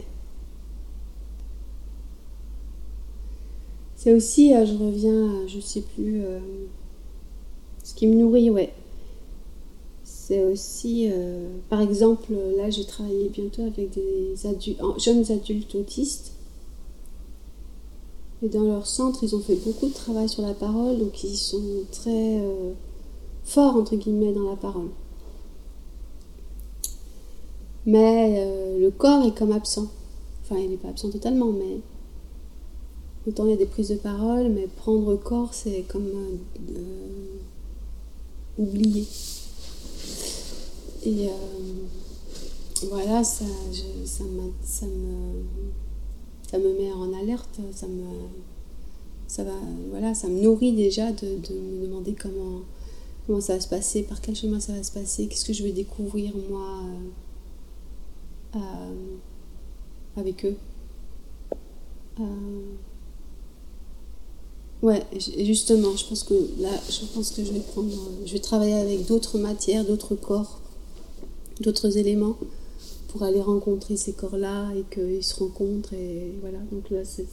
C'est 3.95 4.13
aussi, 4.13 4.53
euh, 4.53 4.65
je 4.65 4.73
reviens, 4.73 5.47
je 5.47 5.61
sais 5.61 5.79
plus, 5.79 6.25
euh, 6.25 6.39
ce 7.81 7.93
qui 7.93 8.07
me 8.07 8.15
nourrit, 8.15 8.49
ouais. 8.49 8.73
C'est 10.03 10.43
aussi, 10.43 11.09
euh, 11.09 11.47
par 11.69 11.79
exemple, 11.79 12.33
là, 12.57 12.69
j'ai 12.69 12.83
travaillé 12.83 13.29
bientôt 13.29 13.61
avec 13.61 13.91
des 13.91 14.33
jeunes 14.97 15.31
adultes 15.31 15.75
autistes. 15.75 16.33
Et 18.41 18.49
dans 18.49 18.63
leur 18.63 18.85
centre, 18.85 19.23
ils 19.23 19.33
ont 19.33 19.39
fait 19.39 19.55
beaucoup 19.55 19.87
de 19.87 19.93
travail 19.93 20.27
sur 20.27 20.41
la 20.41 20.53
parole, 20.53 20.99
donc 20.99 21.23
ils 21.23 21.37
sont 21.37 21.63
très 21.89 22.41
forts, 23.43 23.75
entre 23.75 23.95
guillemets, 23.95 24.33
dans 24.33 24.49
la 24.49 24.55
parole. 24.55 24.89
Mais 27.85 28.77
le 28.79 28.89
corps 28.91 29.25
est 29.25 29.37
comme 29.37 29.51
absent. 29.51 29.87
Enfin, 30.43 30.57
il 30.57 30.69
n'est 30.69 30.77
pas 30.77 30.89
absent 30.89 31.09
totalement, 31.09 31.51
mais 31.51 31.81
Autant 33.25 33.45
il 33.45 33.51
y 33.51 33.53
a 33.53 33.57
des 33.57 33.65
prises 33.65 33.87
de 33.87 33.95
parole, 33.95 34.49
mais 34.49 34.67
prendre 34.67 35.15
corps, 35.15 35.53
c'est 35.53 35.85
comme 35.87 36.09
euh, 36.75 37.37
oublier. 38.57 39.07
Et 41.05 41.29
euh, 41.29 41.31
voilà, 42.89 43.23
ça, 43.23 43.45
ça, 44.05 44.25
me, 44.25 44.51
ça, 44.61 44.85
me, 46.57 46.77
met 46.77 46.91
en 46.91 47.13
alerte, 47.13 47.61
ça 47.73 47.87
me, 47.87 48.03
ça 49.27 49.45
va, 49.45 49.53
voilà, 49.89 50.13
ça 50.13 50.27
me 50.27 50.41
nourrit 50.41 50.73
déjà 50.73 51.13
de, 51.13 51.27
me 51.53 51.85
demander 51.85 52.13
comment, 52.13 52.59
comment 53.25 53.41
ça 53.41 53.53
va 53.55 53.61
se 53.61 53.67
passer, 53.67 54.03
par 54.03 54.21
quel 54.21 54.35
chemin 54.35 54.59
ça 54.59 54.73
va 54.73 54.83
se 54.83 54.91
passer, 54.91 55.27
qu'est-ce 55.27 55.45
que 55.45 55.53
je 55.53 55.63
vais 55.63 55.71
découvrir 55.71 56.33
moi 56.49 56.83
euh, 58.55 59.17
avec 60.17 60.45
eux? 60.45 60.55
Ouais, 64.83 65.01
justement, 65.39 65.95
je 65.95 66.05
pense 66.05 66.23
que 66.23 66.33
là, 66.59 66.69
je 66.89 67.05
pense 67.05 67.31
que 67.31 67.43
je 67.45 67.53
vais 67.53 67.61
prendre, 67.61 67.89
je 68.25 68.33
vais 68.33 68.39
travailler 68.39 68.73
avec 68.73 69.05
d'autres 69.05 69.39
matières, 69.39 69.85
d'autres 69.85 70.15
corps, 70.15 70.59
d'autres 71.61 71.97
éléments 71.97 72.35
pour 73.07 73.23
aller 73.23 73.41
rencontrer 73.41 73.95
ces 73.95 74.11
corps-là 74.11 74.71
et 74.75 74.83
qu'ils 74.93 75.23
se 75.23 75.35
rencontrent 75.35 75.93
et 75.93 76.33
voilà. 76.41 76.57
Donc 76.69 76.89
là, 76.89 77.05
c'est 77.05 77.25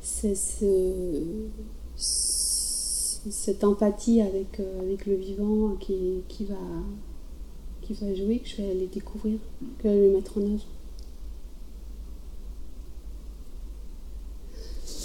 c'est 0.00 0.36
cette 3.30 3.64
empathie 3.64 4.20
avec, 4.20 4.60
euh, 4.60 4.80
avec 4.80 5.06
le 5.06 5.14
vivant 5.14 5.76
qui, 5.80 6.22
qui, 6.28 6.44
va, 6.44 6.56
qui 7.82 7.94
va 7.94 8.14
jouer, 8.14 8.38
que 8.38 8.48
je 8.48 8.56
vais 8.56 8.70
aller 8.70 8.86
découvrir, 8.86 9.38
que 9.78 9.88
je 9.88 9.98
vais 9.98 10.10
mettre 10.10 10.38
en 10.38 10.42
œuvre. 10.42 10.64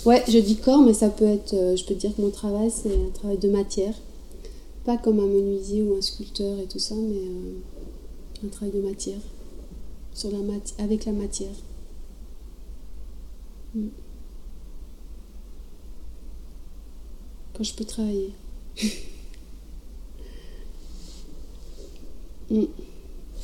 Ouais, 0.05 0.23
je 0.27 0.39
dis 0.39 0.55
corps, 0.55 0.81
mais 0.81 0.93
ça 0.93 1.09
peut 1.09 1.25
être. 1.25 1.53
Euh, 1.53 1.75
je 1.75 1.83
peux 1.83 1.93
dire 1.93 2.15
que 2.15 2.21
mon 2.21 2.29
travail, 2.29 2.71
c'est 2.71 2.93
un 2.93 3.09
travail 3.13 3.37
de 3.37 3.49
matière. 3.49 3.93
Pas 4.85 4.97
comme 4.97 5.19
un 5.19 5.27
menuisier 5.27 5.83
ou 5.83 5.95
un 5.95 6.01
sculpteur 6.01 6.57
et 6.59 6.67
tout 6.67 6.79
ça, 6.79 6.95
mais 6.95 7.17
euh, 7.17 8.45
un 8.45 8.47
travail 8.47 8.73
de 8.73 8.81
matière. 8.81 9.19
Sur 10.13 10.31
la 10.31 10.37
avec 10.83 11.05
la 11.05 11.11
matière. 11.11 11.51
Mm. 13.75 13.87
Quand 17.59 17.65
je 17.65 17.73
peux 17.73 17.85
travailler. 17.85 18.33
Mm. 22.51 22.63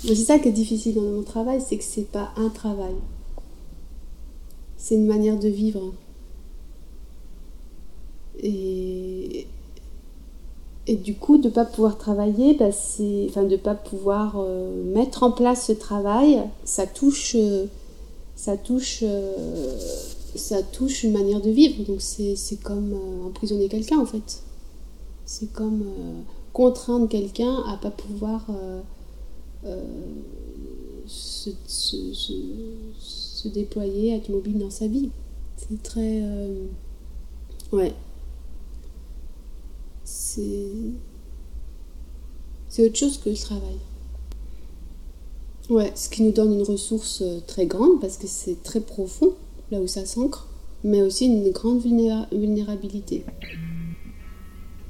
C'est 0.03 0.15
ça 0.15 0.39
qui 0.39 0.47
est 0.49 0.51
difficile 0.51 0.95
dans 0.95 1.03
mon 1.03 1.21
travail, 1.21 1.61
c'est 1.61 1.77
que 1.77 1.83
c'est 1.83 2.09
pas 2.09 2.31
un 2.37 2.49
travail. 2.49 2.95
C'est 4.77 4.95
une 4.95 5.05
manière 5.05 5.37
de 5.37 5.47
vivre. 5.47 5.93
Et, 8.39 9.45
et 10.87 10.95
du 10.95 11.13
coup, 11.13 11.37
de 11.37 11.49
ne 11.49 11.53
pas 11.53 11.65
pouvoir 11.65 11.99
travailler, 11.99 12.55
bah, 12.55 12.69
enfin, 12.69 13.43
de 13.43 13.49
ne 13.49 13.57
pas 13.57 13.75
pouvoir 13.75 14.37
euh, 14.37 14.83
mettre 14.83 15.21
en 15.21 15.31
place 15.31 15.67
ce 15.67 15.71
travail, 15.73 16.41
ça 16.63 16.87
touche, 16.87 17.35
euh, 17.35 17.67
ça, 18.35 18.57
touche, 18.57 18.99
euh, 19.03 19.77
ça 20.35 20.63
touche 20.63 21.03
une 21.03 21.13
manière 21.13 21.41
de 21.41 21.49
vivre. 21.49 21.83
Donc 21.83 22.01
c'est 22.01 22.61
comme 22.63 22.93
emprisonner 23.25 23.67
quelqu'un 23.67 23.99
en 23.99 24.05
fait. 24.05 24.43
C'est 25.25 25.51
comme 25.51 25.83
contraindre 26.53 27.07
quelqu'un 27.07 27.63
à 27.67 27.77
pas 27.77 27.91
pouvoir 27.91 28.45
se, 31.05 31.49
se, 31.67 32.13
se, 32.13 32.33
se, 32.99 33.47
déployer, 33.47 34.15
être 34.15 34.29
mobile 34.29 34.59
dans 34.59 34.69
sa 34.69 34.87
vie. 34.87 35.09
C'est 35.57 35.81
très... 35.81 36.23
ouais 37.71 37.93
c'est 42.75 42.85
autre 42.85 42.97
chose 42.97 43.17
que 43.17 43.29
le 43.29 43.37
travail. 43.37 43.77
Ouais, 45.69 45.91
ce 45.95 46.09
qui 46.09 46.23
nous 46.23 46.31
donne 46.31 46.53
une 46.53 46.63
ressource 46.63 47.21
euh, 47.21 47.39
très 47.47 47.65
grande 47.65 47.99
parce 47.99 48.17
que 48.17 48.27
c'est 48.27 48.61
très 48.61 48.81
profond, 48.81 49.33
là 49.71 49.79
où 49.79 49.87
ça 49.87 50.05
s'ancre, 50.05 50.47
mais 50.83 51.01
aussi 51.01 51.25
une 51.25 51.51
grande 51.51 51.81
vulnérabilité. 51.81 53.25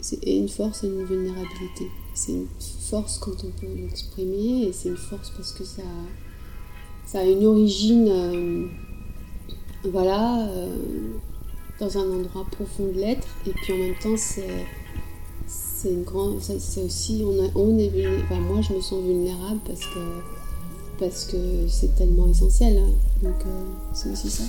C'est 0.02 0.24
une 0.24 0.50
force 0.50 0.84
et 0.84 0.88
une 0.88 1.04
vulnérabilité. 1.04 1.88
C'est 2.14 2.34
une 2.34 2.48
force 2.60 3.18
quand 3.18 3.44
on 3.44 3.52
peut 3.60 3.68
l'exprimer 3.76 4.68
et 4.68 4.74
c'est 4.74 4.90
une 4.90 4.98
force 4.98 5.32
parce 5.32 5.52
que 5.52 5.64
ça, 5.64 5.84
ça 7.06 7.20
a 7.20 7.24
une 7.24 7.46
origine, 7.46 8.08
euh, 8.10 8.68
voilà, 9.84 10.48
euh, 10.48 10.68
dans 11.80 11.98
un 11.98 12.10
endroit 12.10 12.46
profond 12.52 12.88
de 12.88 13.00
l'être 13.00 13.28
et 13.48 13.52
puis 13.52 13.74
en 13.74 13.78
même 13.78 13.96
temps 14.02 14.18
c'est 14.18 15.90
une 15.90 16.04
grande 16.04 16.42
c'est 16.42 16.84
aussi 16.84 17.24
on 17.24 17.78
est 17.78 17.92
moi 18.40 18.62
je 18.62 18.74
me 18.74 18.82
sens 18.82 19.04
vulnérable 19.04 19.60
parce 19.66 19.82
que 19.82 20.00
parce 21.00 21.26
que 21.26 21.68
c'est 21.68 21.96
tellement 21.96 22.28
essentiel. 22.28 22.78
Hein. 22.78 22.92
Donc, 23.24 23.42
euh, 23.46 23.64
c'est 23.94 24.10
aussi 24.12 24.30
ça. 24.30 24.44